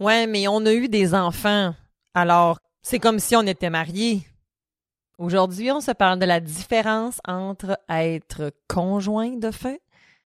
Ouais, 0.00 0.28
mais 0.28 0.46
on 0.46 0.64
a 0.64 0.72
eu 0.72 0.88
des 0.88 1.12
enfants. 1.12 1.74
Alors, 2.14 2.60
c'est 2.82 3.00
comme 3.00 3.18
si 3.18 3.34
on 3.34 3.42
était 3.42 3.68
mariés. 3.68 4.22
Aujourd'hui, 5.18 5.72
on 5.72 5.80
se 5.80 5.90
parle 5.90 6.20
de 6.20 6.24
la 6.24 6.38
différence 6.38 7.18
entre 7.26 7.76
être 7.88 8.52
conjoint 8.68 9.36
de 9.36 9.50
fait 9.50 9.80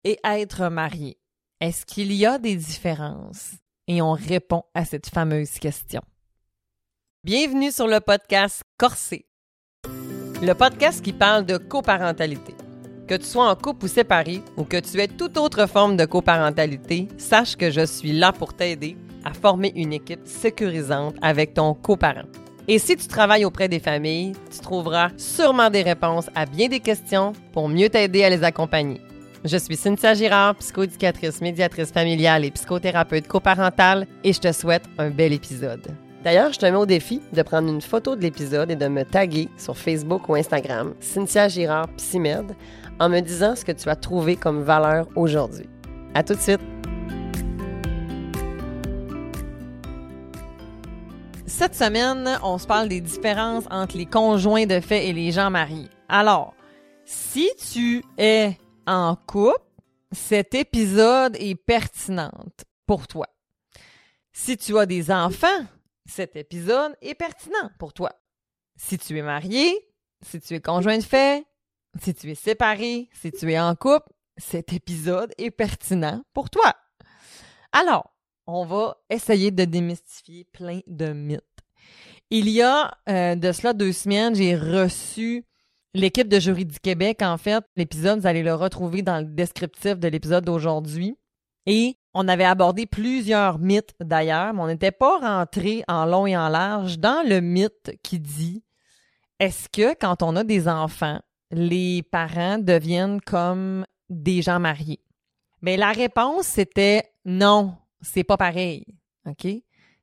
et 0.04 0.18
être 0.24 0.68
marié. 0.68 1.16
Est-ce 1.62 1.86
qu'il 1.86 2.12
y 2.12 2.26
a 2.26 2.36
des 2.36 2.54
différences? 2.54 3.52
Et 3.88 4.02
on 4.02 4.12
répond 4.12 4.64
à 4.74 4.84
cette 4.84 5.08
fameuse 5.08 5.58
question. 5.58 6.02
Bienvenue 7.24 7.72
sur 7.72 7.88
le 7.88 8.00
podcast 8.00 8.64
Corsé, 8.76 9.24
le 9.86 10.52
podcast 10.52 11.02
qui 11.02 11.14
parle 11.14 11.46
de 11.46 11.56
coparentalité. 11.56 12.54
Que 13.08 13.14
tu 13.14 13.24
sois 13.24 13.50
en 13.50 13.56
couple 13.56 13.86
ou 13.86 13.88
séparé 13.88 14.42
ou 14.58 14.64
que 14.64 14.76
tu 14.76 15.00
aies 15.00 15.08
toute 15.08 15.38
autre 15.38 15.66
forme 15.66 15.96
de 15.96 16.04
coparentalité, 16.04 17.08
sache 17.16 17.56
que 17.56 17.70
je 17.70 17.86
suis 17.86 18.12
là 18.12 18.32
pour 18.32 18.54
t'aider 18.54 18.96
à 19.24 19.32
former 19.32 19.72
une 19.76 19.92
équipe 19.92 20.20
sécurisante 20.24 21.16
avec 21.22 21.54
ton 21.54 21.74
coparent. 21.74 22.28
Et 22.68 22.78
si 22.78 22.96
tu 22.96 23.06
travailles 23.08 23.44
auprès 23.44 23.68
des 23.68 23.80
familles, 23.80 24.32
tu 24.50 24.60
trouveras 24.60 25.10
sûrement 25.16 25.70
des 25.70 25.82
réponses 25.82 26.30
à 26.34 26.46
bien 26.46 26.68
des 26.68 26.80
questions 26.80 27.32
pour 27.52 27.68
mieux 27.68 27.88
t'aider 27.88 28.22
à 28.22 28.30
les 28.30 28.44
accompagner. 28.44 29.00
Je 29.44 29.56
suis 29.56 29.76
Cynthia 29.76 30.14
Girard, 30.14 30.54
psychoéducatrice, 30.54 31.40
médiatrice 31.40 31.90
familiale 31.90 32.44
et 32.44 32.52
psychothérapeute 32.52 33.26
coparentale 33.26 34.06
et 34.22 34.32
je 34.32 34.38
te 34.38 34.52
souhaite 34.52 34.84
un 34.98 35.10
bel 35.10 35.32
épisode. 35.32 35.82
D'ailleurs, 36.22 36.52
je 36.52 36.60
te 36.60 36.66
mets 36.66 36.76
au 36.76 36.86
défi 36.86 37.20
de 37.32 37.42
prendre 37.42 37.68
une 37.68 37.80
photo 37.80 38.14
de 38.14 38.20
l'épisode 38.20 38.70
et 38.70 38.76
de 38.76 38.86
me 38.86 39.04
taguer 39.04 39.48
sur 39.56 39.76
Facebook 39.76 40.28
ou 40.28 40.36
Instagram, 40.36 40.94
Cynthia 41.00 41.48
Girard 41.48 41.88
Psymed, 41.96 42.54
en 43.00 43.08
me 43.08 43.18
disant 43.18 43.56
ce 43.56 43.64
que 43.64 43.72
tu 43.72 43.88
as 43.88 43.96
trouvé 43.96 44.36
comme 44.36 44.62
valeur 44.62 45.08
aujourd'hui. 45.16 45.68
À 46.14 46.22
tout 46.22 46.34
de 46.34 46.40
suite! 46.40 46.71
Cette 51.54 51.74
semaine, 51.74 52.40
on 52.42 52.56
se 52.56 52.66
parle 52.66 52.88
des 52.88 53.02
différences 53.02 53.66
entre 53.70 53.98
les 53.98 54.06
conjoints 54.06 54.64
de 54.64 54.80
fait 54.80 55.08
et 55.08 55.12
les 55.12 55.32
gens 55.32 55.50
mariés. 55.50 55.90
Alors, 56.08 56.54
si 57.04 57.50
tu 57.72 58.02
es 58.16 58.56
en 58.86 59.16
couple, 59.16 59.60
cet 60.12 60.54
épisode 60.54 61.36
est 61.38 61.54
pertinent 61.54 62.32
pour 62.86 63.06
toi. 63.06 63.26
Si 64.32 64.56
tu 64.56 64.78
as 64.78 64.86
des 64.86 65.10
enfants, 65.10 65.66
cet 66.06 66.36
épisode 66.36 66.96
est 67.02 67.14
pertinent 67.14 67.70
pour 67.78 67.92
toi. 67.92 68.12
Si 68.74 68.96
tu 68.96 69.18
es 69.18 69.22
marié, 69.22 69.76
si 70.22 70.40
tu 70.40 70.54
es 70.54 70.60
conjoint 70.60 70.96
de 70.96 71.04
fait, 71.04 71.44
si 72.00 72.14
tu 72.14 72.30
es 72.30 72.34
séparé, 72.34 73.10
si 73.12 73.30
tu 73.30 73.52
es 73.52 73.60
en 73.60 73.76
couple, 73.76 74.08
cet 74.38 74.72
épisode 74.72 75.32
est 75.36 75.50
pertinent 75.50 76.22
pour 76.32 76.48
toi. 76.48 76.74
Alors, 77.72 78.12
on 78.46 78.64
va 78.64 78.96
essayer 79.10 79.50
de 79.50 79.64
démystifier 79.64 80.46
plein 80.52 80.80
de 80.86 81.12
mythes. 81.12 81.42
Il 82.30 82.48
y 82.48 82.62
a 82.62 82.96
euh, 83.08 83.34
de 83.34 83.52
cela 83.52 83.72
deux 83.72 83.92
semaines, 83.92 84.34
j'ai 84.34 84.56
reçu 84.56 85.44
l'équipe 85.94 86.28
de 86.28 86.40
Jury 86.40 86.64
du 86.64 86.80
Québec. 86.80 87.20
En 87.22 87.36
fait, 87.36 87.62
l'épisode, 87.76 88.20
vous 88.20 88.26
allez 88.26 88.42
le 88.42 88.54
retrouver 88.54 89.02
dans 89.02 89.18
le 89.18 89.26
descriptif 89.26 89.98
de 89.98 90.08
l'épisode 90.08 90.44
d'aujourd'hui. 90.44 91.16
Et 91.66 91.96
on 92.14 92.28
avait 92.28 92.44
abordé 92.44 92.86
plusieurs 92.86 93.58
mythes 93.58 93.94
d'ailleurs, 94.00 94.52
mais 94.52 94.62
on 94.62 94.66
n'était 94.66 94.90
pas 94.90 95.18
rentré 95.18 95.84
en 95.88 96.04
long 96.06 96.26
et 96.26 96.36
en 96.36 96.48
large 96.48 96.98
dans 96.98 97.26
le 97.26 97.40
mythe 97.40 97.92
qui 98.02 98.18
dit 98.18 98.62
est-ce 99.38 99.68
que 99.68 99.94
quand 99.94 100.22
on 100.22 100.36
a 100.36 100.44
des 100.44 100.68
enfants, 100.68 101.20
les 101.50 102.02
parents 102.02 102.58
deviennent 102.58 103.20
comme 103.20 103.84
des 104.08 104.42
gens 104.42 104.60
mariés? 104.60 105.00
Mais 105.62 105.76
la 105.76 105.92
réponse 105.92 106.46
c'était 106.46 107.12
non, 107.24 107.74
c'est 108.02 108.24
pas 108.24 108.36
pareil. 108.36 108.84
OK? 109.26 109.46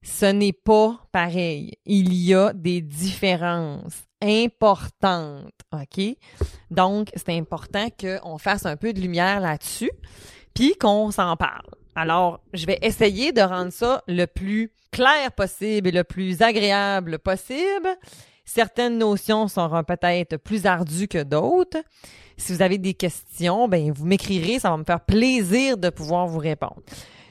Ce 0.01 0.25
n'est 0.25 0.53
pas 0.53 0.97
pareil. 1.11 1.73
Il 1.85 2.13
y 2.13 2.33
a 2.33 2.53
des 2.53 2.81
différences 2.81 4.03
importantes. 4.21 5.51
OK? 5.73 6.15
Donc, 6.71 7.09
c'est 7.15 7.37
important 7.37 7.87
qu'on 7.99 8.37
fasse 8.37 8.65
un 8.65 8.77
peu 8.77 8.93
de 8.93 9.01
lumière 9.01 9.39
là-dessus, 9.39 9.91
puis 10.53 10.75
qu'on 10.75 11.11
s'en 11.11 11.35
parle. 11.35 11.69
Alors, 11.95 12.39
je 12.53 12.65
vais 12.65 12.79
essayer 12.81 13.33
de 13.33 13.41
rendre 13.41 13.73
ça 13.73 14.03
le 14.07 14.25
plus 14.25 14.71
clair 14.91 15.31
possible 15.33 15.89
et 15.89 15.91
le 15.91 16.03
plus 16.03 16.41
agréable 16.41 17.19
possible. 17.19 17.89
Certaines 18.45 18.97
notions 18.97 19.47
seront 19.47 19.83
peut-être 19.83 20.37
plus 20.37 20.65
ardues 20.65 21.07
que 21.07 21.21
d'autres. 21.21 21.77
Si 22.37 22.53
vous 22.53 22.61
avez 22.61 22.77
des 22.77 22.93
questions, 22.93 23.67
ben 23.67 23.91
vous 23.91 24.05
m'écrirez, 24.05 24.59
ça 24.59 24.69
va 24.69 24.77
me 24.77 24.85
faire 24.85 25.01
plaisir 25.01 25.77
de 25.77 25.89
pouvoir 25.89 26.25
vous 26.25 26.39
répondre. 26.39 26.81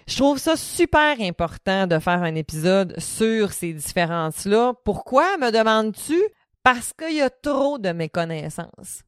Je 0.09 0.17
trouve 0.17 0.39
ça 0.39 0.57
super 0.57 1.21
important 1.21 1.87
de 1.87 1.99
faire 1.99 2.23
un 2.23 2.35
épisode 2.35 2.99
sur 2.99 3.53
ces 3.53 3.75
différences-là. 3.75 4.73
Pourquoi, 4.83 5.37
me 5.37 5.51
demandes-tu? 5.51 6.19
Parce 6.63 6.95
qu'il 6.95 7.17
y 7.17 7.21
a 7.21 7.29
trop 7.29 7.77
de 7.77 7.91
méconnaissances. 7.91 9.03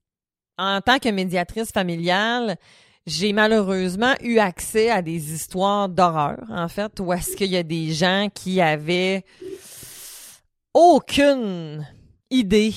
En 0.59 0.83
tant 0.83 0.99
que 0.99 1.09
médiatrice 1.09 1.73
familiale, 1.73 2.59
j'ai 3.07 3.33
malheureusement 3.33 4.13
eu 4.21 4.37
accès 4.41 4.91
à 4.91 5.01
des 5.01 5.33
histoires 5.33 5.89
d'horreur, 5.89 6.45
en 6.51 6.69
fait, 6.69 7.01
où 7.01 7.15
est-ce 7.15 7.35
qu'il 7.35 7.51
y 7.51 7.57
a 7.57 7.63
des 7.63 7.93
gens 7.95 8.29
qui 8.35 8.61
avaient 8.61 9.25
aucune 10.75 11.89
idée 12.31 12.75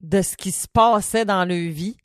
de 0.00 0.20
ce 0.20 0.36
qui 0.36 0.50
se 0.50 0.66
passait 0.66 1.24
dans 1.24 1.44
leur 1.44 1.70
vie, 1.70 1.96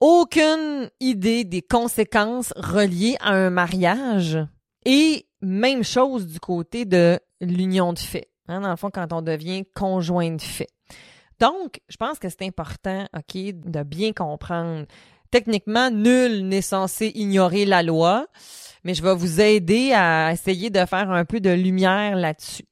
aucune 0.00 0.90
idée 1.00 1.44
des 1.44 1.62
conséquences 1.62 2.52
reliées 2.56 3.16
à 3.20 3.30
un 3.30 3.50
mariage, 3.50 4.38
et 4.84 5.26
même 5.40 5.84
chose 5.84 6.26
du 6.26 6.40
côté 6.40 6.84
de 6.84 7.18
l'union 7.40 7.92
de 7.92 7.98
fait, 7.98 8.28
hein, 8.48 8.60
dans 8.60 8.70
le 8.70 8.76
fond, 8.76 8.90
quand 8.90 9.12
on 9.12 9.22
devient 9.22 9.64
conjoint 9.74 10.30
de 10.30 10.42
fait. 10.42 10.68
Donc, 11.40 11.80
je 11.88 11.96
pense 11.96 12.18
que 12.18 12.28
c'est 12.28 12.42
important, 12.42 13.06
OK, 13.16 13.36
de 13.36 13.82
bien 13.82 14.12
comprendre 14.12 14.86
techniquement, 15.30 15.90
nul 15.90 16.48
n'est 16.48 16.62
censé 16.62 17.12
ignorer 17.14 17.64
la 17.64 17.82
loi, 17.82 18.26
mais 18.84 18.94
je 18.94 19.02
vais 19.02 19.14
vous 19.14 19.40
aider 19.40 19.92
à 19.92 20.32
essayer 20.32 20.70
de 20.70 20.84
faire 20.86 21.10
un 21.10 21.24
peu 21.24 21.40
de 21.40 21.50
lumière 21.50 22.16
là-dessus. 22.16 22.64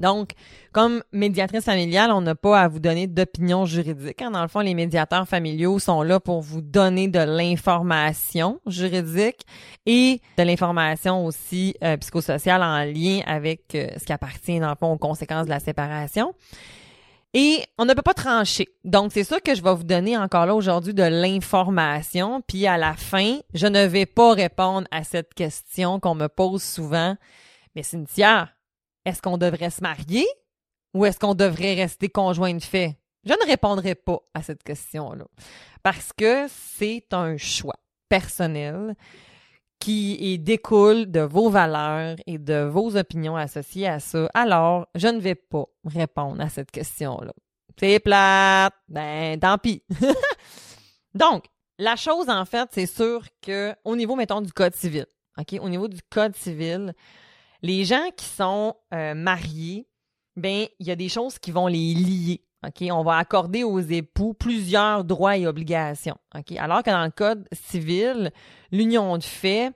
Donc, 0.00 0.30
comme 0.72 1.02
médiatrice 1.12 1.64
familiale, 1.64 2.10
on 2.12 2.20
n'a 2.20 2.34
pas 2.34 2.60
à 2.60 2.68
vous 2.68 2.80
donner 2.80 3.06
d'opinion 3.06 3.64
juridique. 3.64 4.22
Hein. 4.22 4.30
Dans 4.30 4.42
le 4.42 4.48
fond, 4.48 4.60
les 4.60 4.74
médiateurs 4.74 5.26
familiaux 5.26 5.78
sont 5.78 6.02
là 6.02 6.20
pour 6.20 6.40
vous 6.40 6.60
donner 6.60 7.08
de 7.08 7.18
l'information 7.18 8.60
juridique 8.66 9.46
et 9.86 10.20
de 10.36 10.42
l'information 10.42 11.24
aussi 11.24 11.74
euh, 11.82 11.96
psychosociale 11.96 12.62
en 12.62 12.84
lien 12.84 13.20
avec 13.26 13.74
euh, 13.74 13.88
ce 13.98 14.04
qui 14.04 14.12
appartient, 14.12 14.60
dans 14.60 14.70
le 14.70 14.76
fond, 14.76 14.92
aux 14.92 14.98
conséquences 14.98 15.46
de 15.46 15.50
la 15.50 15.60
séparation. 15.60 16.34
Et 17.34 17.62
on 17.76 17.84
ne 17.84 17.92
peut 17.92 18.02
pas 18.02 18.14
trancher. 18.14 18.68
Donc, 18.84 19.12
c'est 19.12 19.24
ça 19.24 19.38
que 19.40 19.54
je 19.54 19.62
vais 19.62 19.74
vous 19.74 19.84
donner 19.84 20.16
encore 20.16 20.46
là 20.46 20.54
aujourd'hui 20.54 20.94
de 20.94 21.02
l'information. 21.02 22.42
Puis 22.46 22.66
à 22.66 22.78
la 22.78 22.94
fin, 22.94 23.38
je 23.52 23.66
ne 23.66 23.84
vais 23.86 24.06
pas 24.06 24.32
répondre 24.32 24.88
à 24.90 25.04
cette 25.04 25.34
question 25.34 26.00
qu'on 26.00 26.14
me 26.14 26.28
pose 26.28 26.62
souvent. 26.62 27.16
Mais 27.76 27.82
Cynthia, 27.82 28.48
est-ce 29.04 29.22
qu'on 29.22 29.38
devrait 29.38 29.70
se 29.70 29.82
marier 29.82 30.26
ou 30.94 31.04
est-ce 31.04 31.18
qu'on 31.18 31.34
devrait 31.34 31.74
rester 31.74 32.08
conjoint 32.08 32.54
de 32.54 32.62
fait? 32.62 32.98
Je 33.24 33.32
ne 33.32 33.46
répondrai 33.46 33.94
pas 33.94 34.20
à 34.34 34.42
cette 34.42 34.62
question-là 34.62 35.26
parce 35.82 36.12
que 36.12 36.46
c'est 36.48 37.06
un 37.12 37.36
choix 37.36 37.76
personnel 38.08 38.94
qui 39.78 40.38
découle 40.38 41.10
de 41.10 41.20
vos 41.20 41.50
valeurs 41.50 42.16
et 42.26 42.38
de 42.38 42.64
vos 42.64 42.96
opinions 42.96 43.36
associées 43.36 43.86
à 43.86 44.00
ça, 44.00 44.28
alors 44.34 44.88
je 44.94 45.08
ne 45.08 45.20
vais 45.20 45.34
pas 45.34 45.64
répondre 45.84 46.40
à 46.40 46.48
cette 46.48 46.70
question-là. 46.70 47.32
C'est 47.78 48.00
plate, 48.00 48.74
ben 48.88 49.38
tant 49.38 49.56
pis. 49.56 49.84
Donc, 51.14 51.44
la 51.78 51.94
chose 51.94 52.28
en 52.28 52.44
fait, 52.44 52.68
c'est 52.72 52.86
sûr 52.86 53.22
que 53.40 53.72
au 53.84 53.94
niveau 53.94 54.16
mettons 54.16 54.40
du 54.40 54.52
code 54.52 54.74
civil, 54.74 55.06
au 55.60 55.68
niveau 55.68 55.86
du 55.86 56.00
code 56.10 56.34
civil, 56.34 56.92
les 57.62 57.84
gens 57.84 58.10
qui 58.16 58.26
sont 58.26 58.74
euh, 58.94 59.14
mariés, 59.14 59.88
ben 60.36 60.66
il 60.78 60.86
y 60.86 60.90
a 60.90 60.96
des 60.96 61.08
choses 61.08 61.38
qui 61.38 61.50
vont 61.50 61.66
les 61.66 61.94
lier. 61.94 62.42
On 62.90 63.04
va 63.04 63.18
accorder 63.18 63.62
aux 63.62 63.80
époux 63.80 64.34
plusieurs 64.34 65.04
droits 65.04 65.36
et 65.36 65.46
obligations. 65.46 66.16
Alors 66.58 66.82
que 66.82 66.90
dans 66.90 67.04
le 67.04 67.10
code 67.10 67.46
civil, 67.52 68.32
l'union 68.72 69.16
de 69.16 69.22
fait 69.22 69.72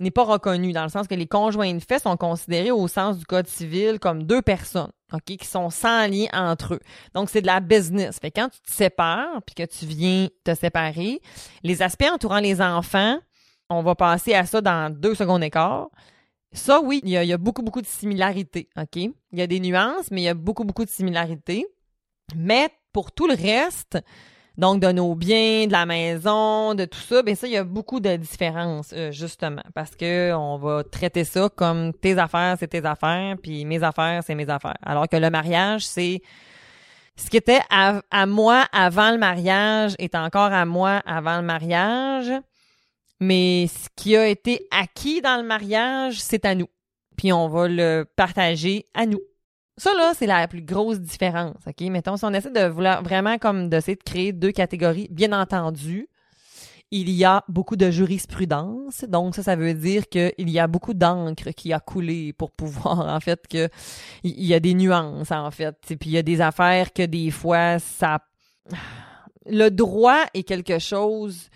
n'est 0.00 0.10
pas 0.10 0.24
reconnue 0.24 0.72
dans 0.72 0.84
le 0.84 0.88
sens 0.88 1.06
que 1.06 1.14
les 1.14 1.26
conjoints 1.26 1.74
de 1.74 1.80
fait 1.80 2.00
sont 2.00 2.16
considérés 2.16 2.70
au 2.70 2.88
sens 2.88 3.18
du 3.18 3.24
code 3.24 3.46
civil 3.46 3.98
comme 3.98 4.24
deux 4.24 4.42
personnes, 4.42 4.90
OK, 5.12 5.24
qui 5.24 5.46
sont 5.46 5.70
sans 5.70 6.08
lien 6.08 6.26
entre 6.32 6.74
eux. 6.74 6.80
Donc 7.14 7.30
c'est 7.30 7.42
de 7.42 7.46
la 7.46 7.60
business. 7.60 8.18
Fait 8.20 8.30
quand 8.30 8.48
tu 8.48 8.60
te 8.60 8.72
sépares 8.72 9.42
puis 9.46 9.54
que 9.54 9.64
tu 9.64 9.86
viens 9.86 10.28
te 10.44 10.54
séparer, 10.54 11.20
les 11.62 11.82
aspects 11.82 12.08
entourant 12.12 12.40
les 12.40 12.60
enfants, 12.60 13.18
on 13.70 13.82
va 13.82 13.94
passer 13.94 14.34
à 14.34 14.46
ça 14.46 14.60
dans 14.60 14.92
deux 14.92 15.14
secondes 15.14 15.42
et 15.42 15.50
quart. 15.50 15.88
Ça, 16.54 16.80
oui, 16.80 17.00
il 17.02 17.10
y, 17.10 17.32
a, 17.32 17.38
beaucoup, 17.38 17.62
beaucoup 17.62 17.82
de 17.82 17.86
similarités, 17.86 18.68
OK? 18.76 18.96
Il 18.96 19.12
y 19.32 19.42
a 19.42 19.46
des 19.46 19.58
nuances, 19.58 20.10
mais 20.12 20.22
il 20.22 20.24
y 20.24 20.28
a 20.28 20.34
beaucoup, 20.34 20.64
beaucoup 20.64 20.84
de 20.84 20.90
similarités. 20.90 21.66
Mais 22.36 22.70
pour 22.92 23.10
tout 23.10 23.26
le 23.26 23.34
reste, 23.34 23.98
donc 24.56 24.80
de 24.80 24.92
nos 24.92 25.16
biens, 25.16 25.66
de 25.66 25.72
la 25.72 25.84
maison, 25.84 26.74
de 26.74 26.84
tout 26.84 27.00
ça, 27.00 27.22
ben 27.22 27.34
ça, 27.34 27.48
il 27.48 27.54
y 27.54 27.56
a 27.56 27.64
beaucoup 27.64 27.98
de 27.98 28.14
différences, 28.16 28.92
euh, 28.92 29.10
justement, 29.10 29.62
parce 29.74 29.96
que 29.96 30.32
on 30.32 30.56
va 30.58 30.84
traiter 30.84 31.24
ça 31.24 31.48
comme 31.48 31.92
tes 31.92 32.18
affaires, 32.18 32.56
c'est 32.58 32.68
tes 32.68 32.84
affaires, 32.84 33.36
puis 33.42 33.64
mes 33.64 33.82
affaires, 33.82 34.22
c'est 34.24 34.36
mes 34.36 34.48
affaires. 34.48 34.78
Alors 34.82 35.08
que 35.08 35.16
le 35.16 35.30
mariage, 35.30 35.84
c'est 35.84 36.22
ce 37.16 37.30
qui 37.30 37.36
était 37.36 37.62
à, 37.68 38.00
à, 38.12 38.26
moi 38.26 38.64
avant 38.72 39.10
le 39.10 39.18
mariage 39.18 39.94
est 39.98 40.14
encore 40.14 40.52
à 40.52 40.64
moi 40.66 41.02
avant 41.04 41.36
le 41.36 41.44
mariage, 41.44 42.32
mais 43.24 43.66
ce 43.68 43.88
qui 43.96 44.16
a 44.16 44.28
été 44.28 44.66
acquis 44.70 45.20
dans 45.20 45.40
le 45.40 45.46
mariage, 45.46 46.20
c'est 46.20 46.44
à 46.44 46.54
nous. 46.54 46.68
Puis 47.16 47.32
on 47.32 47.48
va 47.48 47.68
le 47.68 48.04
partager 48.16 48.86
à 48.94 49.06
nous. 49.06 49.20
Ça, 49.76 49.92
là, 49.94 50.12
c'est 50.14 50.26
la 50.26 50.46
plus 50.46 50.62
grosse 50.62 51.00
différence, 51.00 51.56
OK? 51.66 51.80
Mettons, 51.88 52.16
si 52.16 52.24
on 52.24 52.32
essaie 52.32 52.50
de 52.50 52.66
vouloir 52.66 53.02
vraiment 53.02 53.38
comme 53.38 53.68
d'essayer 53.68 53.96
de 53.96 54.02
créer 54.02 54.32
deux 54.32 54.52
catégories, 54.52 55.08
bien 55.10 55.32
entendu, 55.32 56.08
il 56.90 57.10
y 57.10 57.24
a 57.24 57.42
beaucoup 57.48 57.74
de 57.74 57.90
jurisprudence. 57.90 59.04
Donc, 59.08 59.34
ça, 59.34 59.42
ça 59.42 59.56
veut 59.56 59.74
dire 59.74 60.08
qu'il 60.08 60.32
y 60.38 60.58
a 60.60 60.66
beaucoup 60.68 60.94
d'encre 60.94 61.50
qui 61.50 61.72
a 61.72 61.80
coulé 61.80 62.32
pour 62.32 62.52
pouvoir, 62.52 63.00
en 63.08 63.20
fait, 63.20 63.48
que 63.48 63.68
il 64.22 64.44
y 64.44 64.54
a 64.54 64.60
des 64.60 64.74
nuances, 64.74 65.32
en 65.32 65.50
fait. 65.50 65.76
Et 65.90 65.96
puis, 65.96 66.10
il 66.10 66.12
y 66.12 66.18
a 66.18 66.22
des 66.22 66.40
affaires 66.40 66.92
que 66.92 67.04
des 67.04 67.30
fois, 67.30 67.78
ça... 67.78 68.20
Le 69.46 69.70
droit 69.70 70.22
est 70.32 70.44
quelque 70.44 70.78
chose 70.78 71.50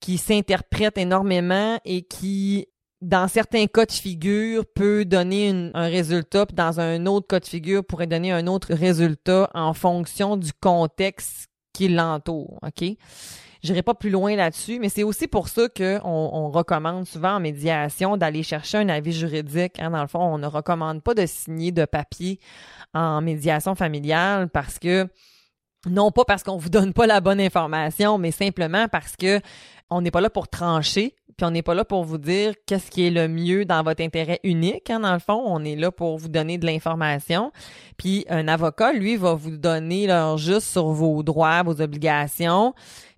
qui 0.00 0.18
s'interprète 0.18 0.98
énormément 0.98 1.78
et 1.84 2.02
qui 2.02 2.66
dans 3.04 3.28
certains 3.28 3.66
cas 3.66 3.84
de 3.84 3.92
figure, 3.92 4.64
peut 4.74 5.04
donner 5.04 5.70
un 5.74 5.86
résultat, 5.88 6.46
puis 6.46 6.54
dans 6.54 6.80
un 6.80 7.04
autre 7.04 7.26
cas 7.26 7.38
de 7.38 7.44
figure, 7.44 7.84
pourrait 7.84 8.06
donner 8.06 8.32
un 8.32 8.46
autre 8.46 8.72
résultat 8.72 9.50
en 9.52 9.74
fonction 9.74 10.38
du 10.38 10.52
contexte 10.54 11.48
qui 11.74 11.88
l'entoure. 11.88 12.58
OK? 12.62 12.96
J'irai 13.62 13.82
pas 13.82 13.94
plus 13.94 14.10
loin 14.10 14.36
là-dessus, 14.36 14.78
mais 14.78 14.88
c'est 14.88 15.02
aussi 15.02 15.26
pour 15.26 15.48
ça 15.48 15.68
qu'on 15.68 16.00
on 16.02 16.50
recommande 16.50 17.06
souvent 17.06 17.36
en 17.36 17.40
médiation 17.40 18.16
d'aller 18.16 18.42
chercher 18.42 18.78
un 18.78 18.88
avis 18.88 19.12
juridique. 19.12 19.80
Hein. 19.80 19.90
Dans 19.90 20.02
le 20.02 20.06
fond, 20.06 20.20
on 20.20 20.38
ne 20.38 20.46
recommande 20.46 21.02
pas 21.02 21.14
de 21.14 21.24
signer 21.24 21.72
de 21.72 21.86
papier 21.86 22.40
en 22.92 23.22
médiation 23.22 23.74
familiale 23.74 24.48
parce 24.50 24.78
que 24.78 25.08
non 25.86 26.10
pas 26.10 26.24
parce 26.24 26.42
qu'on 26.42 26.56
vous 26.56 26.68
donne 26.68 26.92
pas 26.92 27.06
la 27.06 27.20
bonne 27.20 27.40
information, 27.40 28.18
mais 28.18 28.30
simplement 28.30 28.88
parce 28.88 29.16
que 29.16 29.40
on 29.90 30.00
n'est 30.00 30.10
pas 30.10 30.20
là 30.20 30.30
pour 30.30 30.48
trancher, 30.48 31.14
puis 31.36 31.44
on 31.44 31.50
n'est 31.50 31.62
pas 31.62 31.74
là 31.74 31.84
pour 31.84 32.04
vous 32.04 32.18
dire 32.18 32.54
qu'est-ce 32.66 32.90
qui 32.90 33.06
est 33.06 33.10
le 33.10 33.28
mieux 33.28 33.64
dans 33.64 33.82
votre 33.82 34.02
intérêt 34.02 34.40
unique. 34.44 34.88
Hein, 34.90 35.00
dans 35.00 35.12
le 35.12 35.18
fond, 35.18 35.42
on 35.44 35.64
est 35.64 35.76
là 35.76 35.90
pour 35.90 36.16
vous 36.18 36.28
donner 36.28 36.58
de 36.58 36.66
l'information. 36.66 37.50
Puis 37.96 38.24
un 38.28 38.46
avocat, 38.46 38.92
lui, 38.92 39.16
va 39.16 39.34
vous 39.34 39.56
donner 39.56 40.06
leur 40.06 40.38
juste 40.38 40.68
sur 40.68 40.86
vos 40.86 41.22
droits, 41.22 41.62
vos 41.62 41.80
obligations. 41.80 42.74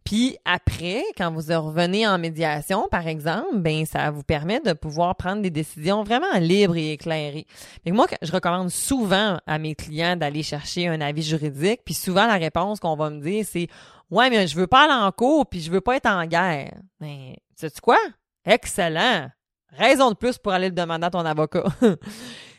Puis 0.07 0.37
après, 0.45 1.03
quand 1.19 1.33
vous 1.33 1.41
revenez 1.41 2.07
en 2.07 2.17
médiation, 2.17 2.87
par 2.89 3.09
exemple, 3.09 3.57
ben 3.57 3.85
ça 3.85 4.13
vous 4.13 4.23
permet 4.23 4.61
de 4.61 4.73
pouvoir 4.73 5.17
prendre 5.17 5.43
des 5.43 5.51
décisions 5.51 6.05
vraiment 6.05 6.33
libres 6.39 6.77
et 6.77 6.93
éclairées. 6.93 7.47
Mais 7.85 7.91
moi, 7.91 8.07
je 8.23 8.31
recommande 8.31 8.71
souvent 8.71 9.39
à 9.49 9.59
mes 9.59 9.75
clients 9.75 10.15
d'aller 10.15 10.45
chercher 10.45 10.87
un 10.87 11.01
avis 11.01 11.25
juridique. 11.25 11.81
Puis 11.85 11.95
souvent, 11.95 12.27
la 12.27 12.37
réponse 12.37 12.79
qu'on 12.79 12.95
va 12.95 13.11
me 13.11 13.21
dire, 13.21 13.45
c'est 13.45 13.67
Ouais, 14.11 14.31
mais 14.31 14.47
je 14.47 14.57
veux 14.57 14.67
pas 14.67 14.85
aller 14.85 15.05
en 15.05 15.11
cours, 15.13 15.47
puis 15.47 15.61
je 15.61 15.71
veux 15.71 15.81
pas 15.81 15.97
être 15.97 16.07
en 16.07 16.25
guerre. 16.27 16.75
Mais 17.01 17.37
sais-tu 17.55 17.81
quoi? 17.81 17.99
Excellent! 18.45 19.29
Raison 19.73 20.11
de 20.11 20.17
plus 20.17 20.39
pour 20.39 20.53
aller 20.53 20.69
le 20.69 20.75
demander 20.75 21.07
à 21.07 21.11
ton 21.11 21.25
avocat. 21.25 21.65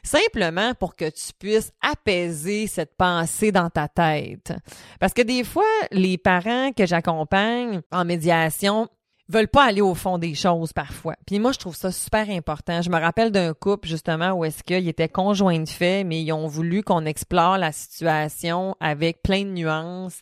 Simplement 0.04 0.74
pour 0.76 0.96
que 0.96 1.10
tu 1.10 1.34
puisses 1.40 1.72
apaiser 1.82 2.68
cette 2.68 2.96
pensée 2.96 3.52
dans 3.52 3.70
ta 3.70 3.88
tête. 3.88 4.54
Parce 5.00 5.14
que 5.14 5.22
des 5.22 5.44
fois, 5.44 5.64
les 5.92 6.18
parents 6.18 6.72
que 6.74 6.86
j'accompagne 6.86 7.82
en 7.92 8.06
médiation 8.06 8.90
veulent 9.30 9.48
pas 9.48 9.66
aller 9.66 9.82
au 9.82 9.96
fond 9.96 10.18
des 10.18 10.36
choses 10.36 10.74
parfois. 10.74 11.16
Puis 11.26 11.40
moi, 11.40 11.52
je 11.52 11.60
trouve 11.60 11.76
ça 11.76 11.92
super 11.92 12.30
important. 12.30 12.82
Je 12.82 12.90
me 12.90 13.00
rappelle 13.00 13.32
d'un 13.32 13.54
couple, 13.54 13.88
justement, 13.88 14.32
où 14.32 14.46
est-ce 14.46 14.64
qu'ils 14.64 14.88
étaient 14.88 15.10
conjoints 15.10 15.60
de 15.60 15.70
fait, 15.70 16.04
mais 16.04 16.22
ils 16.22 16.32
ont 16.32 16.48
voulu 16.48 16.84
qu'on 16.84 17.06
explore 17.06 17.58
la 17.58 17.72
situation 17.72 18.76
avec 18.80 19.22
plein 19.24 19.44
de 19.44 19.50
nuances, 19.50 20.22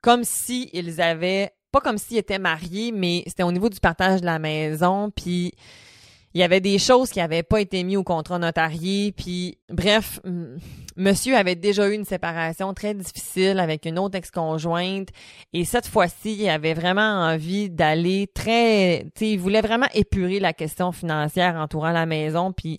comme 0.00 0.24
si 0.24 0.70
ils 0.72 1.00
avaient 1.00 1.50
pas 1.70 1.80
comme 1.80 1.98
s'ils 1.98 2.16
étaient 2.16 2.38
mariés, 2.38 2.92
mais 2.92 3.22
c'était 3.26 3.42
au 3.42 3.52
niveau 3.52 3.68
du 3.68 3.80
partage 3.80 4.20
de 4.20 4.26
la 4.26 4.38
maison, 4.38 5.10
puis 5.10 5.52
il 6.34 6.40
y 6.40 6.44
avait 6.44 6.60
des 6.60 6.78
choses 6.78 7.10
qui 7.10 7.18
n'avaient 7.18 7.42
pas 7.42 7.60
été 7.60 7.82
mises 7.84 7.96
au 7.96 8.04
contrat 8.04 8.38
notarié, 8.38 9.12
puis 9.12 9.58
bref, 9.68 10.20
monsieur 10.96 11.36
avait 11.36 11.56
déjà 11.56 11.88
eu 11.88 11.94
une 11.94 12.04
séparation 12.04 12.72
très 12.74 12.94
difficile 12.94 13.58
avec 13.58 13.86
une 13.86 13.98
autre 13.98 14.16
ex-conjointe, 14.16 15.08
et 15.52 15.64
cette 15.64 15.86
fois-ci, 15.86 16.36
il 16.40 16.48
avait 16.48 16.74
vraiment 16.74 17.22
envie 17.26 17.70
d'aller 17.70 18.28
très, 18.32 19.04
tu 19.14 19.24
sais, 19.24 19.30
il 19.32 19.38
voulait 19.38 19.62
vraiment 19.62 19.88
épurer 19.94 20.40
la 20.40 20.52
question 20.52 20.92
financière 20.92 21.56
entourant 21.56 21.92
la 21.92 22.06
maison, 22.06 22.52
puis 22.52 22.78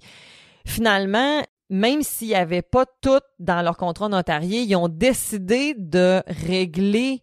finalement, 0.66 1.44
même 1.70 2.02
s'il 2.02 2.30
n'y 2.30 2.36
avait 2.36 2.62
pas 2.62 2.86
tout 3.02 3.22
dans 3.40 3.62
leur 3.62 3.78
contrat 3.78 4.10
notarié, 4.10 4.62
ils 4.62 4.76
ont 4.76 4.88
décidé 4.88 5.76
de 5.78 6.24
régler 6.28 7.22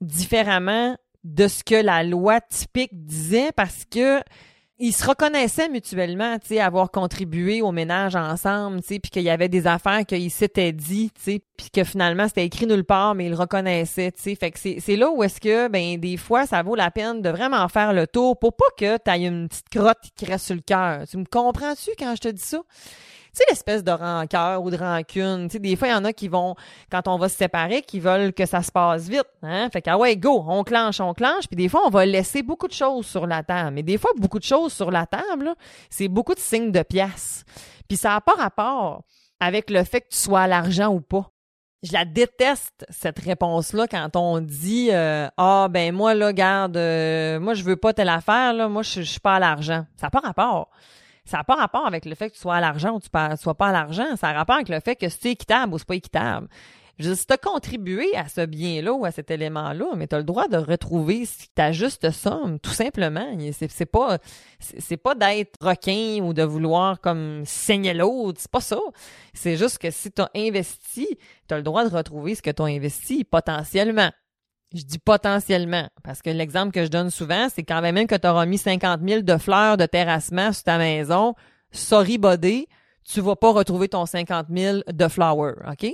différemment 0.00 0.96
de 1.24 1.48
ce 1.48 1.64
que 1.64 1.74
la 1.74 2.04
loi 2.04 2.40
typique 2.40 2.90
disait 2.92 3.52
parce 3.52 3.84
que 3.90 4.20
ils 4.78 4.92
se 4.92 5.06
reconnaissaient 5.06 5.70
mutuellement, 5.70 6.38
tu 6.38 6.48
sais, 6.48 6.60
avoir 6.60 6.90
contribué 6.90 7.62
au 7.62 7.72
ménage 7.72 8.14
ensemble, 8.14 8.82
tu 8.82 8.88
sais, 8.88 8.98
puis 8.98 9.10
qu'il 9.10 9.22
y 9.22 9.30
avait 9.30 9.48
des 9.48 9.66
affaires 9.66 10.04
qu'ils 10.04 10.30
s'étaient 10.30 10.72
dit, 10.72 11.10
tu 11.14 11.22
sais, 11.22 11.42
puis 11.56 11.70
que 11.70 11.82
finalement 11.82 12.28
c'était 12.28 12.44
écrit 12.44 12.66
nulle 12.66 12.84
part, 12.84 13.14
mais 13.14 13.26
ils 13.26 13.34
reconnaissaient, 13.34 14.12
tu 14.12 14.22
sais. 14.22 14.34
Fait 14.34 14.50
que 14.50 14.58
c'est 14.58 14.96
là 14.96 15.10
où 15.10 15.22
est-ce 15.22 15.40
que, 15.40 15.68
ben, 15.68 15.98
des 15.98 16.18
fois, 16.18 16.46
ça 16.46 16.62
vaut 16.62 16.74
la 16.74 16.90
peine 16.90 17.22
de 17.22 17.30
vraiment 17.30 17.66
faire 17.68 17.94
le 17.94 18.06
tour 18.06 18.38
pour 18.38 18.54
pas 18.54 18.66
que 18.76 18.98
tu 18.98 19.10
aies 19.10 19.26
une 19.26 19.48
petite 19.48 19.70
crotte 19.70 20.10
qui 20.14 20.26
reste 20.26 20.44
sur 20.44 20.54
le 20.54 20.60
cœur. 20.60 21.08
Tu 21.08 21.16
me 21.16 21.24
comprends-tu 21.24 21.92
quand 21.98 22.14
je 22.14 22.20
te 22.20 22.28
dis 22.28 22.42
ça? 22.42 22.60
Sais, 23.36 23.44
l'espèce 23.48 23.84
de 23.84 23.90
rancœur 23.90 24.62
ou 24.62 24.70
de 24.70 24.76
rancune. 24.76 25.48
Tu 25.48 25.54
sais, 25.54 25.58
des 25.58 25.76
fois, 25.76 25.88
il 25.88 25.90
y 25.92 25.94
en 25.94 26.04
a 26.04 26.12
qui 26.12 26.28
vont, 26.28 26.54
quand 26.90 27.08
on 27.08 27.18
va 27.18 27.28
se 27.28 27.36
séparer, 27.36 27.82
qui 27.82 28.00
veulent 28.00 28.32
que 28.32 28.46
ça 28.46 28.62
se 28.62 28.72
passe 28.72 29.08
vite. 29.08 29.26
Hein? 29.42 29.68
Fait 29.72 29.82
que, 29.82 29.90
ah 29.90 29.98
ouais, 29.98 30.16
go, 30.16 30.44
on 30.46 30.64
clenche, 30.64 31.00
on 31.00 31.14
clenche. 31.14 31.46
Puis 31.46 31.56
des 31.56 31.68
fois, 31.68 31.82
on 31.86 31.90
va 31.90 32.06
laisser 32.06 32.42
beaucoup 32.42 32.68
de 32.68 32.72
choses 32.72 33.06
sur 33.06 33.26
la 33.26 33.42
table. 33.42 33.72
Mais 33.72 33.82
des 33.82 33.98
fois, 33.98 34.10
beaucoup 34.16 34.38
de 34.38 34.44
choses 34.44 34.72
sur 34.72 34.90
la 34.90 35.06
table, 35.06 35.54
c'est 35.90 36.08
beaucoup 36.08 36.34
de 36.34 36.40
signes 36.40 36.72
de 36.72 36.82
pièces. 36.82 37.44
Puis 37.88 37.96
ça 37.96 38.10
n'a 38.10 38.20
pas 38.20 38.34
rapport 38.34 39.02
avec 39.40 39.70
le 39.70 39.84
fait 39.84 40.00
que 40.00 40.08
tu 40.10 40.18
sois 40.18 40.42
à 40.42 40.46
l'argent 40.46 40.88
ou 40.88 41.00
pas. 41.00 41.30
Je 41.82 41.92
la 41.92 42.04
déteste 42.04 42.86
cette 42.88 43.18
réponse-là 43.18 43.86
quand 43.86 44.16
on 44.16 44.40
dit 44.40 44.88
euh, 44.90 45.28
ah 45.36 45.68
ben 45.70 45.94
moi 45.94 46.14
là 46.14 46.32
garde 46.32 46.76
euh, 46.76 47.38
moi 47.38 47.54
je 47.54 47.62
veux 47.62 47.76
pas 47.76 47.92
telle 47.92 48.08
affaire 48.08 48.54
là 48.54 48.66
moi 48.68 48.82
je, 48.82 49.02
je 49.02 49.10
suis 49.10 49.20
pas 49.20 49.36
à 49.36 49.38
l'argent. 49.38 49.84
Ça 49.96 50.06
n'a 50.06 50.10
pas 50.10 50.20
rapport 50.20 50.70
ça 51.26 51.38
n'a 51.38 51.44
pas 51.44 51.56
rapport 51.56 51.86
avec 51.86 52.04
le 52.04 52.14
fait 52.14 52.30
que 52.30 52.34
tu 52.34 52.40
sois 52.40 52.54
à 52.54 52.60
l'argent 52.60 52.94
ou 52.94 53.00
tu 53.00 53.08
ne 53.12 53.36
sois 53.36 53.54
pas 53.54 53.68
à 53.68 53.72
l'argent. 53.72 54.16
Ça 54.16 54.28
a 54.28 54.32
rapport 54.32 54.54
avec 54.54 54.68
le 54.68 54.80
fait 54.80 54.96
que 54.96 55.08
c'est 55.08 55.32
équitable 55.32 55.74
ou 55.74 55.78
c'est 55.78 55.86
pas 55.86 55.96
équitable. 55.96 56.48
Je 56.98 57.12
si 57.12 57.26
tu 57.26 57.32
as 57.34 57.36
contribué 57.36 58.16
à 58.16 58.26
ce 58.26 58.46
bien-là 58.46 58.92
ou 58.94 59.04
à 59.04 59.10
cet 59.10 59.30
élément-là, 59.30 59.84
mais 59.96 60.06
tu 60.06 60.14
as 60.14 60.18
le 60.18 60.24
droit 60.24 60.48
de 60.48 60.56
retrouver 60.56 61.24
ta 61.54 61.70
juste 61.70 62.10
somme, 62.10 62.58
tout 62.58 62.70
simplement. 62.70 63.26
C'est, 63.52 63.70
c'est 63.70 63.84
pas 63.84 64.16
c'est, 64.60 64.96
pas 64.96 65.14
d'être 65.14 65.58
requin 65.60 66.22
ou 66.22 66.32
de 66.32 66.42
vouloir 66.42 67.00
comme 67.00 67.42
saigner 67.44 67.92
l'autre, 67.92 68.40
c'est 68.40 68.50
pas 68.50 68.62
ça. 68.62 68.78
C'est 69.34 69.58
juste 69.58 69.76
que 69.76 69.90
si 69.90 70.10
tu 70.10 70.22
as 70.22 70.30
investi, 70.34 71.06
tu 71.46 71.54
as 71.54 71.58
le 71.58 71.62
droit 71.62 71.86
de 71.86 71.94
retrouver 71.94 72.34
ce 72.34 72.40
que 72.40 72.50
tu 72.50 72.62
as 72.62 72.66
investi 72.66 73.24
potentiellement. 73.24 74.10
Je 74.74 74.82
dis 74.82 74.98
potentiellement, 74.98 75.88
parce 76.02 76.22
que 76.22 76.30
l'exemple 76.30 76.72
que 76.72 76.84
je 76.84 76.90
donne 76.90 77.10
souvent, 77.10 77.48
c'est 77.54 77.62
quand 77.62 77.80
même 77.80 78.06
que 78.06 78.16
tu 78.16 78.26
auras 78.26 78.46
mis 78.46 78.58
50 78.58 79.00
000 79.06 79.22
de 79.22 79.36
fleurs 79.36 79.76
de 79.76 79.86
terrassement 79.86 80.52
sur 80.52 80.64
ta 80.64 80.76
maison, 80.76 81.34
sorry 81.70 82.18
body, 82.18 82.66
tu 83.04 83.20
vas 83.20 83.36
pas 83.36 83.52
retrouver 83.52 83.88
ton 83.88 84.04
50 84.04 84.46
000 84.50 84.78
de 84.88 85.08
flowers, 85.08 85.54
OK? 85.70 85.86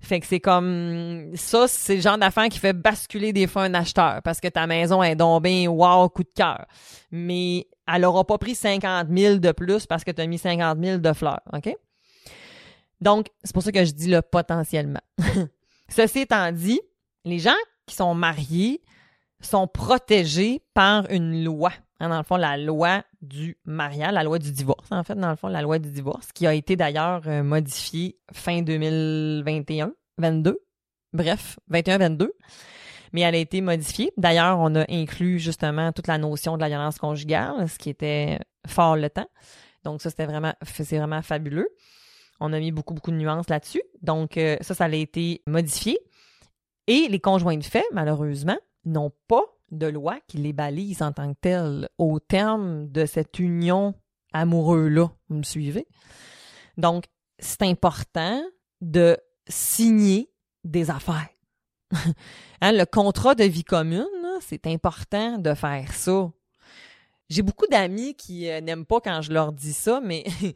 Fait 0.00 0.20
que 0.20 0.26
c'est 0.26 0.40
comme 0.40 1.30
ça, 1.34 1.66
c'est 1.66 1.96
le 1.96 2.00
genre 2.02 2.18
d'affaire 2.18 2.48
qui 2.48 2.58
fait 2.58 2.74
basculer 2.74 3.32
des 3.32 3.46
fois 3.46 3.62
un 3.62 3.74
acheteur 3.74 4.20
parce 4.22 4.40
que 4.40 4.48
ta 4.48 4.66
maison 4.66 5.02
est 5.02 5.16
bien 5.16 5.68
wow, 5.68 6.08
coup 6.08 6.22
de 6.22 6.32
cœur. 6.34 6.66
Mais 7.10 7.66
elle 7.86 8.04
aura 8.04 8.24
pas 8.24 8.38
pris 8.38 8.54
50 8.54 9.08
000 9.10 9.38
de 9.38 9.52
plus 9.52 9.86
parce 9.86 10.04
que 10.04 10.10
tu 10.10 10.20
as 10.20 10.26
mis 10.26 10.38
50 10.38 10.78
000 10.78 10.98
de 10.98 11.12
fleurs, 11.14 11.40
OK? 11.52 11.74
Donc, 13.00 13.28
c'est 13.42 13.52
pour 13.52 13.62
ça 13.62 13.72
que 13.72 13.84
je 13.84 13.92
dis 13.92 14.08
le 14.08 14.22
potentiellement. 14.22 15.00
Ceci 15.88 16.20
étant 16.20 16.52
dit, 16.52 16.80
les 17.24 17.38
gens 17.38 17.50
qui 17.88 17.96
sont 17.96 18.14
mariés 18.14 18.82
sont 19.40 19.66
protégés 19.66 20.62
par 20.74 21.10
une 21.10 21.44
loi. 21.44 21.72
Hein, 22.00 22.08
dans 22.08 22.18
le 22.18 22.24
fond, 22.24 22.36
la 22.36 22.56
loi 22.56 23.02
du 23.22 23.58
mariage, 23.64 24.12
la 24.12 24.22
loi 24.22 24.38
du 24.38 24.52
divorce, 24.52 24.90
en 24.92 25.02
fait, 25.02 25.16
dans 25.16 25.30
le 25.30 25.36
fond, 25.36 25.48
la 25.48 25.62
loi 25.62 25.78
du 25.78 25.90
divorce, 25.90 26.30
qui 26.32 26.46
a 26.46 26.54
été 26.54 26.76
d'ailleurs 26.76 27.22
euh, 27.26 27.42
modifiée 27.42 28.16
fin 28.32 28.62
2021, 28.62 29.92
22, 30.18 30.60
bref, 31.12 31.58
21-22, 31.72 32.28
mais 33.12 33.22
elle 33.22 33.34
a 33.34 33.38
été 33.38 33.60
modifiée. 33.60 34.12
D'ailleurs, 34.16 34.58
on 34.60 34.74
a 34.76 34.84
inclus 34.88 35.40
justement 35.40 35.92
toute 35.92 36.06
la 36.06 36.18
notion 36.18 36.56
de 36.56 36.60
la 36.60 36.68
violence 36.68 36.98
conjugale, 36.98 37.68
ce 37.68 37.78
qui 37.78 37.90
était 37.90 38.38
fort 38.66 38.96
le 38.96 39.10
temps. 39.10 39.28
Donc 39.84 40.02
ça, 40.02 40.10
c'était 40.10 40.26
vraiment, 40.26 40.54
c'est 40.64 40.98
vraiment 40.98 41.22
fabuleux. 41.22 41.68
On 42.40 42.52
a 42.52 42.60
mis 42.60 42.70
beaucoup, 42.70 42.94
beaucoup 42.94 43.10
de 43.10 43.16
nuances 43.16 43.48
là-dessus. 43.48 43.82
Donc 44.02 44.36
euh, 44.36 44.56
ça, 44.60 44.74
ça 44.74 44.84
a 44.84 44.88
été 44.88 45.42
modifié. 45.46 45.98
Et 46.88 47.06
les 47.08 47.20
conjoints 47.20 47.58
de 47.58 47.64
fait, 47.64 47.84
malheureusement, 47.92 48.56
n'ont 48.86 49.12
pas 49.28 49.44
de 49.70 49.86
loi 49.86 50.18
qui 50.26 50.38
les 50.38 50.54
balise 50.54 51.02
en 51.02 51.12
tant 51.12 51.34
que 51.34 51.38
telles 51.38 51.88
au 51.98 52.18
terme 52.18 52.88
de 52.88 53.04
cette 53.04 53.38
union 53.38 53.94
amoureux-là. 54.32 55.10
Vous 55.28 55.36
me 55.36 55.42
suivez? 55.42 55.86
Donc, 56.78 57.04
c'est 57.38 57.60
important 57.60 58.42
de 58.80 59.18
signer 59.46 60.32
des 60.64 60.90
affaires. 60.90 61.28
Hein, 62.60 62.72
le 62.72 62.84
contrat 62.86 63.36
de 63.36 63.44
vie 63.44 63.62
commune, 63.62 64.04
c'est 64.40 64.66
important 64.66 65.38
de 65.38 65.54
faire 65.54 65.94
ça. 65.94 66.28
J'ai 67.28 67.42
beaucoup 67.42 67.68
d'amis 67.68 68.16
qui 68.16 68.50
euh, 68.50 68.60
n'aiment 68.60 68.84
pas 68.84 69.00
quand 69.00 69.22
je 69.22 69.32
leur 69.32 69.52
dis 69.52 69.72
ça, 69.72 70.00
mais 70.02 70.24
tu 70.40 70.46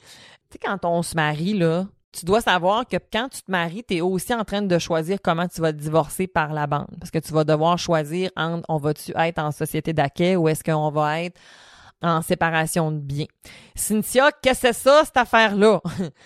sais, 0.50 0.58
quand 0.60 0.84
on 0.84 1.04
se 1.04 1.14
marie, 1.14 1.54
là, 1.54 1.86
tu 2.12 2.26
dois 2.26 2.40
savoir 2.40 2.86
que 2.86 2.98
quand 3.12 3.28
tu 3.30 3.42
te 3.42 3.50
maries, 3.50 3.84
tu 3.84 3.96
es 3.96 4.00
aussi 4.00 4.34
en 4.34 4.44
train 4.44 4.62
de 4.62 4.78
choisir 4.78 5.18
comment 5.22 5.48
tu 5.48 5.60
vas 5.60 5.72
te 5.72 5.78
divorcer 5.78 6.26
par 6.26 6.52
la 6.52 6.66
bande. 6.66 6.94
Parce 7.00 7.10
que 7.10 7.18
tu 7.18 7.32
vas 7.32 7.44
devoir 7.44 7.78
choisir 7.78 8.30
entre 8.36 8.64
on 8.68 8.76
va-tu 8.76 9.12
être 9.16 9.38
en 9.38 9.50
société 9.50 9.92
d'accueil 9.92 10.36
ou 10.36 10.48
est-ce 10.48 10.62
qu'on 10.62 10.90
va 10.90 11.22
être 11.22 11.40
en 12.02 12.20
séparation 12.20 12.90
de 12.90 12.98
biens. 12.98 13.26
Cynthia, 13.74 14.30
qu'est-ce 14.42 14.62
que 14.62 14.72
c'est 14.72 14.82
ça, 14.82 15.02
cette 15.04 15.16
affaire-là? 15.16 15.80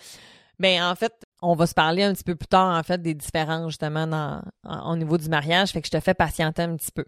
ben, 0.59 0.83
en 0.83 0.95
fait, 0.95 1.12
on 1.43 1.55
va 1.55 1.66
se 1.66 1.75
parler 1.75 2.02
un 2.02 2.14
petit 2.14 2.25
peu 2.25 2.35
plus 2.35 2.49
tard, 2.49 2.76
en 2.76 2.83
fait, 2.83 3.00
des 3.00 3.14
différences, 3.14 3.73
justement, 3.73 4.43
au 4.64 4.97
niveau 4.97 5.19
du 5.19 5.28
mariage. 5.28 5.71
Fait 5.71 5.83
que 5.83 5.87
je 5.87 5.93
te 5.93 6.00
fais 6.00 6.14
patienter 6.14 6.62
un 6.62 6.76
petit 6.76 6.93
peu. 6.93 7.05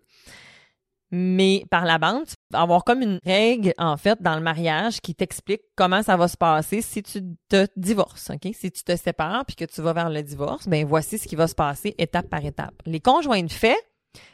Mais 1.10 1.64
par 1.70 1.86
la 1.86 1.98
bande, 1.98 2.26
tu 2.26 2.34
vas 2.50 2.60
avoir 2.60 2.84
comme 2.84 3.00
une 3.00 3.18
règle, 3.24 3.72
en 3.78 3.96
fait, 3.96 4.20
dans 4.20 4.34
le 4.34 4.42
mariage 4.42 5.00
qui 5.00 5.14
t'explique 5.14 5.62
comment 5.74 6.02
ça 6.02 6.16
va 6.16 6.28
se 6.28 6.36
passer 6.36 6.82
si 6.82 7.02
tu 7.02 7.22
te 7.48 7.66
divorces, 7.76 8.30
OK? 8.30 8.52
Si 8.54 8.70
tu 8.70 8.84
te 8.84 8.94
sépares 8.94 9.46
puis 9.46 9.56
que 9.56 9.64
tu 9.64 9.80
vas 9.80 9.94
vers 9.94 10.10
le 10.10 10.22
divorce, 10.22 10.68
ben 10.68 10.86
voici 10.86 11.18
ce 11.18 11.26
qui 11.26 11.36
va 11.36 11.48
se 11.48 11.54
passer 11.54 11.94
étape 11.96 12.28
par 12.28 12.44
étape. 12.44 12.74
Les 12.84 13.00
conjoints 13.00 13.42
de 13.42 13.50
fait, 13.50 13.78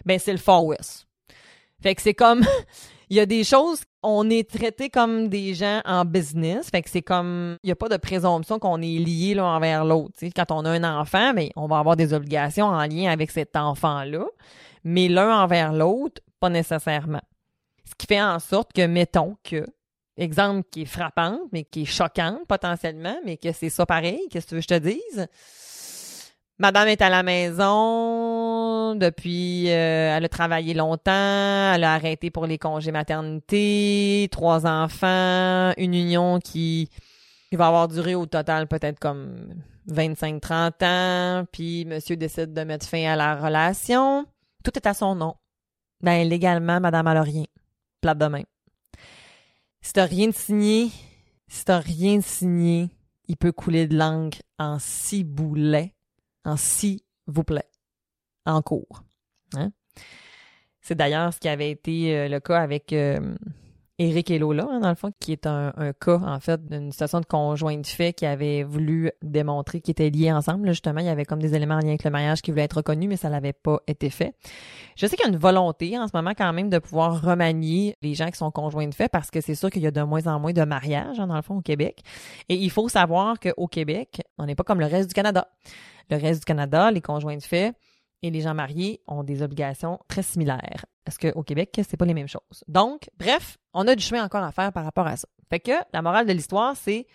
ben 0.04 0.18
c'est 0.18 0.32
le 0.32 0.38
Far. 0.38 0.64
Fait 1.80 1.94
que 1.94 2.02
c'est 2.02 2.14
comme, 2.14 2.44
il 3.10 3.16
y 3.16 3.20
a 3.20 3.26
des 3.26 3.44
choses, 3.44 3.82
on 4.02 4.28
est 4.28 4.48
traité 4.50 4.90
comme 4.90 5.28
des 5.28 5.54
gens 5.54 5.80
en 5.84 6.04
business. 6.04 6.70
Fait 6.70 6.82
que 6.82 6.90
c'est 6.90 7.02
comme, 7.02 7.56
il 7.62 7.68
n'y 7.68 7.72
a 7.72 7.76
pas 7.76 7.88
de 7.88 7.96
présomption 7.96 8.58
qu'on 8.58 8.82
est 8.82 8.98
lié 8.98 9.34
l'un 9.34 9.44
envers 9.44 9.84
l'autre. 9.84 10.14
Quand 10.34 10.50
on 10.50 10.64
a 10.64 10.70
un 10.70 11.00
enfant, 11.00 11.34
ben, 11.34 11.50
on 11.54 11.66
va 11.66 11.78
avoir 11.78 11.94
des 11.96 12.14
obligations 12.14 12.66
en 12.66 12.84
lien 12.86 13.12
avec 13.12 13.30
cet 13.30 13.54
enfant-là. 13.54 14.24
Mais 14.82 15.08
l'un 15.08 15.42
envers 15.42 15.72
l'autre, 15.72 16.20
nécessairement. 16.50 17.22
Ce 17.84 17.94
qui 17.96 18.06
fait 18.06 18.22
en 18.22 18.38
sorte 18.38 18.72
que, 18.72 18.86
mettons 18.86 19.36
que, 19.44 19.66
exemple 20.16 20.66
qui 20.70 20.82
est 20.82 20.86
frappante, 20.86 21.40
mais 21.52 21.64
qui 21.64 21.82
est 21.82 21.86
choquante 21.86 22.46
potentiellement, 22.48 23.16
mais 23.24 23.36
que 23.36 23.52
c'est 23.52 23.70
ça 23.70 23.86
pareil, 23.86 24.20
qu'est-ce 24.30 24.46
que 24.46 24.50
tu 24.50 24.54
veux 24.54 24.60
que 24.60 24.66
je 24.68 24.74
te 24.74 24.78
dise? 24.78 25.28
Madame 26.58 26.86
est 26.86 27.02
à 27.02 27.10
la 27.10 27.24
maison 27.24 28.94
depuis, 28.94 29.68
euh, 29.70 30.16
elle 30.16 30.24
a 30.24 30.28
travaillé 30.28 30.72
longtemps, 30.72 31.72
elle 31.74 31.82
a 31.82 31.94
arrêté 31.94 32.30
pour 32.30 32.46
les 32.46 32.58
congés 32.58 32.92
maternité, 32.92 34.28
trois 34.30 34.64
enfants, 34.64 35.72
une 35.76 35.94
union 35.94 36.38
qui, 36.38 36.90
qui 37.50 37.56
va 37.56 37.66
avoir 37.66 37.88
duré 37.88 38.14
au 38.14 38.26
total 38.26 38.68
peut-être 38.68 39.00
comme 39.00 39.52
25-30 39.90 40.84
ans, 40.84 41.44
puis 41.50 41.84
monsieur 41.86 42.16
décide 42.16 42.52
de 42.52 42.62
mettre 42.62 42.86
fin 42.86 43.04
à 43.04 43.16
la 43.16 43.34
relation. 43.34 44.24
Tout 44.62 44.72
est 44.76 44.86
à 44.86 44.94
son 44.94 45.16
nom. 45.16 45.34
Ben, 46.04 46.28
légalement, 46.28 46.80
madame, 46.80 47.06
a 47.06 47.23
rien. 47.23 47.44
Plate 48.02 48.18
de 48.18 48.26
main. 48.26 48.42
Si 49.80 49.94
t'as 49.94 50.04
rien 50.04 50.32
signé, 50.32 50.90
si 51.49 51.64
t'as 51.64 51.78
rien 51.78 52.20
signé, 52.20 52.90
il 53.26 53.38
peut 53.38 53.52
couler 53.52 53.87
de 53.87 53.96
langue 53.96 54.34
en 54.58 54.78
six 54.78 55.25
boulets 55.25 55.94
en 56.44 56.58
s'il 56.58 57.00
vous 57.26 57.42
plaît, 57.42 57.70
en 58.44 58.61
cours. 58.61 59.02
Hein? 59.54 59.73
C'est 60.82 60.94
d'ailleurs 60.94 61.32
ce 61.32 61.40
qui 61.40 61.49
avait 61.49 61.70
été 61.70 62.14
euh, 62.14 62.28
le 62.28 62.38
cas 62.38 62.61
avec 62.61 62.92
euh, 62.92 63.34
Eric 64.00 64.28
et 64.32 64.40
Lola, 64.40 64.66
hein, 64.68 64.80
dans 64.80 64.88
le 64.88 64.96
fond, 64.96 65.12
qui 65.20 65.30
est 65.30 65.46
un, 65.46 65.72
cas, 66.00 66.18
en 66.18 66.40
fait, 66.40 66.66
d'une 66.66 66.90
situation 66.90 67.20
de 67.20 67.26
conjoint 67.26 67.76
de 67.76 67.86
fait 67.86 68.12
qui 68.12 68.26
avait 68.26 68.64
voulu 68.64 69.12
démontrer 69.22 69.80
qu'ils 69.80 69.92
étaient 69.92 70.10
liés 70.10 70.32
ensemble. 70.32 70.66
justement, 70.68 70.98
il 70.98 71.06
y 71.06 71.10
avait 71.10 71.24
comme 71.24 71.40
des 71.40 71.54
éléments 71.54 71.76
en 71.76 71.78
avec 71.78 72.02
le 72.02 72.10
mariage 72.10 72.42
qui 72.42 72.50
voulaient 72.50 72.64
être 72.64 72.78
reconnus, 72.78 73.08
mais 73.08 73.16
ça 73.16 73.30
n'avait 73.30 73.52
pas 73.52 73.78
été 73.86 74.10
fait. 74.10 74.34
Je 74.96 75.06
sais 75.06 75.16
qu'il 75.16 75.24
y 75.24 75.28
a 75.28 75.32
une 75.32 75.38
volonté 75.38 75.96
en 75.96 76.08
ce 76.08 76.12
moment 76.12 76.32
quand 76.36 76.52
même 76.52 76.70
de 76.70 76.78
pouvoir 76.80 77.22
remanier 77.22 77.94
les 78.02 78.14
gens 78.14 78.26
qui 78.26 78.38
sont 78.38 78.50
conjoints 78.50 78.88
de 78.88 78.94
fait 78.94 79.08
parce 79.08 79.30
que 79.30 79.40
c'est 79.40 79.54
sûr 79.54 79.70
qu'il 79.70 79.82
y 79.82 79.86
a 79.86 79.92
de 79.92 80.02
moins 80.02 80.26
en 80.26 80.40
moins 80.40 80.52
de 80.52 80.64
mariages, 80.64 81.20
hein, 81.20 81.28
dans 81.28 81.36
le 81.36 81.42
fond, 81.42 81.58
au 81.58 81.62
Québec. 81.62 82.02
Et 82.48 82.56
il 82.56 82.70
faut 82.70 82.88
savoir 82.88 83.38
qu'au 83.38 83.68
Québec, 83.68 84.22
on 84.38 84.46
n'est 84.46 84.56
pas 84.56 84.64
comme 84.64 84.80
le 84.80 84.86
reste 84.86 85.08
du 85.08 85.14
Canada. 85.14 85.46
Le 86.10 86.16
reste 86.16 86.40
du 86.40 86.44
Canada, 86.46 86.90
les 86.90 87.00
conjoints 87.00 87.36
de 87.36 87.42
fait 87.42 87.74
et 88.24 88.30
les 88.30 88.40
gens 88.40 88.54
mariés 88.54 89.02
ont 89.06 89.22
des 89.22 89.42
obligations 89.42 90.00
très 90.08 90.22
similaires. 90.22 90.86
Est-ce 91.06 91.18
qu'au 91.18 91.42
Québec, 91.42 91.78
c'est 91.86 91.98
pas 91.98 92.06
les 92.06 92.14
mêmes 92.14 92.26
choses? 92.26 92.64
Donc, 92.68 93.10
bref, 93.18 93.58
on 93.74 93.86
a 93.86 93.94
du 93.94 94.02
chemin 94.02 94.24
encore 94.24 94.42
à 94.42 94.50
faire 94.50 94.72
par 94.72 94.82
rapport 94.82 95.06
à 95.06 95.18
ça. 95.18 95.28
Fait 95.50 95.60
que 95.60 95.72
la 95.92 96.00
morale 96.00 96.26
de 96.26 96.32
l'histoire, 96.32 96.74
c'est 96.74 97.06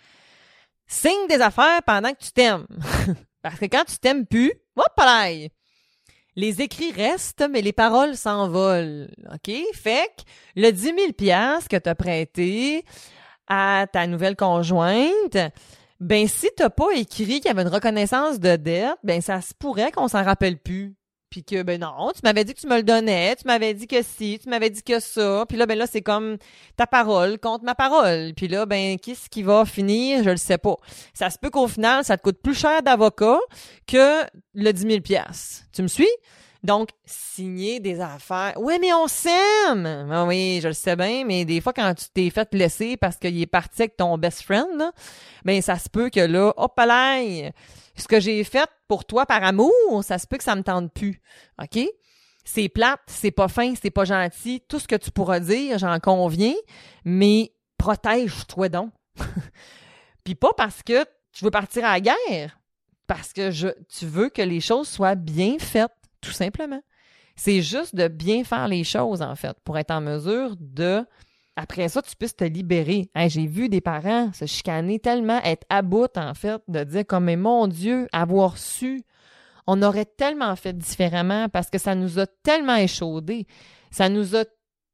signe 0.86 1.26
des 1.28 1.40
affaires 1.40 1.82
pendant 1.84 2.12
que 2.12 2.22
tu 2.22 2.30
t'aimes. 2.30 2.64
Parce 3.42 3.58
que 3.58 3.64
quand 3.64 3.84
tu 3.84 3.98
t'aimes 3.98 4.24
plus, 4.24 4.52
hop 4.76 4.92
là! 4.98 5.48
Les 6.36 6.62
écrits 6.62 6.92
restent, 6.92 7.44
mais 7.50 7.60
les 7.60 7.72
paroles 7.72 8.16
s'envolent. 8.16 9.10
OK? 9.34 9.52
Fait 9.74 10.08
que 10.16 10.22
le 10.54 10.70
10 10.70 10.82
000 10.82 10.96
que 11.68 11.76
tu 11.76 11.88
as 11.88 11.94
prêté 11.96 12.84
à 13.48 13.88
ta 13.92 14.06
nouvelle 14.06 14.36
conjointe, 14.36 15.38
ben 15.98 16.28
si 16.28 16.48
t'as 16.56 16.70
pas 16.70 16.92
écrit 16.94 17.40
qu'il 17.40 17.46
y 17.46 17.48
avait 17.48 17.62
une 17.62 17.68
reconnaissance 17.68 18.38
de 18.38 18.54
dette, 18.54 18.96
ben 19.02 19.20
ça 19.20 19.40
se 19.40 19.54
pourrait 19.54 19.90
qu'on 19.90 20.06
s'en 20.06 20.22
rappelle 20.22 20.56
plus. 20.56 20.94
Puis 21.30 21.44
que 21.44 21.62
ben 21.62 21.80
non, 21.80 22.10
tu 22.12 22.20
m'avais 22.24 22.44
dit 22.44 22.54
que 22.54 22.60
tu 22.60 22.66
me 22.66 22.76
le 22.76 22.82
donnais, 22.82 23.36
tu 23.36 23.46
m'avais 23.46 23.72
dit 23.72 23.86
que 23.86 24.02
si, 24.02 24.40
tu 24.42 24.48
m'avais 24.48 24.68
dit 24.68 24.82
que 24.82 24.98
ça. 24.98 25.44
Puis 25.48 25.56
là 25.56 25.66
ben 25.66 25.78
là 25.78 25.86
c'est 25.86 26.02
comme 26.02 26.38
ta 26.76 26.88
parole 26.88 27.38
contre 27.38 27.64
ma 27.64 27.76
parole. 27.76 28.32
Puis 28.36 28.48
là 28.48 28.66
ben 28.66 28.98
qu'est-ce 28.98 29.30
qui 29.30 29.44
va 29.44 29.64
finir, 29.64 30.24
je 30.24 30.30
le 30.30 30.36
sais 30.36 30.58
pas. 30.58 30.76
Ça 31.14 31.30
se 31.30 31.38
peut 31.38 31.50
qu'au 31.50 31.68
final 31.68 32.04
ça 32.04 32.16
te 32.16 32.22
coûte 32.22 32.42
plus 32.42 32.54
cher 32.54 32.82
d'avocat 32.82 33.38
que 33.86 34.24
le 34.54 34.72
10 34.72 34.82
000 34.82 35.00
pièces. 35.00 35.64
Tu 35.72 35.82
me 35.82 35.88
suis? 35.88 36.08
Donc, 36.62 36.90
signer 37.06 37.80
des 37.80 38.00
affaires. 38.00 38.52
Oui, 38.56 38.76
mais 38.80 38.92
on 38.92 39.06
s'aime! 39.06 40.08
Ah 40.10 40.26
oui, 40.26 40.60
je 40.62 40.68
le 40.68 40.74
sais 40.74 40.94
bien, 40.94 41.24
mais 41.24 41.44
des 41.44 41.60
fois, 41.60 41.72
quand 41.72 41.94
tu 41.94 42.04
t'es 42.12 42.28
fait 42.28 42.52
laisser 42.52 42.96
parce 42.98 43.16
qu'il 43.16 43.40
est 43.40 43.46
parti 43.46 43.82
avec 43.82 43.96
ton 43.96 44.18
best 44.18 44.42
friend, 44.42 44.68
là, 44.76 44.92
ben 45.44 45.62
ça 45.62 45.78
se 45.78 45.88
peut 45.88 46.10
que 46.10 46.20
là, 46.20 46.52
hop 46.56 46.78
là, 46.78 47.22
ce 47.96 48.06
que 48.06 48.20
j'ai 48.20 48.44
fait 48.44 48.68
pour 48.88 49.06
toi 49.06 49.24
par 49.24 49.42
amour, 49.42 49.72
ça 50.02 50.18
se 50.18 50.26
peut 50.26 50.36
que 50.36 50.44
ça 50.44 50.54
me 50.54 50.62
tente 50.62 50.92
plus. 50.92 51.22
OK? 51.62 51.78
C'est 52.44 52.68
plate, 52.68 53.00
c'est 53.06 53.30
pas 53.30 53.48
fin, 53.48 53.74
c'est 53.80 53.90
pas 53.90 54.04
gentil, 54.04 54.62
tout 54.68 54.78
ce 54.78 54.88
que 54.88 54.96
tu 54.96 55.10
pourras 55.10 55.40
dire, 55.40 55.78
j'en 55.78 55.98
conviens, 55.98 56.54
mais 57.04 57.52
protège-toi 57.78 58.68
donc. 58.68 58.92
Puis 60.24 60.34
pas 60.34 60.52
parce 60.56 60.82
que 60.82 61.04
tu 61.32 61.44
veux 61.44 61.50
partir 61.50 61.84
à 61.84 61.92
la 61.92 62.00
guerre, 62.00 62.58
parce 63.06 63.32
que 63.32 63.50
je, 63.50 63.68
tu 63.88 64.06
veux 64.06 64.28
que 64.28 64.42
les 64.42 64.60
choses 64.60 64.88
soient 64.88 65.14
bien 65.14 65.56
faites 65.58 65.90
tout 66.20 66.32
simplement. 66.32 66.80
C'est 67.36 67.62
juste 67.62 67.94
de 67.94 68.08
bien 68.08 68.44
faire 68.44 68.68
les 68.68 68.84
choses, 68.84 69.22
en 69.22 69.34
fait, 69.34 69.56
pour 69.64 69.78
être 69.78 69.90
en 69.90 70.00
mesure 70.00 70.56
de, 70.58 71.04
après 71.56 71.88
ça, 71.88 72.02
tu 72.02 72.14
puisses 72.16 72.36
te 72.36 72.44
libérer. 72.44 73.08
J'ai 73.28 73.46
vu 73.46 73.68
des 73.68 73.80
parents 73.80 74.32
se 74.32 74.46
chicaner 74.46 74.98
tellement, 74.98 75.40
être 75.42 75.66
à 75.70 75.82
bout, 75.82 76.16
en 76.16 76.34
fait, 76.34 76.60
de 76.68 76.84
dire 76.84 77.06
comme, 77.06 77.24
mais 77.24 77.36
mon 77.36 77.66
Dieu, 77.66 78.08
avoir 78.12 78.58
su, 78.58 79.02
on 79.66 79.82
aurait 79.82 80.04
tellement 80.04 80.54
fait 80.56 80.76
différemment 80.76 81.48
parce 81.48 81.70
que 81.70 81.78
ça 81.78 81.94
nous 81.94 82.18
a 82.18 82.26
tellement 82.42 82.76
échaudés. 82.76 83.46
Ça 83.90 84.08
nous 84.08 84.36
a 84.36 84.44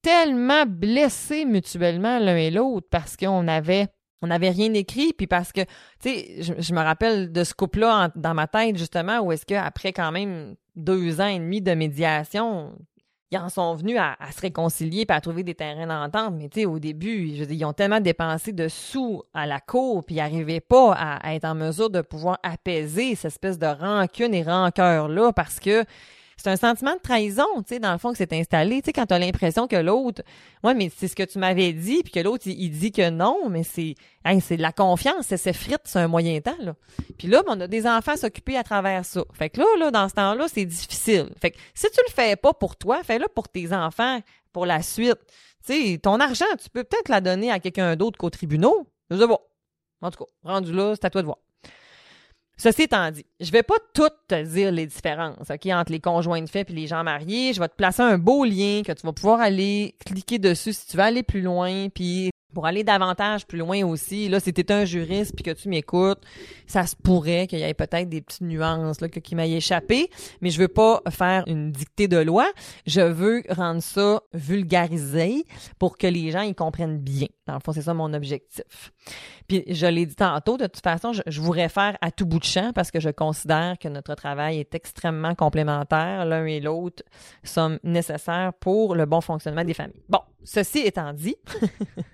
tellement 0.03 0.67
blessés 0.67 1.45
mutuellement 1.45 2.19
l'un 2.19 2.37
et 2.37 2.51
l'autre 2.51 2.87
parce 2.91 3.17
qu'on 3.17 3.49
avait 3.49 3.89
on 4.23 4.29
n'avait 4.29 4.51
rien 4.51 4.73
écrit, 4.73 5.13
puis 5.13 5.27
parce 5.27 5.53
que, 5.53 5.61
tu 6.01 6.09
sais, 6.11 6.43
je, 6.43 6.73
me 6.75 6.81
rappelle 6.81 7.33
de 7.33 7.45
ce 7.45 7.53
couple-là 7.55 8.11
dans 8.17 8.35
ma 8.35 8.47
tête, 8.47 8.77
justement, 8.77 9.21
où 9.21 9.31
est-ce 9.31 9.45
qu'après 9.45 9.93
quand 9.93 10.11
même 10.11 10.57
deux 10.77 11.21
ans 11.21 11.27
et 11.27 11.39
demi 11.39 11.61
de 11.61 11.73
médiation, 11.73 12.73
ils 13.33 13.39
en 13.39 13.49
sont 13.49 13.75
venus 13.75 13.99
à, 13.99 14.17
se 14.31 14.41
réconcilier 14.41 15.05
et 15.09 15.13
à 15.13 15.21
trouver 15.21 15.43
des 15.43 15.55
terrains 15.55 15.87
d'entente. 15.87 16.35
Mais 16.37 16.49
tu 16.49 16.61
sais, 16.61 16.67
au 16.67 16.79
début, 16.79 17.35
je 17.35 17.45
ils 17.45 17.65
ont 17.65 17.73
tellement 17.73 18.01
dépensé 18.01 18.53
de 18.53 18.69
sous 18.69 19.23
à 19.35 19.47
la 19.47 19.59
cour, 19.59 20.05
puis 20.05 20.17
ils 20.17 20.19
n'arrivaient 20.19 20.61
pas 20.61 20.93
à, 20.93 21.35
être 21.35 21.45
en 21.45 21.55
mesure 21.55 21.91
de 21.91 22.03
pouvoir 22.03 22.39
apaiser 22.43 23.15
cette 23.15 23.33
espèce 23.33 23.59
de 23.59 23.67
rancune 23.67 24.35
et 24.35 24.43
rancœur-là 24.43 25.33
parce 25.33 25.59
que 25.59 25.85
c'est 26.37 26.51
un 26.51 26.57
sentiment 26.57 26.95
de 26.95 27.01
trahison, 27.01 27.47
tu 27.59 27.75
sais, 27.75 27.79
dans 27.79 27.93
le 27.93 27.99
fond, 27.99 28.13
que 28.13 28.19
c'est 28.19 28.33
installé. 28.33 28.83
Tu 28.83 28.87
sais, 28.87 28.93
quand 28.93 29.07
tu 29.07 29.15
as 29.15 29.19
l'impression 29.19 29.67
que 29.67 29.77
l'autre, 29.77 30.23
ouais, 30.63 30.75
mais 30.75 30.91
c'est 30.95 31.09
ce 31.09 31.17
que 31.17 31.23
tu 31.23 31.39
m'avais 31.39 31.73
dit, 31.73 32.03
puis 32.03 32.13
que 32.13 32.21
l'autre, 32.21 32.47
il, 32.47 32.71
dit 32.71 32.93
que 32.93 33.09
non, 33.09 33.49
mais 33.49 33.63
c'est 33.63 33.95
c'est 34.41 34.57
de 34.57 34.63
la 34.63 34.73
confiance, 34.73 35.27
c'est 35.27 35.53
frites, 35.53 35.81
c'est 35.85 35.99
un 35.99 36.09
moyen 36.09 36.41
temps, 36.41 36.57
là. 36.61 36.75
Puis 37.19 37.29
là, 37.29 37.43
ben, 37.43 37.55
on 37.57 37.61
a 37.61 37.67
des 37.67 37.87
enfants 37.87 38.13
à 38.13 38.17
s'occuper 38.17 38.57
à 38.57 38.65
travers 38.65 39.05
ça. 39.05 39.25
Fait 39.33 39.51
que 39.51 39.61
là, 39.61 39.67
là, 39.79 39.91
dans 39.91 40.09
ce 40.09 40.15
temps-là, 40.15 40.47
c'est 40.49 40.65
difficile. 40.65 41.31
Fait 41.41 41.53
que 41.53 41.59
si 41.75 41.87
tu 41.91 42.01
le 42.07 42.13
fais 42.13 42.37
pas 42.37 42.53
pour 42.53 42.77
toi, 42.77 43.03
fais-le 43.03 43.27
pour 43.35 43.49
tes 43.49 43.73
enfants, 43.73 44.21
pour 44.53 44.67
la 44.67 44.83
suite. 44.83 45.19
Tu 45.67 45.73
sais, 45.73 45.99
ton 45.99 46.21
argent, 46.21 46.45
tu 46.63 46.69
peux 46.71 46.85
peut-être 46.85 47.09
la 47.09 47.21
donner 47.21 47.51
à 47.51 47.61
quelqu'un 47.61 47.97
d'autre 47.97 48.19
qu'au 48.19 48.31
tribunal. 48.31 48.73
Je. 49.11 49.25
En 50.03 50.11
tout 50.11 50.25
cas, 50.25 50.31
rendu 50.45 50.73
là, 50.73 50.95
c'est 50.95 51.07
à 51.07 51.11
toi 51.11 51.23
de 51.23 51.27
voir. 51.27 51.39
Ceci 52.59 52.83
étant 52.83 53.11
dit, 53.11 53.27
je 53.39 53.51
vais 53.51 53.63
pas 53.63 53.77
tout 53.93 54.09
te 54.29 54.43
dire 54.43 54.73
les 54.73 54.87
différences, 54.87 55.51
OK, 55.51 55.67
entre 55.67 55.93
les 55.93 56.01
conjoints 56.01 56.41
de 56.41 56.49
fait 56.49 56.71
et 56.71 56.73
les 56.73 56.87
gens 56.87 57.05
mariés. 57.05 57.53
Je 57.53 57.61
vais 57.61 57.69
te 57.69 57.75
placer 57.75 58.03
un 58.03 58.17
beau 58.17 58.45
lien 58.45 58.83
que 58.85 58.93
tu 58.93 59.07
vas 59.07 59.13
pouvoir 59.13 59.41
aller 59.41 59.95
cliquer 60.07 60.39
dessus 60.39 60.73
si 60.73 60.87
tu 60.87 60.97
veux 60.97 61.03
aller 61.03 61.23
plus 61.23 61.43
loin, 61.43 61.89
puis 61.91 62.31
pour 62.57 62.65
aller 62.65 62.85
davantage 62.85 63.47
plus 63.47 63.59
loin 63.59 63.85
aussi, 63.85 64.31
là, 64.31 64.41
si 64.41 64.51
t'es 64.51 64.73
un 64.73 64.87
juriste 64.87 65.35
puis 65.35 65.43
que 65.43 65.51
tu 65.51 65.69
m'écoutes, 65.69 66.23
ça 66.67 66.87
se 66.87 66.97
pourrait 66.97 67.47
qu'il 67.47 67.59
y 67.59 67.63
ait 67.65 67.75
peut-être 67.75 68.09
des 68.09 68.23
petites 68.23 68.41
nuances 68.41 69.03
là, 69.03 69.11
qui 69.11 69.35
m'aient 69.35 69.51
échappé, 69.51 70.09
mais 70.41 70.49
je 70.49 70.59
veux 70.59 70.69
pas 70.69 71.03
faire 71.11 71.45
une 71.49 71.71
dictée 71.71 72.09
de 72.09 72.17
loi. 72.17 72.47
Je 72.87 73.03
veux 73.03 73.43
rendre 73.51 73.83
ça 73.83 74.23
vulgarisé 74.33 75.45
pour 75.79 75.99
que 75.99 76.07
les 76.07 76.31
gens 76.31 76.41
y 76.41 76.55
comprennent 76.55 76.99
bien. 76.99 77.27
Dans 77.47 77.53
le 77.53 77.61
fond, 77.61 77.73
c'est 77.73 77.83
ça 77.83 77.93
mon 77.93 78.15
objectif. 78.15 78.91
Puis 79.49 79.63
je 79.69 79.87
l'ai 79.87 80.07
dit 80.07 80.17
tantôt, 80.17 80.57
de 80.57 80.67
toute 80.67 80.83
façon, 80.83 81.13
je, 81.13 81.21
je, 81.27 81.43
vous 81.43 81.51
réfère 81.51 81.99
à 82.01 82.11
tout 82.11 82.25
bout 82.25 82.39
de 82.39 82.45
champ 82.45 82.73
parce 82.75 82.91
que 82.91 83.01
je 83.01 83.11
considère 83.11 83.77
que 83.79 83.89
notre 83.89 84.15
travail 84.15 84.61
est 84.61 84.75
extrêmement 84.75 85.35
complémentaire. 85.35 86.25
L'un 86.25 86.47
et 86.47 86.61
l'autre 86.61 87.03
sont 87.45 87.79
nécessaires 87.85 88.55
pour 88.59 88.95
le 88.95 89.05
bon 89.05 89.21
fonctionnement 89.21 89.63
des 89.63 89.75
familles. 89.75 90.03
Bon, 90.09 90.21
ceci 90.47 90.79
étant 90.79 91.13
dit, 91.13 91.37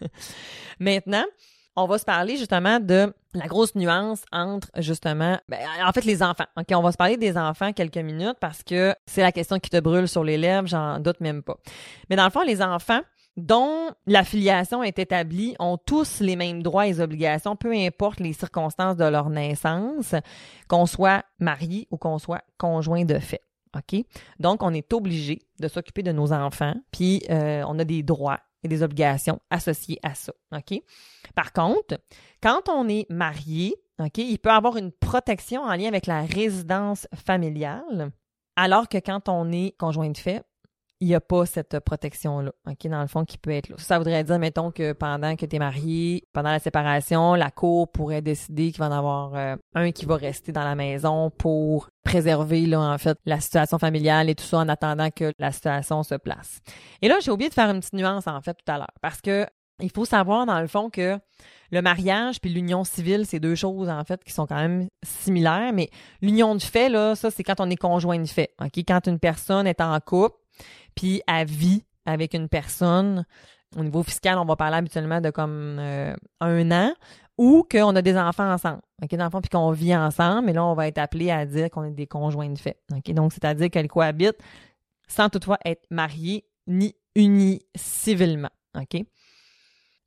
maintenant, 0.80 1.24
on 1.76 1.86
va 1.86 1.98
se 1.98 2.04
parler 2.04 2.36
justement 2.36 2.80
de 2.80 3.14
la 3.34 3.46
grosse 3.46 3.74
nuance 3.74 4.24
entre 4.30 4.68
justement, 4.76 5.38
ben, 5.48 5.60
en 5.84 5.92
fait, 5.92 6.04
les 6.04 6.22
enfants. 6.22 6.44
OK, 6.56 6.66
on 6.74 6.82
va 6.82 6.92
se 6.92 6.96
parler 6.96 7.16
des 7.16 7.38
enfants 7.38 7.72
quelques 7.72 7.96
minutes 7.96 8.36
parce 8.40 8.62
que 8.62 8.94
c'est 9.06 9.22
la 9.22 9.32
question 9.32 9.58
qui 9.58 9.70
te 9.70 9.80
brûle 9.80 10.08
sur 10.08 10.24
les 10.24 10.36
lèvres, 10.36 10.66
j'en 10.66 10.98
doute 10.98 11.20
même 11.20 11.42
pas. 11.42 11.56
Mais 12.10 12.16
dans 12.16 12.24
le 12.24 12.30
fond, 12.30 12.42
les 12.42 12.60
enfants, 12.62 13.00
dont 13.36 13.90
l'affiliation 14.06 14.82
est 14.82 14.98
établie 14.98 15.56
ont 15.58 15.78
tous 15.78 16.20
les 16.20 16.36
mêmes 16.36 16.62
droits 16.62 16.86
et 16.86 17.00
obligations, 17.00 17.56
peu 17.56 17.72
importe 17.72 18.20
les 18.20 18.34
circonstances 18.34 18.96
de 18.96 19.04
leur 19.04 19.30
naissance, 19.30 20.14
qu'on 20.68 20.84
soit 20.84 21.24
marié 21.38 21.88
ou 21.90 21.96
qu'on 21.96 22.18
soit 22.18 22.42
conjoint 22.58 23.04
de 23.04 23.18
fait. 23.18 23.40
OK? 23.76 24.04
Donc, 24.38 24.62
on 24.62 24.72
est 24.74 24.92
obligé 24.92 25.40
de 25.60 25.68
s'occuper 25.68 26.02
de 26.02 26.12
nos 26.12 26.32
enfants, 26.32 26.74
puis 26.90 27.22
euh, 27.30 27.64
on 27.66 27.78
a 27.78 27.84
des 27.84 28.02
droits 28.02 28.40
et 28.62 28.68
des 28.68 28.82
obligations 28.82 29.40
associées 29.50 29.98
à 30.02 30.14
ça. 30.14 30.32
OK? 30.52 30.80
Par 31.34 31.52
contre, 31.52 32.00
quand 32.42 32.68
on 32.68 32.88
est 32.88 33.06
marié, 33.10 33.74
OK, 33.98 34.18
il 34.18 34.38
peut 34.38 34.50
avoir 34.50 34.76
une 34.76 34.92
protection 34.92 35.62
en 35.62 35.74
lien 35.74 35.88
avec 35.88 36.06
la 36.06 36.22
résidence 36.22 37.06
familiale, 37.14 38.12
alors 38.56 38.88
que 38.88 38.98
quand 38.98 39.28
on 39.28 39.50
est 39.52 39.76
conjoint 39.78 40.10
de 40.10 40.18
fait, 40.18 40.44
il 41.02 41.08
n'y 41.08 41.16
a 41.16 41.20
pas 41.20 41.46
cette 41.46 41.80
protection-là, 41.80 42.52
OK, 42.68 42.86
dans 42.86 43.00
le 43.00 43.08
fond, 43.08 43.24
qui 43.24 43.36
peut 43.36 43.50
être 43.50 43.68
là. 43.68 43.74
Ça 43.76 43.98
voudrait 43.98 44.22
dire, 44.22 44.38
mettons, 44.38 44.70
que 44.70 44.92
pendant 44.92 45.34
que 45.34 45.44
tu 45.44 45.56
es 45.56 45.58
marié, 45.58 46.28
pendant 46.32 46.50
la 46.52 46.60
séparation, 46.60 47.34
la 47.34 47.50
cour 47.50 47.90
pourrait 47.90 48.22
décider 48.22 48.70
qu'il 48.70 48.78
va 48.78 48.86
en 48.86 48.92
avoir 48.92 49.34
euh, 49.34 49.56
un 49.74 49.90
qui 49.90 50.06
va 50.06 50.14
rester 50.14 50.52
dans 50.52 50.62
la 50.62 50.76
maison 50.76 51.30
pour 51.30 51.88
préserver, 52.04 52.66
là, 52.66 52.78
en 52.78 52.98
fait, 52.98 53.18
la 53.26 53.40
situation 53.40 53.80
familiale 53.80 54.30
et 54.30 54.36
tout 54.36 54.44
ça 54.44 54.58
en 54.58 54.68
attendant 54.68 55.10
que 55.10 55.32
la 55.40 55.50
situation 55.50 56.04
se 56.04 56.14
place. 56.14 56.60
Et 57.02 57.08
là, 57.08 57.16
j'ai 57.20 57.32
oublié 57.32 57.48
de 57.48 57.54
faire 57.54 57.68
une 57.68 57.80
petite 57.80 57.94
nuance, 57.94 58.28
en 58.28 58.40
fait, 58.40 58.54
tout 58.54 58.72
à 58.72 58.78
l'heure, 58.78 58.94
parce 59.00 59.20
que 59.20 59.44
il 59.80 59.90
faut 59.90 60.04
savoir, 60.04 60.46
dans 60.46 60.60
le 60.60 60.68
fond, 60.68 60.88
que 60.88 61.18
le 61.72 61.82
mariage 61.82 62.40
puis 62.40 62.50
l'union 62.52 62.84
civile, 62.84 63.26
c'est 63.26 63.40
deux 63.40 63.56
choses, 63.56 63.88
en 63.88 64.04
fait, 64.04 64.22
qui 64.22 64.32
sont 64.32 64.46
quand 64.46 64.54
même 64.54 64.86
similaires, 65.02 65.72
mais 65.72 65.90
l'union 66.20 66.54
de 66.54 66.62
fait, 66.62 66.88
là, 66.88 67.16
ça, 67.16 67.32
c'est 67.32 67.42
quand 67.42 67.58
on 67.58 67.68
est 67.70 67.76
conjoint 67.76 68.20
de 68.20 68.28
fait, 68.28 68.54
OK? 68.60 68.76
Quand 68.86 69.04
une 69.08 69.18
personne 69.18 69.66
est 69.66 69.80
en 69.80 69.98
couple, 69.98 70.36
puis 70.94 71.22
à 71.26 71.44
vie 71.44 71.84
avec 72.06 72.34
une 72.34 72.48
personne. 72.48 73.24
Au 73.76 73.82
niveau 73.82 74.02
fiscal, 74.02 74.38
on 74.38 74.44
va 74.44 74.56
parler 74.56 74.76
habituellement 74.76 75.20
de 75.20 75.30
comme 75.30 75.78
euh, 75.78 76.14
un 76.40 76.70
an 76.70 76.92
ou 77.38 77.66
qu'on 77.70 77.96
a 77.96 78.02
des 78.02 78.16
enfants 78.16 78.52
ensemble. 78.52 78.82
OK, 79.02 79.10
des 79.10 79.20
enfants 79.20 79.40
puis 79.40 79.48
qu'on 79.48 79.70
vit 79.70 79.96
ensemble, 79.96 80.46
mais 80.46 80.52
là, 80.52 80.64
on 80.64 80.74
va 80.74 80.88
être 80.88 80.98
appelé 80.98 81.30
à 81.30 81.46
dire 81.46 81.70
qu'on 81.70 81.84
est 81.84 81.92
des 81.92 82.06
conjoints 82.06 82.50
de 82.50 82.58
fait. 82.58 82.78
OK, 82.92 83.12
donc 83.14 83.32
c'est-à-dire 83.32 83.70
qu'elles 83.70 83.88
cohabitent 83.88 84.40
sans 85.08 85.28
toutefois 85.28 85.58
être 85.64 85.84
mariés 85.90 86.44
ni 86.66 86.94
unis 87.14 87.60
civilement. 87.74 88.50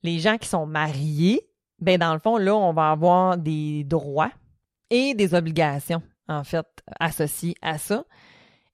Les 0.03 0.19
gens 0.19 0.37
qui 0.37 0.47
sont 0.47 0.65
mariés, 0.65 1.47
ben 1.79 1.97
dans 1.97 2.13
le 2.13 2.19
fond, 2.19 2.37
là, 2.37 2.55
on 2.55 2.73
va 2.73 2.91
avoir 2.91 3.37
des 3.37 3.83
droits 3.83 4.31
et 4.89 5.13
des 5.13 5.33
obligations, 5.33 6.01
en 6.27 6.43
fait, 6.43 6.65
associées 6.99 7.55
à 7.61 7.77
ça. 7.77 8.05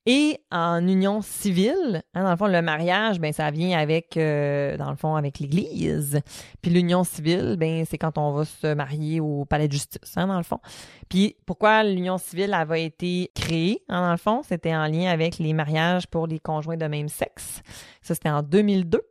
Et 0.07 0.39
en 0.51 0.87
union 0.87 1.21
civile, 1.21 2.01
hein, 2.15 2.23
dans 2.23 2.31
le 2.31 2.35
fond, 2.35 2.47
le 2.47 2.63
mariage, 2.63 3.19
ben 3.19 3.31
ça 3.31 3.51
vient 3.51 3.77
avec, 3.77 4.17
euh, 4.17 4.75
dans 4.75 4.89
le 4.89 4.95
fond, 4.95 5.15
avec 5.15 5.37
l'Église. 5.37 6.21
Puis 6.63 6.71
l'union 6.71 7.03
civile, 7.03 7.55
ben 7.59 7.85
c'est 7.85 7.99
quand 7.99 8.17
on 8.17 8.31
va 8.31 8.45
se 8.45 8.73
marier 8.73 9.19
au 9.19 9.45
palais 9.45 9.67
de 9.67 9.73
justice, 9.73 10.17
hein, 10.17 10.25
dans 10.25 10.37
le 10.37 10.43
fond. 10.43 10.59
Puis 11.07 11.35
pourquoi 11.45 11.83
l'union 11.83 12.17
civile 12.17 12.55
avait 12.55 12.83
été 12.83 13.29
créée, 13.35 13.83
hein, 13.89 14.01
dans 14.01 14.11
le 14.11 14.17
fond, 14.17 14.41
c'était 14.41 14.75
en 14.75 14.87
lien 14.87 15.11
avec 15.11 15.37
les 15.37 15.53
mariages 15.53 16.07
pour 16.07 16.25
les 16.25 16.39
conjoints 16.39 16.77
de 16.77 16.87
même 16.87 17.07
sexe. 17.07 17.61
Ça, 18.01 18.15
c'était 18.15 18.29
en 18.29 18.41
2002. 18.41 19.01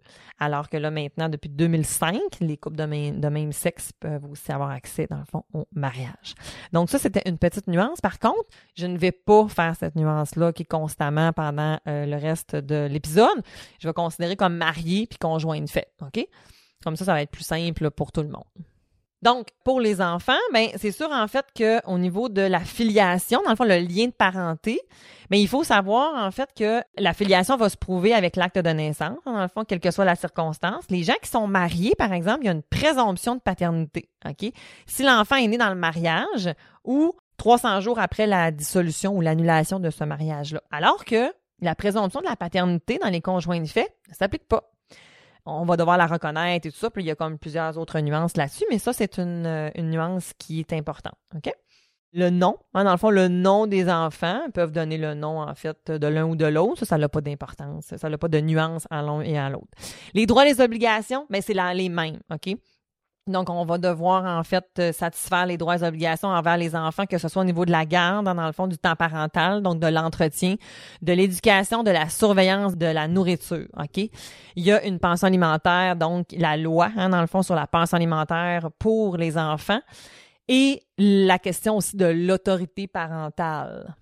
Alors 0.40 0.70
que 0.70 0.78
là, 0.78 0.90
maintenant, 0.90 1.28
depuis 1.28 1.50
2005, 1.50 2.18
les 2.40 2.56
couples 2.56 2.76
de 2.76 2.84
même, 2.84 3.52
sexe 3.52 3.92
peuvent 3.92 4.24
aussi 4.24 4.50
avoir 4.50 4.70
accès, 4.70 5.06
dans 5.10 5.18
le 5.18 5.24
fond, 5.24 5.44
au 5.52 5.68
mariage. 5.72 6.34
Donc 6.72 6.88
ça, 6.88 6.98
c'était 6.98 7.22
une 7.26 7.36
petite 7.36 7.66
nuance. 7.66 8.00
Par 8.00 8.18
contre, 8.18 8.48
je 8.74 8.86
ne 8.86 8.96
vais 8.96 9.12
pas 9.12 9.46
faire 9.48 9.76
cette 9.76 9.96
nuance-là 9.96 10.52
qui 10.54 10.62
est 10.62 10.66
constamment 10.66 11.32
pendant 11.34 11.78
euh, 11.86 12.06
le 12.06 12.16
reste 12.16 12.56
de 12.56 12.88
l'épisode. 12.90 13.42
Je 13.78 13.86
vais 13.86 13.92
considérer 13.92 14.36
comme 14.36 14.56
marié 14.56 15.06
puis 15.06 15.18
conjoint 15.18 15.60
de 15.60 15.68
fait. 15.68 15.92
OK? 16.00 16.26
Comme 16.82 16.96
ça, 16.96 17.04
ça 17.04 17.12
va 17.12 17.20
être 17.20 17.30
plus 17.30 17.44
simple 17.44 17.90
pour 17.90 18.10
tout 18.10 18.22
le 18.22 18.28
monde. 18.28 18.44
Donc, 19.22 19.48
pour 19.64 19.80
les 19.80 20.00
enfants, 20.00 20.32
ben 20.52 20.68
c'est 20.76 20.92
sûr 20.92 21.10
en 21.10 21.28
fait 21.28 21.44
que 21.54 21.86
au 21.86 21.98
niveau 21.98 22.28
de 22.28 22.40
la 22.40 22.60
filiation, 22.60 23.42
dans 23.44 23.50
le 23.50 23.56
fond, 23.56 23.64
le 23.64 23.78
lien 23.78 24.06
de 24.06 24.12
parenté, 24.12 24.80
ben 25.28 25.38
il 25.38 25.46
faut 25.46 25.62
savoir 25.62 26.24
en 26.26 26.30
fait 26.30 26.48
que 26.56 26.82
la 26.96 27.12
filiation 27.12 27.56
va 27.56 27.68
se 27.68 27.76
prouver 27.76 28.14
avec 28.14 28.36
l'acte 28.36 28.58
de 28.58 28.70
naissance, 28.70 29.18
dans 29.26 29.42
le 29.42 29.48
fond, 29.48 29.64
quelle 29.64 29.80
que 29.80 29.90
soit 29.90 30.06
la 30.06 30.16
circonstance. 30.16 30.84
Les 30.88 31.02
gens 31.02 31.14
qui 31.22 31.28
sont 31.28 31.46
mariés, 31.46 31.94
par 31.98 32.12
exemple, 32.12 32.40
il 32.42 32.46
y 32.46 32.48
a 32.48 32.52
une 32.52 32.62
présomption 32.62 33.34
de 33.34 33.40
paternité. 33.40 34.08
Ok, 34.26 34.50
si 34.86 35.02
l'enfant 35.02 35.36
est 35.36 35.48
né 35.48 35.58
dans 35.58 35.68
le 35.68 35.74
mariage 35.74 36.50
ou 36.84 37.14
300 37.36 37.80
jours 37.80 37.98
après 37.98 38.26
la 38.26 38.50
dissolution 38.50 39.14
ou 39.16 39.20
l'annulation 39.20 39.80
de 39.80 39.90
ce 39.90 40.04
mariage-là, 40.04 40.62
alors 40.70 41.04
que 41.04 41.32
la 41.60 41.74
présomption 41.74 42.20
de 42.20 42.26
la 42.26 42.36
paternité 42.36 42.98
dans 42.98 43.10
les 43.10 43.20
conjoints 43.20 43.60
de 43.60 43.66
fait 43.66 43.94
ne 44.08 44.14
s'applique 44.14 44.48
pas 44.48 44.69
on 45.50 45.64
va 45.64 45.76
devoir 45.76 45.96
la 45.96 46.06
reconnaître 46.06 46.66
et 46.66 46.70
tout 46.70 46.78
ça. 46.78 46.90
Puis 46.90 47.02
il 47.02 47.06
y 47.06 47.10
a 47.10 47.14
comme 47.14 47.38
plusieurs 47.38 47.78
autres 47.78 47.98
nuances 48.00 48.36
là-dessus, 48.36 48.64
mais 48.70 48.78
ça, 48.78 48.92
c'est 48.92 49.18
une, 49.18 49.46
euh, 49.46 49.70
nuance 49.78 50.32
qui 50.38 50.60
est 50.60 50.72
importante. 50.72 51.14
OK? 51.34 51.52
Le 52.12 52.28
nom, 52.28 52.56
hein, 52.74 52.82
dans 52.82 52.90
le 52.90 52.96
fond, 52.96 53.10
le 53.10 53.28
nom 53.28 53.68
des 53.68 53.88
enfants 53.88 54.40
peuvent 54.52 54.72
donner 54.72 54.98
le 54.98 55.14
nom, 55.14 55.40
en 55.40 55.54
fait, 55.54 55.92
de 55.92 56.06
l'un 56.08 56.24
ou 56.24 56.34
de 56.34 56.46
l'autre. 56.46 56.80
Ça, 56.80 56.86
ça 56.86 56.98
n'a 56.98 57.08
pas 57.08 57.20
d'importance. 57.20 57.94
Ça 57.96 58.08
n'a 58.08 58.18
pas 58.18 58.26
de 58.26 58.40
nuance 58.40 58.86
à 58.90 59.00
l'un 59.00 59.20
et 59.20 59.38
à 59.38 59.48
l'autre. 59.48 59.68
Les 60.12 60.26
droits 60.26 60.44
et 60.44 60.52
les 60.52 60.60
obligations, 60.60 61.26
mais 61.30 61.38
ben, 61.38 61.42
c'est 61.42 61.74
les 61.74 61.88
mêmes. 61.88 62.18
OK? 62.32 62.56
Donc, 63.26 63.50
on 63.50 63.64
va 63.64 63.78
devoir, 63.78 64.24
en 64.24 64.42
fait, 64.42 64.64
euh, 64.78 64.92
satisfaire 64.92 65.46
les 65.46 65.56
droits 65.56 65.76
et 65.76 65.82
obligations 65.82 66.28
envers 66.28 66.56
les 66.56 66.74
enfants, 66.74 67.06
que 67.06 67.18
ce 67.18 67.28
soit 67.28 67.42
au 67.42 67.44
niveau 67.44 67.64
de 67.64 67.70
la 67.70 67.84
garde, 67.84 68.24
dans 68.24 68.46
le 68.46 68.52
fond, 68.52 68.66
du 68.66 68.78
temps 68.78 68.96
parental, 68.96 69.62
donc 69.62 69.78
de 69.78 69.86
l'entretien, 69.86 70.56
de 71.02 71.12
l'éducation, 71.12 71.82
de 71.82 71.90
la 71.90 72.08
surveillance, 72.08 72.76
de 72.76 72.86
la 72.86 73.08
nourriture, 73.08 73.66
OK? 73.78 73.98
Il 73.98 74.64
y 74.64 74.72
a 74.72 74.84
une 74.84 74.98
pension 74.98 75.26
alimentaire, 75.26 75.96
donc 75.96 76.26
la 76.32 76.56
loi, 76.56 76.90
hein, 76.96 77.10
dans 77.10 77.20
le 77.20 77.26
fond, 77.26 77.42
sur 77.42 77.54
la 77.54 77.66
pension 77.66 77.96
alimentaire 77.96 78.70
pour 78.78 79.16
les 79.16 79.36
enfants, 79.38 79.80
et 80.48 80.82
la 80.98 81.38
question 81.38 81.76
aussi 81.76 81.96
de 81.96 82.06
l'autorité 82.06 82.88
parentale 82.88 83.94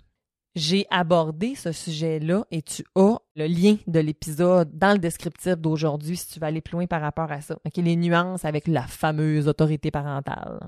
j'ai 0.59 0.87
abordé 0.91 1.55
ce 1.55 1.73
sujet-là 1.73 2.45
et 2.51 2.63
tu 2.63 2.85
as 2.97 3.18
le 3.39 3.47
lien 3.47 3.77
de 3.87 4.01
l'épisode 4.01 4.77
dans 4.77 4.93
le 4.93 4.99
descriptif 4.99 5.57
d'aujourd'hui 5.57 6.17
si 6.17 6.29
tu 6.29 6.41
veux 6.41 6.47
aller 6.47 6.61
plus 6.61 6.73
loin 6.73 6.87
par 6.87 7.01
rapport 7.01 7.31
à 7.31 7.41
ça. 7.41 7.57
Les 7.77 7.97
nuances 7.97 8.45
avec 8.45 8.67
la 8.67 8.83
fameuse 8.83 9.47
autorité 9.47 9.91
parentale? 9.91 10.59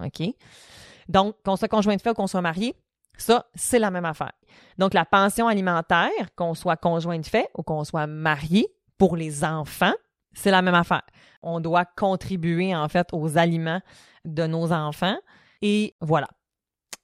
Donc 1.08 1.36
qu'on 1.44 1.56
soit 1.56 1.68
conjoint 1.68 1.96
de 1.96 2.00
fait 2.00 2.10
ou 2.10 2.14
qu'on 2.14 2.28
soit 2.28 2.40
marié, 2.40 2.74
ça, 3.18 3.46
c'est 3.54 3.80
la 3.80 3.90
même 3.90 4.04
affaire. 4.04 4.32
Donc 4.78 4.94
la 4.94 5.04
pension 5.04 5.48
alimentaire, 5.48 6.10
qu'on 6.36 6.54
soit 6.54 6.76
conjoint 6.76 7.18
de 7.18 7.26
fait 7.26 7.50
ou 7.58 7.62
qu'on 7.62 7.82
soit 7.82 8.06
marié 8.06 8.68
pour 8.96 9.16
les 9.16 9.44
enfants, 9.44 9.94
c'est 10.32 10.52
la 10.52 10.62
même 10.62 10.76
affaire. 10.76 11.02
On 11.42 11.58
doit 11.58 11.84
contribuer 11.84 12.74
en 12.74 12.88
fait 12.88 13.08
aux 13.12 13.36
aliments 13.36 13.80
de 14.24 14.46
nos 14.46 14.72
enfants 14.72 15.16
et 15.60 15.96
voilà. 16.00 16.28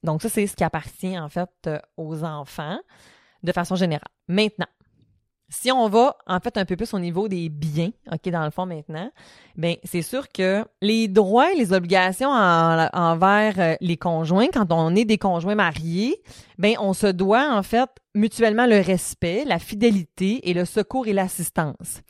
Donc, 0.03 0.23
ça, 0.23 0.29
c'est 0.29 0.47
ce 0.47 0.55
qui 0.55 0.63
appartient 0.63 1.19
en 1.19 1.29
fait 1.29 1.51
euh, 1.67 1.81
aux 1.97 2.23
enfants 2.23 2.79
de 3.43 3.53
façon 3.53 3.75
générale. 3.75 4.09
Maintenant, 4.29 4.69
si 5.49 5.71
on 5.71 5.89
va 5.89 6.17
en 6.27 6.41
fait 6.41 6.57
un 6.57 6.65
peu 6.65 6.77
plus 6.77 6.93
au 6.95 6.99
niveau 6.99 7.29
des 7.29 7.49
biens, 7.49 7.91
OK, 8.11 8.29
dans 8.31 8.45
le 8.45 8.51
fond 8.51 8.67
maintenant, 8.67 9.11
bien, 9.57 9.77
c'est 9.85 10.03
sûr 10.03 10.29
que 10.29 10.65
les 10.83 11.09
droits 11.09 11.53
et 11.53 11.57
les 11.57 11.73
obligations 11.73 12.31
envers 12.31 13.55
euh, 13.59 13.75
les 13.81 13.97
conjoints, 13.97 14.49
quand 14.53 14.73
on 14.73 14.95
est 14.97 15.05
des 15.05 15.19
conjoints 15.19 15.55
mariés, 15.55 16.21
bien, 16.59 16.75
on 16.81 16.93
se 16.93 17.07
doit 17.07 17.49
en 17.53 17.63
fait 17.63 17.89
mutuellement 18.15 18.67
le 18.67 18.81
respect, 18.81 19.45
la 19.47 19.59
fidélité 19.59 20.49
et 20.49 20.55
le 20.55 20.65
secours 20.65 21.07
et 21.07 21.13
l'assistance. 21.13 22.03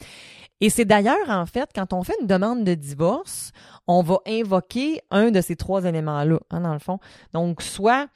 Et 0.60 0.70
c'est 0.70 0.86
d'ailleurs, 0.86 1.28
en 1.28 1.44
fait, 1.44 1.68
quand 1.74 1.92
on 1.92 2.02
fait 2.02 2.14
une 2.20 2.26
demande 2.26 2.64
de 2.64 2.74
divorce, 2.74 3.52
on 3.86 4.02
va 4.02 4.20
invoquer 4.26 5.02
un 5.10 5.30
de 5.30 5.42
ces 5.42 5.56
trois 5.56 5.84
éléments-là, 5.84 6.40
hein, 6.50 6.60
dans 6.60 6.72
le 6.72 6.78
fond. 6.78 6.98
Donc, 7.34 7.60
soit 7.60 8.06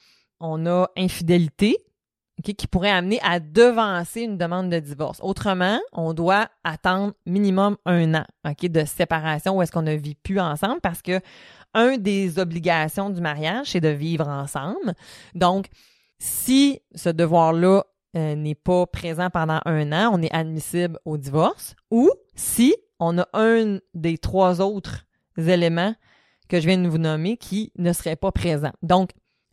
on 0.40 0.64
a 0.64 0.88
infidélité, 0.96 1.76
qui 2.42 2.66
pourrait 2.66 2.90
amener 2.90 3.20
à 3.22 3.40
devancer 3.40 4.22
une 4.22 4.38
demande 4.38 4.70
de 4.70 4.78
divorce. 4.78 5.18
Autrement, 5.22 5.78
on 5.92 6.14
doit 6.14 6.48
attendre 6.64 7.12
minimum 7.26 7.76
un 7.86 8.14
an 8.14 8.24
ok, 8.48 8.66
de 8.68 8.84
séparation 8.84 9.56
où 9.56 9.62
est-ce 9.62 9.72
qu'on 9.72 9.82
ne 9.82 9.94
vit 9.94 10.14
plus 10.14 10.40
ensemble 10.40 10.80
parce 10.80 11.02
que 11.02 11.20
un 11.74 11.98
des 11.98 12.38
obligations 12.38 13.10
du 13.10 13.20
mariage, 13.20 13.68
c'est 13.70 13.80
de 13.80 13.88
vivre 13.88 14.28
ensemble. 14.28 14.94
Donc, 15.34 15.66
si 16.18 16.80
ce 16.94 17.08
devoir-là 17.08 17.82
euh, 18.16 18.34
n'est 18.34 18.56
pas 18.56 18.86
présent 18.86 19.30
pendant 19.30 19.60
un 19.64 19.92
an, 19.92 20.10
on 20.12 20.22
est 20.22 20.34
admissible 20.34 20.98
au 21.04 21.16
divorce. 21.16 21.76
Ou 21.90 22.10
si 22.34 22.74
on 22.98 23.18
a 23.18 23.28
un 23.34 23.78
des 23.94 24.18
trois 24.18 24.60
autres 24.60 25.04
éléments 25.36 25.94
que 26.48 26.60
je 26.60 26.66
viens 26.66 26.78
de 26.78 26.88
vous 26.88 26.98
nommer 26.98 27.36
qui 27.36 27.72
ne 27.78 27.92
serait 27.92 28.16
pas 28.16 28.32
présent. 28.32 28.72
Donc, 28.82 29.10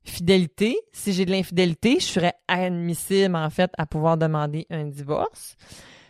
fidélité, 0.10 0.78
si 0.94 1.14
j'ai 1.14 1.26
de 1.26 1.32
l'infidélité, 1.32 2.00
je 2.00 2.06
serais 2.06 2.34
admissible 2.48 3.36
en 3.36 3.50
fait 3.50 3.72
à 3.78 3.86
pouvoir 3.86 4.18
demander 4.18 4.66
un 4.70 4.86
divorce 4.86 5.56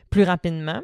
plus 0.10 0.24
rapidement 0.24 0.82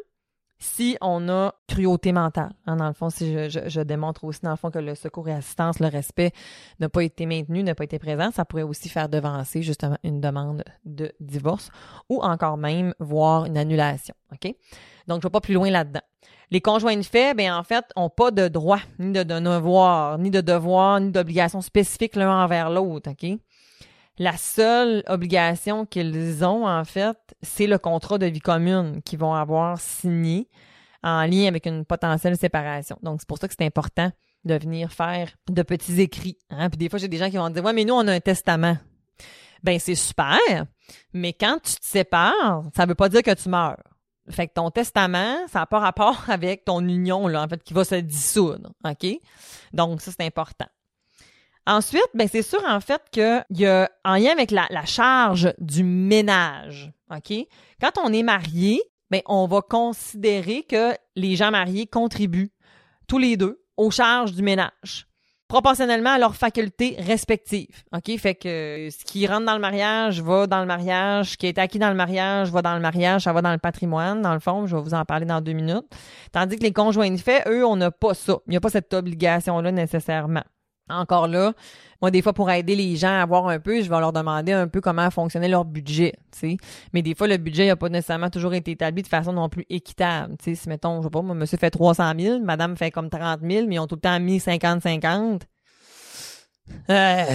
si 0.64 0.98
on 1.02 1.28
a 1.28 1.54
cruauté 1.68 2.14
mentale. 2.14 2.54
Hein, 2.66 2.78
dans 2.78 2.88
le 2.88 2.94
fond, 2.94 3.10
si 3.10 3.50
je, 3.50 3.82
démontre 3.82 4.24
aussi, 4.24 4.40
dans 4.44 4.52
le 4.52 4.56
fond, 4.56 4.72
que 4.72 4.80
le 4.80 4.96
secours 4.96 5.28
et 5.28 5.34
assistance, 5.34 5.80
le 5.80 5.88
respect 5.88 6.32
n'a 6.80 6.88
pas 6.88 7.04
été 7.04 7.26
maintenu, 7.26 7.64
n'a 7.64 7.76
pas 7.76 7.84
été 7.84 8.00
présent, 8.00 8.32
ça 8.32 8.46
pourrait 8.46 8.64
aussi 8.64 8.88
faire 8.88 9.10
devancer 9.10 9.62
justement 9.62 9.98
une 10.04 10.22
demande 10.22 10.64
de 10.86 11.12
divorce 11.20 11.70
ou 12.10 12.22
encore 12.24 12.56
même 12.56 12.94
voir 13.00 13.46
une 13.46 13.58
annulation. 13.58 14.16
OK? 14.32 14.56
Donc, 15.08 15.22
je 15.22 15.28
ne 15.28 15.30
vais 15.30 15.30
pas 15.32 15.42
plus 15.42 15.54
loin 15.54 15.70
là-dedans. 15.70 16.02
Les 16.54 16.62
conjoints 16.62 16.96
de 16.96 17.02
fait, 17.02 17.34
ben 17.34 17.52
en 17.52 17.64
fait, 17.64 17.84
n'ont 17.98 18.12
pas 18.12 18.30
de 18.30 18.48
droit, 18.48 18.80
ni 19.00 19.12
de 19.12 19.24
devoir, 19.24 20.20
ni 20.20 20.30
de 20.30 20.40
devoir, 20.40 21.00
ni 21.00 21.10
d'obligation 21.10 21.62
spécifique 21.62 22.16
l'un 22.16 22.44
envers 22.44 22.70
l'autre. 22.70 23.10
OK? 23.10 23.40
La 24.20 24.38
seule 24.38 25.04
obligation 25.08 25.88
qu'ils 25.88 26.46
ont, 26.46 26.68
en 26.68 26.86
fait, 26.86 27.18
c'est 27.42 27.66
le 27.66 27.80
contrat 27.80 28.20
de 28.20 28.28
vie 28.28 28.40
commune 28.40 29.02
qu'ils 29.02 29.18
vont 29.18 29.34
avoir 29.34 29.80
signé 29.80 30.48
en 31.02 31.26
lien 31.26 31.48
avec 31.48 31.66
une 31.66 31.86
potentielle 31.86 32.38
séparation. 32.38 33.00
Donc, 33.02 33.22
c'est 33.22 33.28
pour 33.28 33.40
ça 33.40 33.48
que 33.48 33.56
c'est 33.58 33.66
important 33.66 34.12
de 34.46 34.54
venir 34.54 34.92
faire 34.92 35.32
de 35.50 35.64
petits 35.64 36.02
écrits. 36.02 36.38
Hein? 36.52 36.70
Puis 36.70 36.78
des 36.78 36.88
fois, 36.88 37.00
j'ai 37.00 37.08
des 37.08 37.18
gens 37.18 37.32
qui 37.32 37.38
vont 37.38 37.50
dire 37.50 37.64
Ouais, 37.64 37.74
mais 37.74 37.84
nous, 37.84 37.96
on 37.96 38.08
a 38.08 38.14
un 38.14 38.20
testament. 38.20 38.78
Ben, 39.64 39.80
c'est 39.80 39.96
super, 39.96 40.38
mais 41.14 41.34
quand 41.34 41.58
tu 41.64 41.74
te 41.78 41.86
sépares, 41.88 42.64
ça 42.76 42.86
veut 42.86 42.94
pas 42.94 43.10
dire 43.10 43.24
que 43.24 43.34
tu 43.34 43.50
meurs. 43.50 43.82
Fait 44.30 44.48
que 44.48 44.54
ton 44.54 44.72
testament, 44.72 45.48
ça 45.48 45.60
n'a 45.60 45.66
pas 45.66 45.80
rapport 45.80 46.24
avec 46.30 46.66
ton 46.66 46.80
union, 46.82 47.28
là, 47.28 47.44
en 47.44 47.48
fait, 47.48 47.64
qui 47.64 47.74
va 47.74 47.84
se 47.84 47.96
dissoudre. 47.96 48.72
OK? 48.86 49.08
Donc, 49.74 50.02
ça, 50.02 50.12
c'est 50.12 50.26
important. 50.26 50.68
Ensuite, 51.66 52.10
ben 52.14 52.28
c'est 52.30 52.42
sûr 52.42 52.62
en 52.68 52.82
fait 52.82 53.02
qu'il 53.10 53.46
y 53.52 53.66
a 53.66 53.90
en 54.04 54.16
lien 54.16 54.32
avec 54.32 54.52
la, 54.52 54.68
charge 54.86 55.54
du 55.60 55.84
ménage, 55.84 56.92
OK? 57.10 57.34
Quand 57.80 57.92
on 58.04 58.12
est 58.12 58.24
marié, 58.24 58.82
ben 59.10 59.22
on 59.28 59.48
va 59.48 59.62
considérer 59.62 60.64
que 60.64 60.94
les 61.16 61.38
gens 61.38 61.52
mariés 61.52 61.88
contribuent 61.88 62.52
tous 63.08 63.18
les 63.18 63.38
deux 63.38 63.64
aux 63.78 63.92
charges 63.92 64.34
du 64.34 64.44
ménage 64.44 65.08
proportionnellement 65.54 66.10
à 66.10 66.18
leurs 66.18 66.36
facultés 66.36 66.96
respectives. 66.98 67.84
OK? 67.96 68.18
Fait 68.18 68.34
que 68.34 68.90
ce 68.90 69.06
qui 69.06 69.28
rentre 69.28 69.46
dans 69.46 69.54
le 69.54 69.60
mariage 69.60 70.20
va 70.20 70.48
dans 70.48 70.62
le 70.62 70.66
mariage, 70.66 71.34
ce 71.34 71.38
qui 71.38 71.46
est 71.46 71.60
acquis 71.60 71.78
dans 71.78 71.90
le 71.90 71.96
mariage 71.96 72.50
va 72.50 72.64
dans 72.64 72.74
le 72.74 72.80
mariage, 72.80 73.26
ça 73.26 73.34
va 73.34 73.44
dans 73.44 73.52
le 73.52 73.60
patrimoine, 73.60 74.24
dans 74.24 74.34
le 74.34 74.40
fond. 74.40 74.66
Je 74.66 74.76
vais 74.76 74.82
vous 74.82 74.96
en 74.96 75.06
parler 75.06 75.28
dans 75.28 75.42
deux 75.42 75.54
minutes. 75.54 75.86
Tandis 76.32 76.58
que 76.58 76.64
les 76.64 76.74
conjoints 76.74 77.12
de 77.12 77.18
fait, 77.18 77.44
eux, 77.48 77.64
on 77.64 77.76
n'a 77.76 77.92
pas 77.92 78.16
ça. 78.16 78.38
Il 78.48 78.50
n'y 78.50 78.58
a 78.58 78.62
pas 78.62 78.72
cette 78.72 78.92
obligation-là 78.96 79.72
nécessairement. 79.72 80.42
Encore 80.90 81.28
là, 81.28 81.54
moi, 82.02 82.12
des 82.12 82.22
fois, 82.22 82.34
pour 82.34 82.52
aider 82.52 82.76
les 82.76 82.98
gens 82.98 83.18
à 83.18 83.26
voir 83.26 83.48
un 83.48 83.60
peu, 83.60 83.82
je 83.82 83.90
vais 83.90 84.00
leur 84.00 84.12
demander 84.12 84.52
un 84.52 84.68
peu 84.68 84.82
comment 84.82 85.10
fonctionnait 85.10 85.48
leur 85.48 85.64
budget, 85.64 86.12
tu 86.34 86.40
sais. 86.40 86.58
Mais 86.92 87.02
des 87.02 87.16
fois, 87.16 87.28
le 87.28 87.38
budget 87.38 87.68
n'a 87.68 87.78
pas 87.78 87.88
nécessairement 87.88 88.30
toujours 88.30 88.54
été 88.54 88.72
établi 88.72 89.02
de 89.04 89.08
façon 89.08 89.32
non 89.32 89.48
plus 89.48 89.66
équitable. 89.70 90.36
Tu 90.38 90.54
sais, 90.54 90.56
si, 90.56 90.68
mettons, 90.68 90.98
je 90.98 91.04
sais 91.04 91.10
pas, 91.10 91.22
moi, 91.22 91.34
monsieur 91.34 91.58
fait 91.58 91.70
300 91.72 92.12
000, 92.20 92.40
madame 92.42 92.76
fait 92.76 92.92
comme 92.92 93.10
30 93.10 93.40
000, 93.42 93.68
mais 93.68 93.76
ils 93.76 93.80
ont 93.80 93.88
tout 93.88 93.96
le 93.96 94.02
temps 94.02 94.20
mis 94.20 94.40
50-50. 94.40 95.44
Euh, 96.90 97.26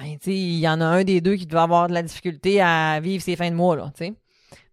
ben, 0.00 0.18
il 0.26 0.58
y 0.58 0.68
en 0.68 0.80
a 0.80 0.84
un 0.84 1.02
des 1.02 1.20
deux 1.20 1.34
qui 1.34 1.46
doit 1.46 1.62
avoir 1.62 1.88
de 1.88 1.94
la 1.94 2.02
difficulté 2.04 2.60
à 2.60 3.00
vivre 3.00 3.22
ses 3.22 3.34
fins 3.34 3.50
de 3.50 3.56
mois, 3.56 3.74
là, 3.74 3.90
tu 3.96 4.04
sais. 4.04 4.14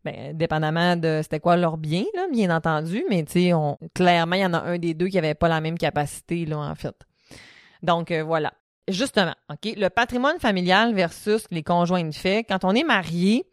Ben, 0.06 0.38
dépendamment 0.38 0.96
de 0.96 1.22
c'était 1.24 1.40
quoi 1.40 1.58
leur 1.58 1.78
bien, 1.78 2.04
là, 2.16 2.28
bien 2.32 2.56
entendu, 2.56 3.04
mais 3.10 3.24
tu 3.24 3.50
sais, 3.50 3.52
clairement, 3.96 4.36
il 4.36 4.42
y 4.42 4.46
en 4.46 4.54
a 4.54 4.60
un 4.60 4.78
des 4.78 4.94
deux 4.94 5.08
qui 5.08 5.18
avait 5.18 5.34
pas 5.34 5.48
la 5.48 5.62
même 5.62 5.80
capacité, 5.80 6.46
là, 6.46 6.60
en 6.60 6.76
fait. 6.76 6.96
Donc, 7.82 8.12
euh, 8.12 8.24
voilà. 8.24 8.54
Justement, 8.88 9.36
OK, 9.50 9.74
le 9.78 9.90
patrimoine 9.90 10.40
familial 10.40 10.94
versus 10.94 11.46
les 11.52 11.64
conjoints 11.64 12.04
de 12.04 12.14
fait. 12.14 12.44
Quand 12.44 12.64
on 12.64 12.74
est 12.74 12.84
marié, 12.84 13.46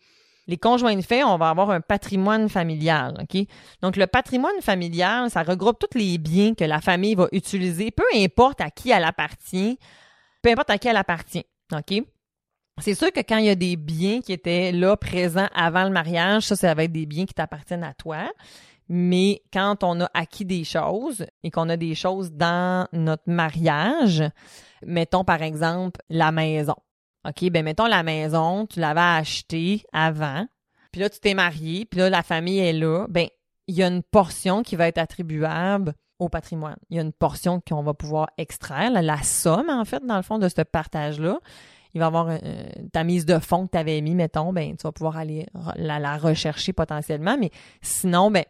les 0.46 0.56
conjoints 0.56 0.96
de 0.96 1.02
fait, 1.02 1.22
on 1.22 1.36
va 1.36 1.50
avoir 1.50 1.70
un 1.70 1.80
patrimoine 1.80 2.48
familial, 2.48 3.14
OK? 3.20 3.46
Donc, 3.82 3.96
le 3.96 4.06
patrimoine 4.06 4.60
familial, 4.62 5.30
ça 5.30 5.42
regroupe 5.42 5.78
tous 5.78 5.98
les 5.98 6.16
biens 6.16 6.54
que 6.54 6.64
la 6.64 6.80
famille 6.80 7.14
va 7.14 7.28
utiliser, 7.32 7.90
peu 7.90 8.04
importe 8.14 8.60
à 8.62 8.70
qui 8.70 8.90
elle 8.90 9.04
appartient, 9.04 9.78
peu 10.42 10.50
importe 10.50 10.70
à 10.70 10.78
qui 10.78 10.88
elle 10.88 10.96
appartient, 10.96 11.44
OK? 11.72 12.02
C'est 12.80 12.94
sûr 12.94 13.12
que 13.12 13.20
quand 13.20 13.38
il 13.38 13.46
y 13.46 13.50
a 13.50 13.54
des 13.54 13.76
biens 13.76 14.20
qui 14.20 14.32
étaient 14.32 14.72
là, 14.72 14.96
présents 14.96 15.48
avant 15.54 15.84
le 15.84 15.90
mariage, 15.90 16.44
ça, 16.44 16.56
ça 16.56 16.74
va 16.74 16.84
être 16.84 16.92
des 16.92 17.06
biens 17.06 17.26
qui 17.26 17.34
t'appartiennent 17.34 17.84
à 17.84 17.92
toi. 17.92 18.30
Mais 18.88 19.42
quand 19.52 19.84
on 19.84 20.00
a 20.00 20.10
acquis 20.14 20.44
des 20.44 20.64
choses 20.64 21.26
et 21.42 21.50
qu'on 21.50 21.68
a 21.68 21.76
des 21.76 21.94
choses 21.94 22.32
dans 22.32 22.88
notre 22.92 23.24
mariage, 23.26 24.24
mettons 24.82 25.24
par 25.24 25.42
exemple 25.42 26.00
la 26.08 26.32
maison. 26.32 26.76
OK, 27.28 27.50
ben 27.50 27.64
mettons 27.64 27.86
la 27.86 28.02
maison, 28.02 28.66
tu 28.66 28.80
l'avais 28.80 29.00
achetée 29.00 29.82
avant, 29.92 30.46
puis 30.92 31.00
là 31.00 31.10
tu 31.10 31.20
t'es 31.20 31.34
marié, 31.34 31.84
puis 31.84 32.00
là 32.00 32.08
la 32.08 32.22
famille 32.22 32.60
est 32.60 32.72
là, 32.72 33.06
ben 33.08 33.28
il 33.66 33.74
y 33.74 33.82
a 33.82 33.88
une 33.88 34.02
portion 34.02 34.62
qui 34.62 34.76
va 34.76 34.88
être 34.88 34.98
attribuable 34.98 35.92
au 36.18 36.28
patrimoine. 36.28 36.78
Il 36.88 36.96
y 36.96 37.00
a 37.00 37.02
une 37.02 37.12
portion 37.12 37.60
qu'on 37.60 37.82
va 37.82 37.92
pouvoir 37.92 38.30
extraire, 38.38 38.90
la 38.90 39.22
somme 39.22 39.68
en 39.68 39.84
fait 39.84 40.04
dans 40.04 40.16
le 40.16 40.22
fond 40.22 40.38
de 40.38 40.48
ce 40.48 40.62
partage-là. 40.62 41.38
Il 41.94 42.00
va 42.00 42.06
y 42.06 42.08
avoir 42.08 42.28
euh, 42.28 42.38
ta 42.92 43.02
mise 43.02 43.26
de 43.26 43.38
fonds 43.38 43.66
que 43.66 43.72
tu 43.72 43.78
avais 43.78 44.00
mis, 44.00 44.14
mettons, 44.14 44.52
ben 44.52 44.76
tu 44.76 44.82
vas 44.82 44.92
pouvoir 44.92 45.16
aller 45.16 45.46
la, 45.76 45.98
la 45.98 46.16
rechercher 46.16 46.72
potentiellement, 46.72 47.36
mais 47.38 47.50
sinon 47.82 48.30
ben 48.30 48.44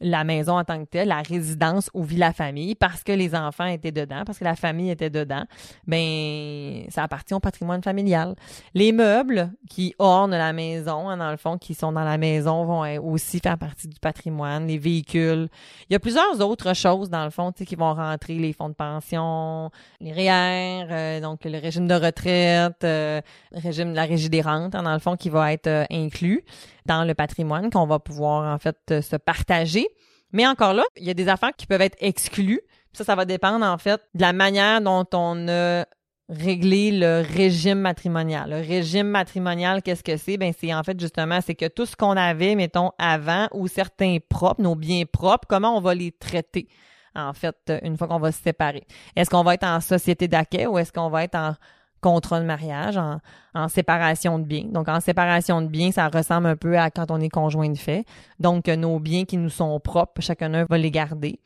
la 0.00 0.24
maison 0.24 0.58
en 0.58 0.64
tant 0.64 0.78
que 0.84 0.88
telle, 0.88 1.08
la 1.08 1.22
résidence 1.22 1.90
où 1.94 2.02
vit 2.02 2.16
la 2.16 2.32
famille, 2.32 2.74
parce 2.74 3.02
que 3.02 3.12
les 3.12 3.34
enfants 3.34 3.66
étaient 3.66 3.92
dedans, 3.92 4.22
parce 4.24 4.38
que 4.38 4.44
la 4.44 4.54
famille 4.54 4.90
était 4.90 5.10
dedans, 5.10 5.44
ben 5.86 6.84
ça 6.90 7.04
appartient 7.04 7.34
au 7.34 7.40
patrimoine 7.40 7.82
familial. 7.82 8.34
Les 8.74 8.92
meubles 8.92 9.50
qui 9.68 9.94
ornent 9.98 10.30
la 10.30 10.52
maison, 10.52 11.08
hein, 11.08 11.16
dans 11.16 11.30
le 11.30 11.36
fond, 11.36 11.58
qui 11.58 11.74
sont 11.74 11.92
dans 11.92 12.04
la 12.04 12.18
maison, 12.18 12.64
vont 12.64 12.98
aussi 13.02 13.40
faire 13.40 13.58
partie 13.58 13.88
du 13.88 13.98
patrimoine. 13.98 14.66
Les 14.66 14.78
véhicules, 14.78 15.48
il 15.88 15.92
y 15.92 15.96
a 15.96 16.00
plusieurs 16.00 16.40
autres 16.40 16.74
choses 16.74 17.10
dans 17.10 17.24
le 17.24 17.30
fond, 17.30 17.52
qui 17.52 17.76
vont 17.76 17.94
rentrer 17.94 18.34
les 18.34 18.52
fonds 18.52 18.68
de 18.68 18.74
pension, 18.74 19.70
les 20.00 20.12
REER, 20.12 20.86
euh, 20.90 21.20
donc 21.20 21.44
le 21.44 21.58
régime 21.58 21.86
de 21.86 21.94
retraite, 21.94 22.84
euh, 22.84 23.20
le 23.52 23.60
régime 23.60 23.90
de 23.90 23.96
la 23.96 24.04
régie 24.04 24.28
des 24.28 24.40
rentes, 24.40 24.74
hein, 24.74 24.82
dans 24.82 24.92
le 24.92 24.98
fond, 24.98 25.16
qui 25.16 25.28
va 25.28 25.52
être 25.52 25.66
euh, 25.66 25.84
inclus 25.90 26.44
dans 26.88 27.04
le 27.04 27.14
patrimoine 27.14 27.70
qu'on 27.70 27.86
va 27.86 28.00
pouvoir 28.00 28.52
en 28.52 28.58
fait 28.58 28.76
euh, 28.90 29.02
se 29.02 29.16
partager. 29.16 29.86
Mais 30.32 30.46
encore 30.46 30.74
là, 30.74 30.82
il 30.96 31.04
y 31.04 31.10
a 31.10 31.14
des 31.14 31.28
affaires 31.28 31.52
qui 31.56 31.66
peuvent 31.66 31.80
être 31.80 31.96
exclues. 32.00 32.60
Ça, 32.92 33.04
ça 33.04 33.14
va 33.14 33.24
dépendre 33.24 33.64
en 33.64 33.78
fait 33.78 34.00
de 34.14 34.20
la 34.22 34.32
manière 34.32 34.80
dont 34.80 35.06
on 35.12 35.48
a 35.48 35.86
réglé 36.28 36.90
le 36.90 37.22
régime 37.22 37.78
matrimonial. 37.78 38.50
Le 38.50 38.56
régime 38.56 39.06
matrimonial, 39.06 39.82
qu'est-ce 39.82 40.02
que 40.02 40.16
c'est? 40.16 40.36
Ben, 40.36 40.52
c'est 40.58 40.74
en 40.74 40.82
fait 40.82 40.98
justement, 40.98 41.40
c'est 41.40 41.54
que 41.54 41.68
tout 41.68 41.86
ce 41.86 41.96
qu'on 41.96 42.16
avait, 42.16 42.54
mettons, 42.54 42.90
avant 42.98 43.48
ou 43.52 43.68
certains 43.68 44.18
propres, 44.28 44.60
nos 44.60 44.74
biens 44.74 45.04
propres, 45.10 45.46
comment 45.48 45.76
on 45.76 45.80
va 45.80 45.94
les 45.94 46.12
traiter? 46.12 46.68
En 47.14 47.32
fait, 47.32 47.72
une 47.82 47.96
fois 47.96 48.06
qu'on 48.06 48.18
va 48.18 48.30
se 48.30 48.42
séparer? 48.42 48.84
Est-ce 49.16 49.30
qu'on 49.30 49.42
va 49.42 49.54
être 49.54 49.64
en 49.64 49.80
société 49.80 50.28
d'accueil 50.28 50.66
ou 50.66 50.78
est-ce 50.78 50.92
qu'on 50.92 51.08
va 51.08 51.24
être 51.24 51.34
en 51.34 51.54
contrat 52.00 52.40
de 52.40 52.44
mariage, 52.44 52.98
en, 52.98 53.68
séparation 53.68 54.38
de 54.38 54.44
biens. 54.44 54.66
Donc, 54.70 54.88
en 54.88 55.00
séparation 55.00 55.62
de 55.62 55.66
biens, 55.66 55.90
ça 55.90 56.08
ressemble 56.08 56.46
un 56.46 56.56
peu 56.56 56.78
à 56.78 56.90
quand 56.90 57.10
on 57.10 57.20
est 57.20 57.28
conjoint 57.28 57.68
de 57.68 57.78
fait. 57.78 58.04
Donc, 58.38 58.68
nos 58.68 59.00
biens 59.00 59.24
qui 59.24 59.36
nous 59.36 59.50
sont 59.50 59.78
propres, 59.80 60.20
chacun 60.20 60.64
va 60.64 60.78
les 60.78 60.90
garder. 60.90 61.40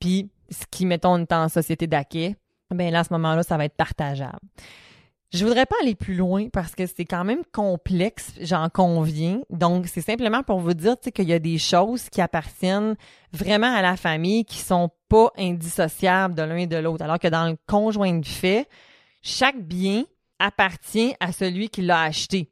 Puis, 0.00 0.30
ce 0.50 0.64
qui, 0.70 0.86
mettons, 0.86 1.18
est 1.18 1.32
en 1.32 1.48
société 1.48 1.86
d'acquis, 1.86 2.34
ben 2.70 2.92
là, 2.92 3.00
à 3.00 3.04
ce 3.04 3.12
moment-là, 3.12 3.42
ça 3.42 3.56
va 3.56 3.64
être 3.64 3.76
partageable. 3.76 4.40
Je 5.32 5.46
voudrais 5.46 5.64
pas 5.64 5.76
aller 5.80 5.94
plus 5.94 6.14
loin 6.14 6.48
parce 6.52 6.74
que 6.74 6.84
c'est 6.84 7.06
quand 7.06 7.24
même 7.24 7.42
complexe, 7.52 8.34
j'en 8.42 8.68
conviens. 8.68 9.40
Donc, 9.48 9.86
c'est 9.86 10.02
simplement 10.02 10.42
pour 10.42 10.60
vous 10.60 10.74
dire 10.74 10.96
qu'il 11.00 11.26
y 11.26 11.32
a 11.32 11.38
des 11.38 11.56
choses 11.56 12.10
qui 12.10 12.20
appartiennent 12.20 12.96
vraiment 13.32 13.74
à 13.74 13.80
la 13.80 13.96
famille 13.96 14.44
qui 14.44 14.58
sont 14.58 14.90
pas 15.08 15.30
indissociables 15.38 16.34
de 16.34 16.42
l'un 16.42 16.56
et 16.56 16.66
de 16.66 16.76
l'autre. 16.76 17.02
Alors 17.02 17.18
que 17.18 17.28
dans 17.28 17.48
le 17.48 17.56
conjoint 17.66 18.12
de 18.12 18.26
fait, 18.26 18.68
chaque 19.22 19.60
bien 19.60 20.04
appartient 20.38 21.14
à 21.20 21.32
celui 21.32 21.68
qui 21.68 21.82
l'a 21.82 22.02
acheté. 22.02 22.50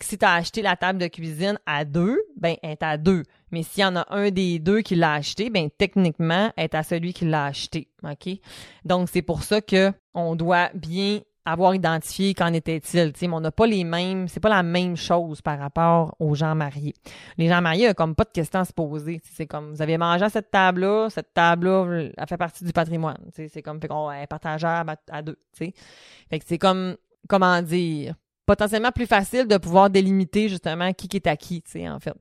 si 0.00 0.16
tu 0.16 0.24
as 0.24 0.34
acheté 0.34 0.62
la 0.62 0.76
table 0.76 0.98
de 0.98 1.08
cuisine 1.08 1.58
à 1.66 1.84
deux, 1.84 2.18
ben, 2.36 2.56
elle 2.62 2.70
est 2.70 2.82
à 2.82 2.96
deux. 2.96 3.24
Mais 3.50 3.62
s'il 3.62 3.82
y 3.82 3.84
en 3.84 3.96
a 3.96 4.06
un 4.10 4.30
des 4.30 4.58
deux 4.58 4.80
qui 4.80 4.94
l'a 4.94 5.14
acheté, 5.14 5.50
ben, 5.50 5.68
techniquement, 5.76 6.52
elle 6.56 6.64
est 6.64 6.74
à 6.74 6.82
celui 6.82 7.12
qui 7.12 7.26
l'a 7.26 7.46
acheté. 7.46 7.88
OK? 8.02 8.38
Donc, 8.84 9.08
c'est 9.10 9.22
pour 9.22 9.42
ça 9.42 9.60
que 9.60 9.92
on 10.14 10.36
doit 10.36 10.70
bien 10.74 11.20
avoir 11.44 11.74
identifié 11.74 12.34
qu'en 12.34 12.52
était-il. 12.52 13.12
On 13.30 13.40
n'a 13.40 13.50
pas 13.50 13.66
les 13.66 13.84
mêmes, 13.84 14.28
c'est 14.28 14.40
pas 14.40 14.48
la 14.48 14.62
même 14.62 14.96
chose 14.96 15.42
par 15.42 15.58
rapport 15.58 16.14
aux 16.18 16.34
gens 16.34 16.54
mariés. 16.54 16.94
Les 17.36 17.48
gens 17.48 17.60
mariés, 17.60 17.90
ont 17.90 17.94
comme 17.94 18.14
pas 18.14 18.24
de 18.24 18.30
questions 18.30 18.60
à 18.60 18.64
se 18.64 18.72
poser. 18.72 19.20
C'est 19.24 19.46
comme, 19.46 19.72
vous 19.72 19.82
avez 19.82 19.98
mangé 19.98 20.24
à 20.24 20.30
cette 20.30 20.50
table-là, 20.50 21.08
cette 21.10 21.34
table-là, 21.34 22.10
elle 22.16 22.26
fait 22.26 22.36
partie 22.36 22.64
du 22.64 22.72
patrimoine. 22.72 23.18
C'est 23.34 23.62
comme, 23.62 23.80
fait 23.80 23.88
qu'on 23.88 24.10
est 24.10 24.26
partageable 24.26 24.96
à, 25.10 25.22
deux. 25.22 25.38
Fait 25.52 25.72
que 25.72 26.44
c'est 26.46 26.58
comme, 26.58 26.96
comment 27.28 27.60
dire, 27.60 28.14
potentiellement 28.46 28.92
plus 28.92 29.06
facile 29.06 29.46
de 29.46 29.56
pouvoir 29.56 29.90
délimiter 29.90 30.48
justement 30.48 30.92
qui, 30.92 31.08
qui 31.08 31.16
est 31.16 31.26
à 31.26 31.36
qui, 31.36 31.62
en 31.88 32.00
fait. 32.00 32.14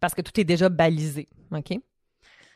Parce 0.00 0.14
que 0.14 0.22
tout 0.22 0.38
est 0.40 0.44
déjà 0.44 0.68
balisé. 0.68 1.28
OK? 1.52 1.78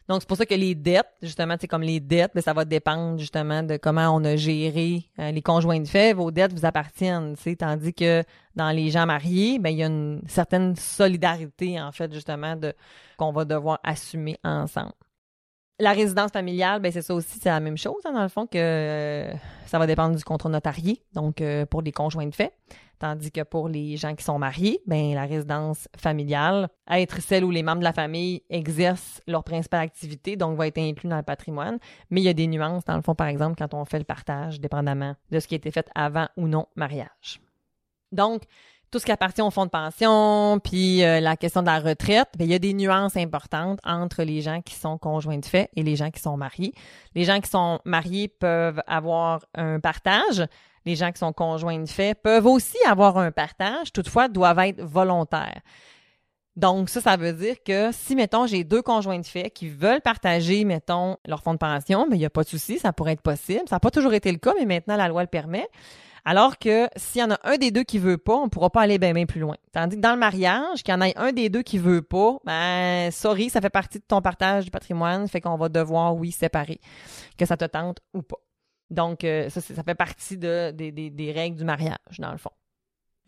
Donc, 0.09 0.23
c'est 0.23 0.29
pour 0.29 0.38
ça 0.38 0.47
que 0.47 0.55
les 0.55 0.75
dettes, 0.75 1.12
justement, 1.23 1.57
c'est 1.61 1.66
comme 1.66 1.83
les 1.83 2.01
dettes, 2.01 2.33
mais 2.35 2.40
ça 2.40 2.55
va 2.55 2.64
dépendre 2.64 3.18
justement 3.18 3.62
de 3.62 3.77
comment 3.77 4.09
on 4.09 4.25
a 4.25 4.37
géré 4.37 5.05
euh, 5.18 5.31
les 5.31 5.42
conjoints 5.42 5.81
de 5.81 5.87
fait. 5.87 6.14
Vos 6.14 6.31
dettes 6.31 6.55
vous 6.55 6.64
appartiennent, 6.64 7.35
tandis 7.59 7.92
que 7.92 8.25
dans 8.57 8.71
les 8.71 8.90
gens 8.90 9.05
mariés, 9.05 9.59
ben 9.59 9.68
il 9.68 9.79
y 9.79 9.83
a 9.83 9.87
une 9.87 10.23
certaine 10.27 10.75
solidarité, 10.77 11.79
en 11.79 11.92
fait, 11.92 12.12
justement, 12.12 12.57
de 12.57 12.73
qu'on 13.18 13.33
va 13.33 13.44
devoir 13.44 13.81
assumer 13.83 14.38
ensemble. 14.42 14.92
La 15.79 15.92
résidence 15.92 16.33
familiale, 16.33 16.81
ben 16.81 16.90
c'est 16.90 17.03
ça 17.03 17.14
aussi, 17.14 17.38
c'est 17.38 17.51
la 17.51 17.61
même 17.61 17.77
chose, 17.77 18.01
hein, 18.07 18.12
dans 18.12 18.23
le 18.23 18.29
fond, 18.29 18.47
que 18.47 18.59
euh, 18.59 19.33
ça 19.66 19.79
va 19.79 19.87
dépendre 19.87 20.16
du 20.16 20.25
contrat 20.25 20.49
notarié, 20.49 21.03
donc 21.12 21.42
euh, 21.42 21.66
pour 21.66 21.83
les 21.83 21.92
conjoints 21.92 22.27
de 22.27 22.35
fait. 22.35 22.53
Tandis 22.98 23.30
que 23.30 23.42
pour 23.42 23.68
les 23.68 23.96
gens 23.96 24.14
qui 24.14 24.24
sont 24.24 24.38
mariés, 24.38 24.80
ben 24.87 25.14
la 25.14 25.24
résidence 25.24 25.88
familiale, 25.96 26.68
être 26.90 27.20
celle 27.20 27.44
où 27.44 27.50
les 27.50 27.62
membres 27.62 27.78
de 27.78 27.84
la 27.84 27.92
famille 27.92 28.42
exercent 28.50 29.22
leur 29.26 29.44
principale 29.44 29.82
activité, 29.82 30.37
donc 30.37 30.56
va 30.58 30.66
être 30.66 30.78
inclus 30.78 31.08
dans 31.08 31.16
le 31.16 31.22
patrimoine. 31.22 31.78
Mais 32.11 32.20
il 32.20 32.24
y 32.24 32.28
a 32.28 32.34
des 32.34 32.48
nuances, 32.48 32.84
dans 32.84 32.96
le 32.96 33.02
fond, 33.02 33.14
par 33.14 33.28
exemple, 33.28 33.54
quand 33.56 33.72
on 33.74 33.84
fait 33.84 33.98
le 33.98 34.04
partage, 34.04 34.61
dépendamment 34.61 35.14
de 35.30 35.38
ce 35.38 35.46
qui 35.46 35.54
a 35.54 35.58
été 35.58 35.70
fait 35.70 35.88
avant 35.94 36.28
ou 36.37 36.48
non 36.48 36.66
mariage. 36.74 37.40
Donc, 38.11 38.42
tout 38.90 38.98
ce 38.98 39.04
qui 39.04 39.12
appartient 39.12 39.42
au 39.42 39.50
fonds 39.50 39.66
de 39.66 39.70
pension, 39.70 40.61
puis 40.64 41.04
euh, 41.04 41.20
la 41.20 41.37
question 41.37 41.61
de 41.61 41.66
la 41.66 41.78
retraite, 41.78 42.28
ben, 42.38 42.46
il 42.46 42.50
y 42.50 42.54
a 42.54 42.58
des 42.58 42.72
nuances 42.72 43.16
importantes 43.16 43.80
entre 43.84 44.22
les 44.22 44.40
gens 44.40 44.62
qui 44.62 44.74
sont 44.74 44.96
conjoints 44.96 45.38
de 45.38 45.44
fait 45.44 45.68
et 45.76 45.82
les 45.82 45.94
gens 45.94 46.11
qui 46.11 46.20
sont 46.20 46.37
mariés. 46.38 46.72
Les 47.14 47.24
gens 47.24 47.40
qui 47.40 47.50
sont 47.50 47.80
mariés 47.84 48.28
peuvent 48.28 48.82
avoir 48.87 49.44
un 49.54 49.78
partage, 49.78 50.42
les 50.88 50.96
gens 50.96 51.12
qui 51.12 51.18
sont 51.18 51.33
conjoints 51.33 51.79
de 51.79 51.88
fait 51.88 52.14
peuvent 52.20 52.46
aussi 52.46 52.79
avoir 52.87 53.18
un 53.18 53.31
partage, 53.31 53.92
toutefois 53.92 54.29
doivent 54.29 54.59
être 54.61 54.83
volontaires. 54.83 55.61
Donc, 56.57 56.88
ça, 56.88 57.01
ça 57.01 57.16
veut 57.16 57.33
dire 57.33 57.57
que 57.64 57.90
si, 57.92 58.16
mettons, 58.16 58.46
j'ai 58.48 58.64
deux 58.64 58.83
conjoints 58.83 59.20
de 59.20 59.27
fait 59.27 59.51
qui 59.51 59.68
veulent 59.68 60.01
partager, 60.01 60.64
mettons, 60.64 61.16
leur 61.24 61.42
fonds 61.42 61.53
de 61.53 61.59
pension, 61.59 62.07
mais 62.09 62.16
il 62.16 62.18
n'y 62.18 62.24
a 62.24 62.31
pas 62.31 62.42
de 62.42 62.48
souci, 62.48 62.81
ça 62.81 62.92
pourrait 62.92 63.12
être 63.12 63.22
possible. 63.22 63.62
Ça 63.68 63.77
n'a 63.77 63.81
pas 63.81 63.92
toujours 63.92 64.12
été 64.12 64.33
le 64.33 64.38
cas, 64.38 64.55
mais 64.59 64.66
maintenant, 64.66 64.96
la 64.96 65.07
loi 65.07 65.22
le 65.22 65.29
permet. 65.29 65.68
Alors 66.24 66.59
que 66.59 66.88
s'il 66.96 67.20
y 67.20 67.24
en 67.24 67.31
a 67.31 67.38
un 67.44 67.59
des 67.59 67.70
deux 67.70 67.85
qui 67.85 67.98
veut 67.98 68.18
pas, 68.18 68.35
on 68.35 68.44
ne 68.44 68.48
pourra 68.48 68.70
pas 68.70 68.81
aller 68.81 68.98
bien, 68.98 69.12
bien 69.12 69.24
plus 69.24 69.40
loin. 69.40 69.55
Tandis 69.72 69.96
que 69.96 70.01
dans 70.01 70.12
le 70.12 70.18
mariage, 70.18 70.83
qu'il 70.83 70.92
y 70.92 70.96
en 70.96 71.01
ait 71.01 71.16
un 71.16 71.33
des 71.33 71.48
deux 71.48 71.62
qui 71.62 71.79
veut 71.79 72.03
pas, 72.03 72.38
ben, 72.44 73.11
sorry, 73.12 73.51
ça 73.51 73.61
fait 73.61 73.70
partie 73.70 73.98
de 73.98 74.05
ton 74.05 74.20
partage 74.20 74.64
du 74.64 74.70
patrimoine, 74.70 75.29
fait 75.29 75.40
qu'on 75.40 75.57
va 75.57 75.68
devoir, 75.68 76.16
oui, 76.16 76.33
séparer, 76.33 76.81
que 77.38 77.46
ça 77.46 77.57
te 77.57 77.66
tente 77.66 77.98
ou 78.14 78.22
pas. 78.22 78.38
Donc, 78.90 79.24
euh, 79.24 79.51
ça, 79.51 79.61
ça 79.61 79.83
fait 79.83 79.94
partie 79.94 80.37
de, 80.37 80.70
des 80.70 81.33
règles 81.33 81.57
du 81.57 81.64
mariage, 81.64 82.18
dans 82.18 82.33
le 82.33 82.38
fond. 82.38 82.51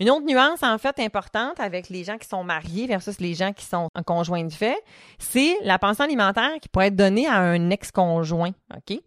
Une 0.00 0.08
autre 0.08 0.24
nuance, 0.24 0.62
en 0.62 0.78
fait, 0.78 0.98
importante 0.98 1.60
avec 1.60 1.90
les 1.90 2.04
gens 2.04 2.16
qui 2.16 2.26
sont 2.26 2.42
mariés 2.42 2.86
versus 2.86 3.20
les 3.20 3.34
gens 3.34 3.52
qui 3.52 3.66
sont 3.66 3.88
en 3.94 4.02
conjoint 4.02 4.42
de 4.42 4.52
fait, 4.52 4.82
c'est 5.18 5.58
la 5.62 5.78
pension 5.78 6.04
alimentaire 6.04 6.52
qui 6.62 6.70
pourrait 6.70 6.86
être 6.86 6.96
donnée 6.96 7.26
à 7.26 7.36
un 7.36 7.68
ex-conjoint. 7.68 8.52
OK? 8.74 8.98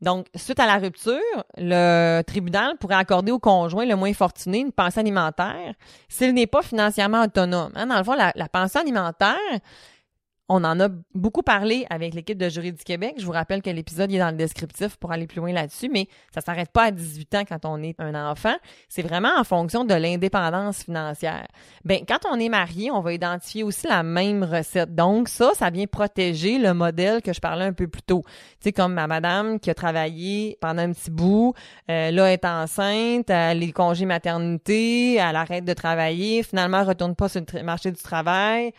Donc, 0.00 0.28
suite 0.36 0.60
à 0.60 0.66
la 0.66 0.76
rupture, 0.76 1.18
le 1.56 2.22
tribunal 2.22 2.78
pourrait 2.78 2.94
accorder 2.94 3.32
au 3.32 3.40
conjoint 3.40 3.84
le 3.84 3.96
moins 3.96 4.14
fortuné 4.14 4.60
une 4.60 4.72
pension 4.72 5.00
alimentaire 5.00 5.74
s'il 6.08 6.32
n'est 6.32 6.46
pas 6.46 6.62
financièrement 6.62 7.24
autonome. 7.24 7.72
Hein, 7.74 7.86
dans 7.86 7.98
le 7.98 8.04
fond, 8.04 8.14
la 8.14 8.48
pension 8.48 8.80
alimentaire, 8.80 9.36
on 10.52 10.64
en 10.64 10.80
a 10.80 10.88
beaucoup 11.14 11.42
parlé 11.42 11.86
avec 11.90 12.12
l'équipe 12.12 12.36
de 12.36 12.48
Jury 12.48 12.72
du 12.72 12.82
Québec. 12.82 13.14
Je 13.18 13.24
vous 13.24 13.30
rappelle 13.30 13.62
que 13.62 13.70
l'épisode 13.70 14.10
est 14.10 14.18
dans 14.18 14.32
le 14.32 14.36
descriptif 14.36 14.96
pour 14.96 15.12
aller 15.12 15.28
plus 15.28 15.38
loin 15.38 15.52
là-dessus, 15.52 15.88
mais 15.88 16.08
ça 16.34 16.40
s'arrête 16.40 16.72
pas 16.72 16.86
à 16.86 16.90
18 16.90 17.34
ans 17.36 17.44
quand 17.48 17.64
on 17.64 17.80
est 17.80 17.94
un 18.00 18.16
enfant. 18.28 18.56
C'est 18.88 19.02
vraiment 19.02 19.30
en 19.38 19.44
fonction 19.44 19.84
de 19.84 19.94
l'indépendance 19.94 20.82
financière. 20.82 21.46
Ben, 21.84 22.00
quand 22.06 22.18
on 22.28 22.40
est 22.40 22.48
marié, 22.48 22.90
on 22.90 23.00
va 23.00 23.12
identifier 23.12 23.62
aussi 23.62 23.86
la 23.86 24.02
même 24.02 24.42
recette. 24.42 24.92
Donc, 24.92 25.28
ça, 25.28 25.52
ça 25.54 25.70
vient 25.70 25.86
protéger 25.86 26.58
le 26.58 26.74
modèle 26.74 27.22
que 27.22 27.32
je 27.32 27.40
parlais 27.40 27.66
un 27.66 27.72
peu 27.72 27.86
plus 27.86 28.02
tôt. 28.02 28.24
Tu 28.24 28.64
sais, 28.64 28.72
comme 28.72 28.94
ma 28.94 29.06
madame 29.06 29.60
qui 29.60 29.70
a 29.70 29.74
travaillé 29.74 30.58
pendant 30.60 30.82
un 30.82 30.92
petit 30.92 31.12
bout, 31.12 31.54
euh, 31.88 32.10
là, 32.10 32.32
est 32.32 32.44
enceinte, 32.44 33.30
elle 33.30 33.62
est 33.62 33.72
congé 33.72 34.04
maternité, 34.04 35.14
elle 35.14 35.36
arrête 35.36 35.64
de 35.64 35.74
travailler, 35.74 36.42
finalement, 36.42 36.80
elle 36.80 36.88
retourne 36.88 37.14
pas 37.14 37.28
sur 37.28 37.40
le 37.54 37.62
marché 37.62 37.92
du 37.92 38.02
travail 38.02 38.72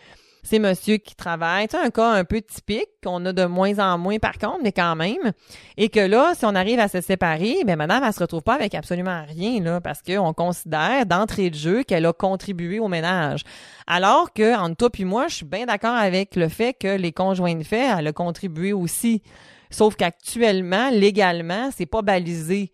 c'est 0.43 0.59
monsieur 0.59 0.97
qui 0.97 1.15
travaille. 1.15 1.67
C'est 1.69 1.77
un 1.77 1.89
cas 1.89 2.11
un 2.11 2.23
peu 2.23 2.41
typique 2.41 2.89
qu'on 3.03 3.25
a 3.25 3.33
de 3.33 3.45
moins 3.45 3.77
en 3.79 3.97
moins 3.97 4.17
par 4.19 4.37
contre, 4.37 4.59
mais 4.63 4.71
quand 4.71 4.95
même. 4.95 5.33
Et 5.77 5.89
que 5.89 5.99
là, 5.99 6.33
si 6.35 6.45
on 6.45 6.55
arrive 6.55 6.79
à 6.79 6.87
se 6.87 7.01
séparer, 7.01 7.63
ben 7.65 7.75
madame, 7.75 8.03
elle 8.03 8.13
se 8.13 8.19
retrouve 8.19 8.41
pas 8.41 8.55
avec 8.55 8.75
absolument 8.75 9.23
rien, 9.27 9.61
là, 9.61 9.81
parce 9.81 10.01
qu'on 10.01 10.33
considère 10.33 11.05
d'entrée 11.05 11.49
de 11.49 11.55
jeu 11.55 11.83
qu'elle 11.83 12.05
a 12.05 12.13
contribué 12.13 12.79
au 12.79 12.87
ménage. 12.87 13.43
Alors 13.87 14.33
que, 14.33 14.57
entre 14.57 14.75
toi 14.75 14.89
puis 14.89 15.05
moi, 15.05 15.27
je 15.27 15.35
suis 15.35 15.45
bien 15.45 15.65
d'accord 15.65 15.95
avec 15.95 16.35
le 16.35 16.49
fait 16.49 16.73
que 16.73 16.95
les 16.95 17.11
conjoints 17.11 17.55
de 17.55 17.63
fait, 17.63 17.87
elle 17.97 18.07
a 18.07 18.13
contribué 18.13 18.73
aussi. 18.73 19.21
Sauf 19.69 19.95
qu'actuellement, 19.95 20.89
légalement, 20.89 21.69
c'est 21.75 21.85
pas 21.85 22.01
balisé. 22.01 22.73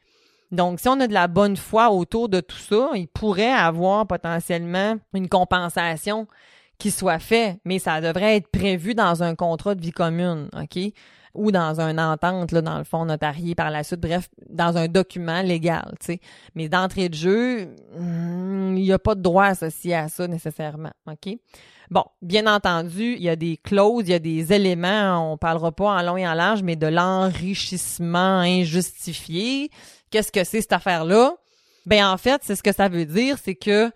Donc, 0.52 0.80
si 0.80 0.88
on 0.88 1.00
a 1.00 1.08
de 1.08 1.14
la 1.14 1.28
bonne 1.28 1.58
foi 1.58 1.92
autour 1.92 2.30
de 2.30 2.40
tout 2.40 2.58
ça, 2.58 2.90
il 2.96 3.08
pourrait 3.08 3.52
avoir 3.52 4.08
potentiellement 4.08 4.96
une 5.14 5.28
compensation 5.28 6.28
qui 6.78 6.92
soit 6.92 7.20
fait, 7.20 7.60
mais 7.66 7.80
ça 7.80 8.02
devrait 8.02 8.38
être 8.38 8.50
prévu 8.50 8.94
dans 8.94 9.24
un 9.24 9.36
contrat 9.36 9.76
de 9.76 9.82
vie 9.82 9.92
commune, 9.92 10.50
OK? 10.60 10.80
Ou 11.34 11.52
dans 11.52 11.80
une 11.80 12.00
entente, 12.00 12.52
là, 12.52 12.62
dans 12.62 12.78
le 12.78 12.84
fond 12.84 13.06
notarié 13.06 13.54
par 13.54 13.70
la 13.70 13.84
suite, 13.84 14.00
bref, 14.00 14.28
dans 14.50 14.78
un 14.78 14.88
document 14.88 15.42
légal, 15.42 15.94
tu 16.00 16.08
sais. 16.08 16.20
Mais 16.56 16.70
d'entrée 16.70 17.10
de 17.10 17.16
jeu, 17.16 17.76
hmm, 17.96 18.76
il 18.78 18.84
n'y 18.84 18.92
a 18.92 19.00
pas 19.00 19.16
de 19.16 19.22
droit 19.22 19.46
associé 19.46 19.96
à 19.96 20.08
ça 20.08 20.28
nécessairement, 20.28 20.94
OK? 21.08 21.38
Bon, 21.90 22.04
bien 22.22 22.54
entendu, 22.54 23.14
il 23.14 23.24
y 23.24 23.30
a 23.30 23.38
des 23.38 23.58
clauses, 23.58 24.04
il 24.08 24.12
y 24.12 24.14
a 24.14 24.20
des 24.20 24.52
éléments, 24.52 25.32
on 25.32 25.38
parlera 25.38 25.72
pas 25.72 25.92
en 25.92 26.02
long 26.02 26.18
et 26.18 26.28
en 26.28 26.34
large, 26.34 26.62
mais 26.62 26.76
de 26.76 26.88
l'enrichissement 26.88 28.40
injustifié. 28.40 29.70
Qu'est-ce 30.12 30.32
que 30.32 30.44
c'est 30.44 30.62
cette 30.62 30.74
affaire-là? 30.74 31.36
Ben 31.86 32.06
en 32.06 32.18
fait, 32.18 32.42
c'est 32.44 32.56
ce 32.56 32.64
que 32.64 32.74
ça 32.74 32.90
veut 32.90 33.06
dire, 33.06 33.38
c'est 33.42 33.56
que 33.56 33.90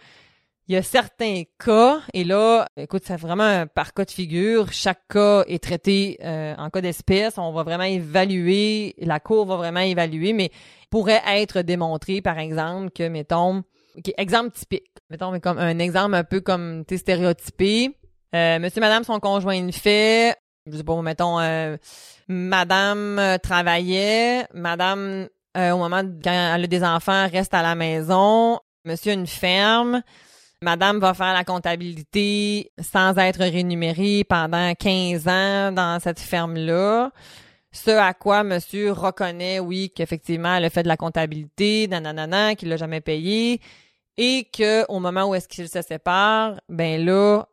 il 0.72 0.76
y 0.76 0.78
a 0.78 0.84
certains 0.84 1.44
cas, 1.60 2.00
et 2.14 2.24
là, 2.24 2.66
écoute, 2.78 3.04
c'est 3.06 3.18
vraiment 3.18 3.68
par 3.68 3.94
cas 3.94 4.06
de 4.06 4.12
figure. 4.12 4.72
Chaque 4.72 5.06
cas 5.10 5.44
est 5.48 5.62
traité 5.62 6.18
euh, 6.24 6.56
en 6.58 6.70
cas 6.70 6.80
d'espèce. 6.80 7.38
On 7.38 7.52
va 7.52 7.64
vraiment 7.64 7.84
évaluer, 7.84 8.96
la 9.00 9.20
cour 9.20 9.46
va 9.46 9.58
vraiment 9.58 9.82
évaluer, 9.82 10.32
mais 10.32 10.50
pourrait 10.90 11.22
être 11.28 11.62
démontré, 11.62 12.22
par 12.22 12.40
exemple, 12.40 12.90
que, 12.92 13.06
mettons, 13.10 13.64
exemple 14.18 14.52
typique, 14.52 14.88
mettons, 15.10 15.32
mais 15.32 15.42
comme 15.42 15.58
un 15.58 15.78
exemple 15.78 16.16
un 16.16 16.24
peu 16.24 16.40
comme 16.40 16.86
t'es 16.86 16.96
stéréotypé. 16.96 17.94
Euh, 18.34 18.58
monsieur, 18.60 18.80
madame, 18.80 19.04
son 19.04 19.20
conjoint 19.20 19.58
une 19.58 19.74
fait, 19.74 20.38
je 20.68 20.78
sais 20.78 20.86
pas, 20.86 21.02
mettons, 21.02 21.38
euh, 21.42 21.76
madame 22.30 23.38
travaillait, 23.44 24.48
madame, 24.54 25.28
au 25.54 25.78
moment 25.78 26.02
quand 26.24 26.54
elle 26.56 26.64
a 26.64 26.68
des 26.68 26.84
enfants, 26.86 27.28
reste 27.30 27.54
à 27.54 27.62
la 27.62 27.76
maison, 27.76 28.58
monsieur 28.86 29.12
une 29.12 29.28
ferme, 29.28 30.02
Madame 30.64 31.00
va 31.00 31.16
faire 31.16 31.34
la 31.34 31.44
comptabilité 31.44 32.72
sans 32.80 33.18
être 33.18 33.40
rémunérée 33.40 34.24
pendant 34.24 34.76
15 34.76 35.28
ans 35.28 35.72
dans 35.72 36.00
cette 36.00 36.20
ferme-là. 36.20 37.12
Ce 37.72 37.90
à 37.90 38.14
quoi 38.14 38.44
monsieur 38.44 38.92
reconnaît, 38.92 39.60
oui, 39.60 39.92
qu'effectivement, 39.96 40.54
elle 40.54 40.66
a 40.66 40.70
fait 40.70 40.84
de 40.84 40.88
la 40.88 40.98
comptabilité, 40.98 41.88
nanana, 41.88 42.54
qu'il 42.54 42.70
l'a 42.70 42.78
jamais 42.78 43.02
payé, 43.02 43.60
et 44.18 44.48
que 44.56 44.86
au 44.88 45.00
moment 45.00 45.30
où 45.30 45.34
est-ce 45.34 45.48
qu'il 45.48 45.68
se 45.68 45.82
sépare, 45.82 46.62
ben 46.70 47.04
là, 47.04 47.48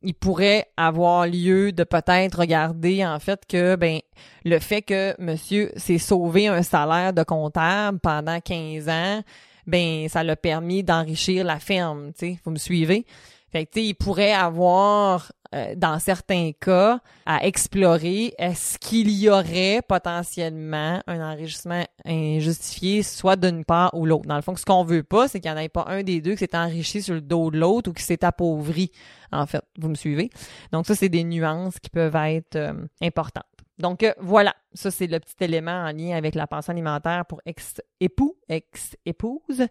il 0.00 0.14
pourrait 0.14 0.66
avoir 0.78 1.26
lieu 1.26 1.70
de 1.70 1.84
peut-être 1.84 2.38
regarder 2.38 3.04
en 3.04 3.18
fait 3.18 3.44
que 3.46 3.76
ben 3.76 4.00
le 4.46 4.58
fait 4.58 4.80
que 4.80 5.14
monsieur 5.18 5.70
s'est 5.76 5.98
sauvé 5.98 6.46
un 6.46 6.62
salaire 6.62 7.12
de 7.12 7.24
comptable 7.24 7.98
pendant 8.00 8.40
15 8.40 8.88
ans 8.88 9.22
ben 9.66 10.08
ça 10.08 10.22
l'a 10.22 10.36
permis 10.36 10.82
d'enrichir 10.82 11.44
la 11.44 11.58
ferme, 11.58 12.12
tu 12.12 12.26
sais, 12.26 12.38
vous 12.44 12.50
me 12.50 12.58
suivez? 12.58 13.06
Fait 13.54 13.66
que, 13.66 13.70
tu 13.70 13.80
sais, 13.80 13.86
il 13.86 13.94
pourrait 13.94 14.32
avoir, 14.32 15.30
euh, 15.54 15.76
dans 15.76 16.00
certains 16.00 16.50
cas, 16.58 16.98
à 17.24 17.46
explorer, 17.46 18.34
est-ce 18.36 18.80
qu'il 18.80 19.08
y 19.10 19.30
aurait 19.30 19.80
potentiellement 19.86 21.00
un 21.06 21.20
enrichissement 21.20 21.84
injustifié, 22.04 23.04
soit 23.04 23.36
d'une 23.36 23.64
part 23.64 23.94
ou 23.94 24.06
l'autre. 24.06 24.26
Dans 24.26 24.34
le 24.34 24.42
fond, 24.42 24.56
ce 24.56 24.64
qu'on 24.64 24.82
veut 24.82 25.04
pas, 25.04 25.28
c'est 25.28 25.38
qu'il 25.38 25.52
n'y 25.52 25.56
en 25.56 25.60
ait 25.60 25.68
pas 25.68 25.84
un 25.86 26.02
des 26.02 26.20
deux 26.20 26.32
qui 26.32 26.38
s'est 26.38 26.56
enrichi 26.56 27.00
sur 27.00 27.14
le 27.14 27.20
dos 27.20 27.52
de 27.52 27.58
l'autre 27.58 27.90
ou 27.90 27.92
qui 27.92 28.02
s'est 28.02 28.24
appauvri, 28.24 28.90
en 29.30 29.46
fait. 29.46 29.62
Vous 29.78 29.88
me 29.88 29.94
suivez? 29.94 30.30
Donc 30.72 30.86
ça, 30.86 30.96
c'est 30.96 31.08
des 31.08 31.22
nuances 31.22 31.78
qui 31.78 31.90
peuvent 31.90 32.16
être 32.16 32.56
euh, 32.56 32.72
importantes. 33.00 33.44
Donc 33.78 34.02
euh, 34.02 34.12
voilà, 34.18 34.54
ça 34.72 34.90
c'est 34.90 35.06
le 35.06 35.18
petit 35.20 35.42
élément 35.42 35.84
en 35.84 35.92
lien 35.92 36.16
avec 36.16 36.34
la 36.34 36.46
pensée 36.46 36.70
alimentaire 36.70 37.26
pour 37.26 37.40
ex-époux, 37.44 38.36
ex-épouse 38.48 39.66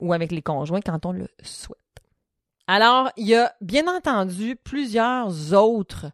ou 0.00 0.12
avec 0.12 0.32
les 0.32 0.42
conjoints 0.42 0.80
quand 0.80 1.06
on 1.06 1.12
le 1.12 1.28
souhaite. 1.42 1.78
Alors, 2.66 3.10
il 3.16 3.28
y 3.28 3.34
a 3.36 3.54
bien 3.60 3.86
entendu 3.86 4.56
plusieurs 4.56 5.54
autres 5.54 6.06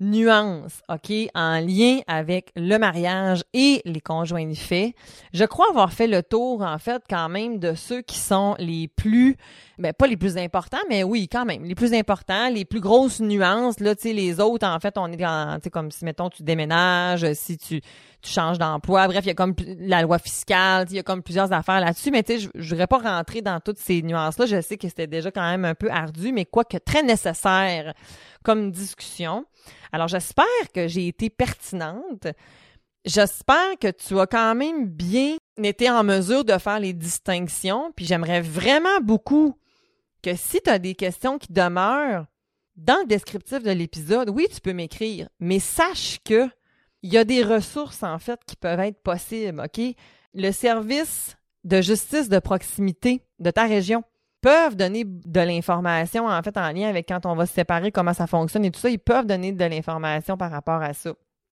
nuances, 0.00 0.82
OK, 0.88 1.12
en 1.34 1.60
lien 1.60 2.00
avec 2.06 2.50
le 2.56 2.76
mariage 2.78 3.44
et 3.54 3.80
les 3.84 4.00
conjoints 4.00 4.46
de 4.46 4.54
fait. 4.54 4.94
Je 5.32 5.44
crois 5.44 5.66
avoir 5.70 5.92
fait 5.92 6.06
le 6.06 6.22
tour, 6.22 6.62
en 6.62 6.78
fait, 6.78 7.02
quand 7.08 7.28
même, 7.28 7.58
de 7.58 7.74
ceux 7.74 8.02
qui 8.02 8.18
sont 8.18 8.54
les 8.58 8.88
plus, 8.88 9.36
ben, 9.78 9.92
pas 9.92 10.06
les 10.06 10.16
plus 10.16 10.36
importants, 10.36 10.78
mais 10.88 11.02
oui, 11.02 11.28
quand 11.30 11.44
même, 11.44 11.64
les 11.64 11.74
plus 11.74 11.94
importants, 11.94 12.48
les 12.48 12.64
plus 12.64 12.80
grosses 12.80 13.20
nuances, 13.20 13.80
là, 13.80 13.94
tu 13.94 14.02
sais, 14.02 14.12
les 14.12 14.40
autres, 14.40 14.66
en 14.66 14.78
fait, 14.80 14.98
on 14.98 15.10
est 15.10 15.16
dans, 15.16 15.56
tu 15.56 15.64
sais, 15.64 15.70
comme 15.70 15.90
si, 15.90 16.04
mettons, 16.04 16.28
tu 16.28 16.42
déménages, 16.42 17.32
si 17.32 17.56
tu, 17.56 17.80
tu 18.26 18.32
changes 18.32 18.58
d'emploi, 18.58 19.06
bref, 19.06 19.24
il 19.24 19.28
y 19.28 19.30
a 19.30 19.34
comme 19.34 19.54
la 19.78 20.02
loi 20.02 20.18
fiscale, 20.18 20.86
il 20.90 20.96
y 20.96 20.98
a 20.98 21.02
comme 21.02 21.22
plusieurs 21.22 21.52
affaires 21.52 21.80
là-dessus, 21.80 22.10
mais 22.10 22.22
tu 22.22 22.38
sais, 22.38 22.50
je, 22.54 22.68
voudrais 22.68 22.86
pas 22.86 22.98
rentrer 22.98 23.40
dans 23.40 23.60
toutes 23.60 23.78
ces 23.78 24.02
nuances-là, 24.02 24.46
je 24.46 24.60
sais 24.60 24.76
que 24.76 24.88
c'était 24.88 25.06
déjà 25.06 25.30
quand 25.30 25.48
même 25.48 25.64
un 25.64 25.74
peu 25.74 25.90
ardu, 25.90 26.32
mais 26.32 26.44
quoique 26.44 26.76
très 26.78 27.02
nécessaire 27.02 27.94
comme 28.42 28.70
discussion. 28.70 29.44
Alors, 29.92 30.08
j'espère 30.08 30.46
que 30.74 30.88
j'ai 30.88 31.08
été 31.08 31.30
pertinente. 31.30 32.28
J'espère 33.04 33.78
que 33.80 33.90
tu 33.90 34.18
as 34.18 34.26
quand 34.26 34.54
même 34.54 34.86
bien 34.86 35.36
été 35.62 35.88
en 35.88 36.02
mesure 36.02 36.44
de 36.44 36.58
faire 36.58 36.80
les 36.80 36.92
distinctions. 36.92 37.92
Puis 37.94 38.04
j'aimerais 38.04 38.40
vraiment 38.40 39.00
beaucoup 39.02 39.56
que 40.22 40.34
si 40.34 40.60
tu 40.60 40.70
as 40.70 40.78
des 40.78 40.94
questions 40.94 41.38
qui 41.38 41.52
demeurent 41.52 42.26
dans 42.76 42.98
le 43.00 43.06
descriptif 43.06 43.62
de 43.62 43.70
l'épisode, 43.70 44.30
oui, 44.30 44.48
tu 44.52 44.60
peux 44.60 44.72
m'écrire, 44.72 45.28
mais 45.40 45.60
sache 45.60 46.18
que 46.24 46.48
il 47.02 47.12
y 47.12 47.18
a 47.18 47.24
des 47.24 47.42
ressources 47.42 48.02
en 48.02 48.18
fait 48.18 48.40
qui 48.46 48.56
peuvent 48.56 48.80
être 48.80 49.00
possibles, 49.02 49.62
OK? 49.64 49.94
Le 50.34 50.50
service 50.50 51.36
de 51.64 51.80
justice 51.80 52.28
de 52.28 52.38
proximité 52.38 53.22
de 53.38 53.50
ta 53.50 53.64
région 53.64 54.02
peuvent 54.46 54.76
donner 54.76 55.02
de 55.04 55.40
l'information, 55.40 56.28
en 56.28 56.40
fait, 56.40 56.56
en 56.56 56.70
lien 56.70 56.88
avec 56.88 57.08
quand 57.08 57.26
on 57.26 57.34
va 57.34 57.46
se 57.46 57.52
séparer, 57.52 57.90
comment 57.90 58.14
ça 58.14 58.28
fonctionne 58.28 58.64
et 58.64 58.70
tout 58.70 58.78
ça. 58.78 58.88
Ils 58.88 59.00
peuvent 59.00 59.26
donner 59.26 59.50
de 59.50 59.64
l'information 59.64 60.36
par 60.36 60.52
rapport 60.52 60.80
à 60.82 60.92
ça. 60.92 61.14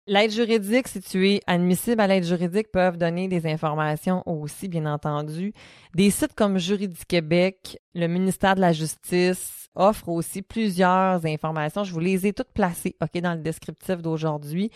L'aide 0.07 0.31
juridique, 0.31 0.89
si 0.89 1.03
tu 1.03 1.29
es 1.29 1.43
admissible 1.47 2.01
à 2.01 2.07
l'aide 2.07 2.25
juridique, 2.25 2.73
peuvent 2.73 2.97
donner 2.97 3.29
des 3.29 3.47
informations 3.47 4.23
aussi, 4.25 4.69
bien 4.69 4.87
entendu. 4.87 5.53
Des 5.95 6.09
sites 6.09 6.33
comme 6.35 6.57
Juridique 6.57 7.07
Québec, 7.07 7.79
le 7.95 8.07
ministère 8.07 8.55
de 8.55 8.63
la 8.63 8.73
Justice 8.73 9.69
offrent 9.75 10.09
aussi 10.09 10.41
plusieurs 10.41 11.27
informations. 11.27 11.85
Je 11.85 11.93
vous 11.93 12.01
les 12.01 12.27
ai 12.27 12.33
toutes 12.33 12.55
placées, 12.55 12.97
OK, 13.03 13.21
dans 13.21 13.35
le 13.35 13.41
descriptif 13.41 13.99
d'aujourd'hui. 13.99 14.71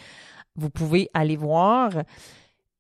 Vous 0.55 0.69
pouvez 0.69 1.09
aller 1.15 1.37
voir. 1.37 1.93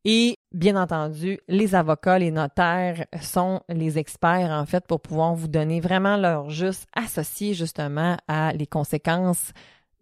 Et 0.05 0.39
bien 0.53 0.81
entendu, 0.81 1.39
les 1.47 1.75
avocats, 1.77 2.19
les 2.19 2.33
notaires 2.33 3.07
sont 3.21 3.63
les 3.69 3.99
experts 3.99 4.51
en 4.51 4.67
fait 4.67 4.85
pour 4.87 5.01
pouvoir 5.01 5.35
vous 5.35 5.47
donner 5.47 5.81
vraiment 5.81 6.17
leur 6.17 6.51
juste 6.51 6.87
associé 6.93 7.55
justement 7.55 8.17
à 8.27 8.53
les 8.53 8.67
conséquences 8.67 9.53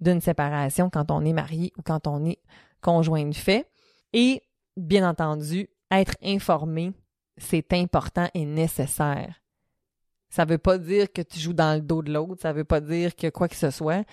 d'une 0.00 0.22
séparation 0.22 0.88
quand 0.88 1.10
on 1.10 1.24
est 1.24 1.34
marié 1.34 1.72
ou 1.76 1.82
quand 1.82 2.06
on 2.06 2.24
est 2.24 2.38
conjoint 2.80 3.26
de 3.26 3.34
fait. 3.34 3.68
Et 4.14 4.42
bien 4.76 5.06
entendu, 5.06 5.68
être 5.90 6.14
informé, 6.22 6.92
c'est 7.36 7.72
important 7.74 8.28
et 8.32 8.46
nécessaire. 8.46 9.34
Ça 10.30 10.46
ne 10.46 10.50
veut 10.50 10.58
pas 10.58 10.78
dire 10.78 11.12
que 11.12 11.22
tu 11.22 11.38
joues 11.38 11.52
dans 11.52 11.74
le 11.74 11.82
dos 11.82 12.02
de 12.02 12.12
l'autre, 12.12 12.40
ça 12.40 12.52
ne 12.52 12.58
veut 12.58 12.64
pas 12.64 12.80
dire 12.80 13.14
que 13.16 13.28
quoi 13.28 13.48
que 13.48 13.56
ce 13.56 13.70
soit. 13.70 14.04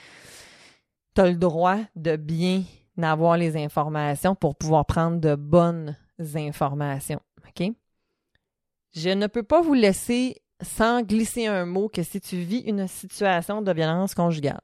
Tu 1.16 1.22
as 1.22 1.30
le 1.30 1.38
droit 1.38 1.78
de 1.96 2.16
bien 2.18 2.64
d'avoir 2.98 3.38
les 3.38 3.56
informations 3.58 4.36
pour 4.36 4.56
pouvoir 4.56 4.86
prendre 4.86 5.20
de 5.20 5.36
bonnes 5.36 5.96
informations. 6.36 7.22
OK? 7.48 7.72
Je 8.94 9.10
ne 9.10 9.28
peux 9.28 9.44
pas 9.44 9.62
vous 9.62 9.74
laisser 9.74 10.42
sans 10.62 11.04
glisser 11.04 11.46
un 11.46 11.66
mot 11.66 11.90
que 11.90 12.04
si 12.04 12.20
tu 12.20 12.38
vis 12.38 12.60
une 12.60 12.88
situation 12.88 13.62
de 13.62 13.72
violence 13.72 14.16
conjugale, 14.16 14.62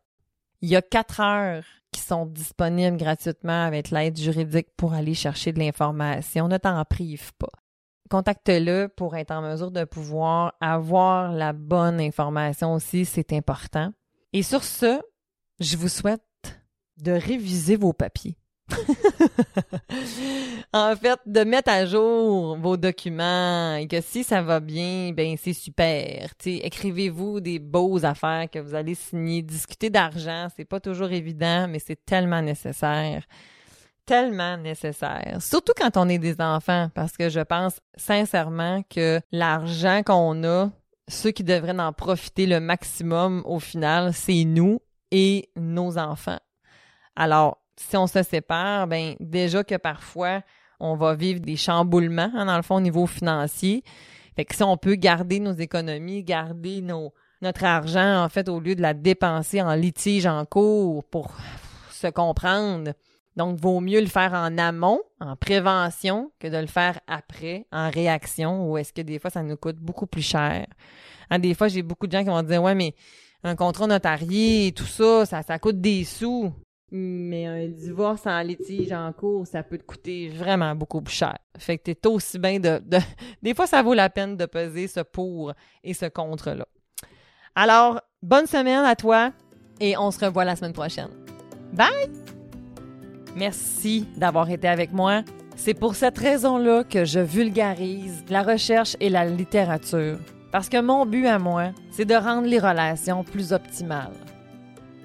il 0.62 0.70
y 0.70 0.76
a 0.76 0.82
quatre 0.82 1.20
heures 1.20 1.66
qui 1.92 2.02
sont 2.02 2.26
disponibles 2.26 2.98
gratuitement 2.98 3.66
avec 3.66 3.92
l'aide 3.92 4.18
juridique 4.18 4.70
pour 4.76 4.94
aller 4.94 5.14
chercher 5.14 5.52
de 5.52 5.60
l'information. 5.60 6.48
Ne 6.48 6.58
t'en 6.58 6.84
prive 6.86 7.34
pas. 7.36 7.52
Contacte-le 8.10 8.88
pour 8.88 9.16
être 9.16 9.32
en 9.32 9.42
mesure 9.42 9.72
de 9.72 9.84
pouvoir 9.86 10.54
avoir 10.60 11.32
la 11.32 11.54
bonne 11.54 12.00
information 12.00 12.74
aussi, 12.74 13.06
c'est 13.06 13.34
important. 13.34 13.92
Et 14.34 14.44
sur 14.44 14.64
ce, 14.64 15.02
je 15.60 15.78
vous 15.78 15.88
souhaite 15.88 16.24
de 16.98 17.12
réviser 17.12 17.76
vos 17.76 17.94
papiers. 17.94 18.38
en 20.74 20.96
fait, 20.96 21.20
de 21.26 21.44
mettre 21.44 21.70
à 21.72 21.86
jour 21.86 22.58
vos 22.58 22.78
documents 22.78 23.76
et 23.76 23.88
que 23.88 24.00
si 24.02 24.24
ça 24.24 24.42
va 24.42 24.60
bien, 24.60 25.12
ben 25.12 25.36
c'est 25.38 25.54
super. 25.54 26.34
écrivez-vous 26.46 27.40
des 27.42 27.60
beaux 27.60 28.04
affaires 28.06 28.50
que 28.50 28.60
vous 28.60 28.74
allez 28.76 28.96
signer. 28.96 29.42
Discuter 29.42 29.90
d'argent, 29.90 30.48
c'est 30.56 30.66
pas 30.66 30.80
toujours 30.80 31.12
évident, 31.12 31.68
mais 31.68 31.80
c'est 31.80 32.06
tellement 32.06 32.42
nécessaire. 32.42 33.24
Tellement 34.06 34.58
nécessaire. 34.58 35.38
Surtout 35.40 35.74
quand 35.78 35.96
on 35.96 36.10
est 36.10 36.20
des 36.20 36.42
enfants, 36.42 36.90
parce 36.94 37.16
que 37.16 37.30
je 37.30 37.40
pense 37.40 37.80
sincèrement 37.96 38.84
que 38.90 39.22
l'argent 39.32 40.04
qu'on 40.04 40.44
a, 40.44 40.72
ceux 41.08 41.32
qui 41.32 41.44
devraient 41.44 41.80
en 41.80 41.94
profiter 41.94 42.46
le 42.46 42.60
maximum 42.60 43.44
au 43.46 43.60
final, 43.60 44.14
c'est 44.14 44.44
nous 44.44 44.80
et 45.12 45.50
nos 45.56 45.98
enfants. 45.98 46.40
Alors, 47.16 47.60
si 47.78 47.98
on 47.98 48.08
se 48.08 48.24
sépare, 48.24 48.88
ben 48.88 49.16
déjà 49.20 49.64
que 49.64 49.76
parfois 49.76 50.42
on 50.80 50.96
va 50.96 51.16
vivre 51.16 51.40
des 51.40 51.56
chamboulements 51.56 52.32
hein, 52.36 52.46
dans 52.46 52.58
le 52.58 52.62
fond 52.62 52.76
au 52.76 52.82
niveau 52.82 53.08
financier. 53.08 53.84
Fait 54.36 54.46
que 54.46 54.56
si 54.56 54.64
on 54.64 54.78
peut 54.78 54.96
garder 54.96 55.40
nos 55.40 55.54
économies, 55.54 56.24
garder 56.24 56.82
nos 56.82 57.14
notre 57.42 57.66
argent 57.66 58.24
en 58.24 58.30
fait 58.30 58.48
au 58.48 58.60
lieu 58.60 58.74
de 58.74 58.82
la 58.82 58.94
dépenser 58.94 59.62
en 59.62 59.76
litige 59.76 60.26
en 60.26 60.46
cours 60.46 61.04
pour 61.04 61.36
se 61.92 62.08
comprendre. 62.08 62.94
Donc 63.36 63.60
vaut 63.60 63.80
mieux 63.80 64.00
le 64.00 64.08
faire 64.08 64.34
en 64.34 64.58
amont, 64.58 65.02
en 65.20 65.36
prévention 65.36 66.32
que 66.40 66.48
de 66.48 66.58
le 66.58 66.68
faire 66.68 67.00
après 67.08 67.66
en 67.72 67.90
réaction 67.90 68.70
ou 68.70 68.78
est-ce 68.78 68.94
que 68.94 69.02
des 69.02 69.20
fois 69.20 69.30
ça 69.30 69.44
nous 69.44 69.58
coûte 69.58 69.78
beaucoup 69.78 70.08
plus 70.08 70.22
cher? 70.22 70.68
Hein, 71.30 71.40
des 71.40 71.54
fois 71.54 71.68
j'ai 71.68 71.82
beaucoup 71.82 72.08
de 72.08 72.12
gens 72.12 72.24
qui 72.24 72.30
vont 72.30 72.44
dire 72.44 72.64
ouais 72.64 72.76
mais 72.76 72.96
un 73.44 73.56
contrat 73.56 73.88
notarié 73.88 74.72
tout 74.72 74.86
ça, 74.86 75.26
ça, 75.26 75.42
ça 75.44 75.60
coûte 75.60 75.82
des 75.82 76.06
sous. 76.06 76.54
Mais 76.96 77.48
un 77.48 77.68
divorce 77.70 78.28
en 78.28 78.40
litige 78.44 78.92
en 78.92 79.12
cours, 79.14 79.48
ça 79.48 79.64
peut 79.64 79.80
te 79.80 79.84
coûter 79.84 80.30
vraiment 80.30 80.76
beaucoup 80.76 81.02
plus 81.02 81.16
cher. 81.16 81.36
Fait 81.58 81.80
que 81.80 81.92
t'es 81.92 82.08
aussi 82.08 82.38
bien 82.38 82.60
de, 82.60 82.80
de, 82.86 83.00
Des 83.42 83.56
fois, 83.56 83.66
ça 83.66 83.82
vaut 83.82 83.96
la 83.96 84.12
peine 84.12 84.38
de 84.38 84.46
peser 84.46 84.88
ce 84.88 85.00
pour 85.00 85.54
et 85.84 85.96
ce 85.96 86.06
contre-là. 86.06 86.68
Alors, 87.56 88.00
bonne 88.22 88.46
semaine 88.46 88.86
à 88.86 88.96
toi 88.96 89.32
et 89.80 89.98
on 89.98 90.12
se 90.12 90.24
revoit 90.24 90.46
la 90.46 90.56
semaine 90.56 90.74
prochaine. 90.74 91.10
Bye! 91.74 92.12
Merci 93.36 94.08
d'avoir 94.16 94.48
été 94.52 94.68
avec 94.68 94.94
moi. 94.94 95.24
C'est 95.56 95.74
pour 95.74 95.96
cette 95.96 96.20
raison-là 96.20 96.84
que 96.84 97.06
je 97.06 97.20
vulgarise 97.20 98.24
la 98.30 98.44
recherche 98.44 98.96
et 99.00 99.10
la 99.10 99.26
littérature. 99.26 100.20
Parce 100.52 100.70
que 100.70 100.80
mon 100.80 101.08
but 101.08 101.26
à 101.26 101.40
moi, 101.40 101.72
c'est 101.90 102.06
de 102.06 102.14
rendre 102.14 102.48
les 102.48 102.60
relations 102.60 103.24
plus 103.24 103.52
optimales. 103.52 104.14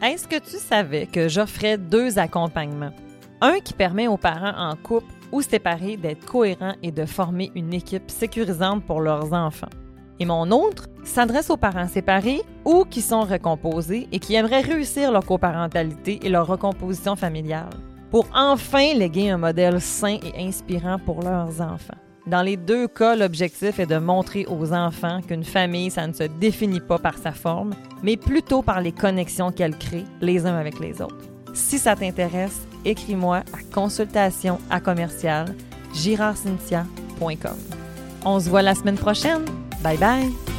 Est-ce 0.01 0.29
que 0.29 0.39
tu 0.39 0.59
savais 0.59 1.07
que 1.07 1.29
j'offrais 1.29 1.77
deux 1.77 2.21
accompagnements? 2.21 2.93
Un 3.41 3.59
qui 3.59 3.73
permet 3.73 4.07
aux 4.07 4.17
parents 4.17 4.57
en 4.57 4.77
couple 4.77 5.13
ou 5.33 5.43
séparés 5.43 5.97
d'être 5.97 6.25
cohérents 6.25 6.77
et 6.85 6.93
de 6.93 7.05
former 7.05 7.51
une 7.57 7.75
équipe 7.75 8.09
sécurisante 8.09 8.85
pour 8.85 9.01
leurs 9.01 9.33
enfants. 9.33 9.71
Et 10.21 10.25
mon 10.25 10.53
autre 10.53 10.87
s'adresse 11.03 11.51
aux 11.51 11.57
parents 11.57 11.89
séparés 11.89 12.43
ou 12.65 12.85
qui 12.85 13.03
sont 13.03 13.23
recomposés 13.23 14.07
et 14.13 14.21
qui 14.21 14.37
aimeraient 14.37 14.61
réussir 14.61 15.11
leur 15.11 15.27
coparentalité 15.27 16.21
et 16.23 16.29
leur 16.29 16.47
recomposition 16.47 17.17
familiale 17.17 17.71
pour 18.13 18.29
enfin 18.33 18.95
léguer 18.95 19.31
un 19.31 19.39
modèle 19.39 19.81
sain 19.81 20.19
et 20.23 20.47
inspirant 20.47 21.01
pour 21.01 21.23
leurs 21.23 21.61
enfants. 21.61 21.99
Dans 22.29 22.43
les 22.43 22.59
deux 22.59 22.89
cas, 22.89 23.17
l'objectif 23.17 23.79
est 23.79 23.87
de 23.87 23.97
montrer 23.97 24.45
aux 24.47 24.75
enfants 24.75 25.23
qu'une 25.27 25.45
famille, 25.45 25.91
ça 25.91 26.07
ne 26.07 26.13
se 26.13 26.25
définit 26.25 26.81
pas 26.81 26.99
par 26.99 27.17
sa 27.17 27.33
forme, 27.33 27.73
mais 28.03 28.19
plutôt 28.19 28.61
par 28.61 28.83
les 28.83 28.93
connexions 28.93 29.51
qu'elle 29.51 29.77
crée 29.77 30.05
les 30.21 30.45
uns 30.45 30.57
avec 30.57 30.79
les 30.79 31.01
autres. 31.01 31.25
Si 31.55 31.79
ça 31.79 31.97
t'intéresse, 31.97 32.67
écris-moi 32.85 33.39
à 33.39 33.75
consultation 33.75 34.59
à 34.69 34.79
commercial 34.79 35.47
girardcynthia.com. 35.95 37.57
On 38.27 38.39
se 38.39 38.51
voit 38.51 38.63
la 38.63 38.75
semaine 38.75 38.99
prochaine. 38.99 39.47
Bye 39.83 39.97
bye! 39.97 40.58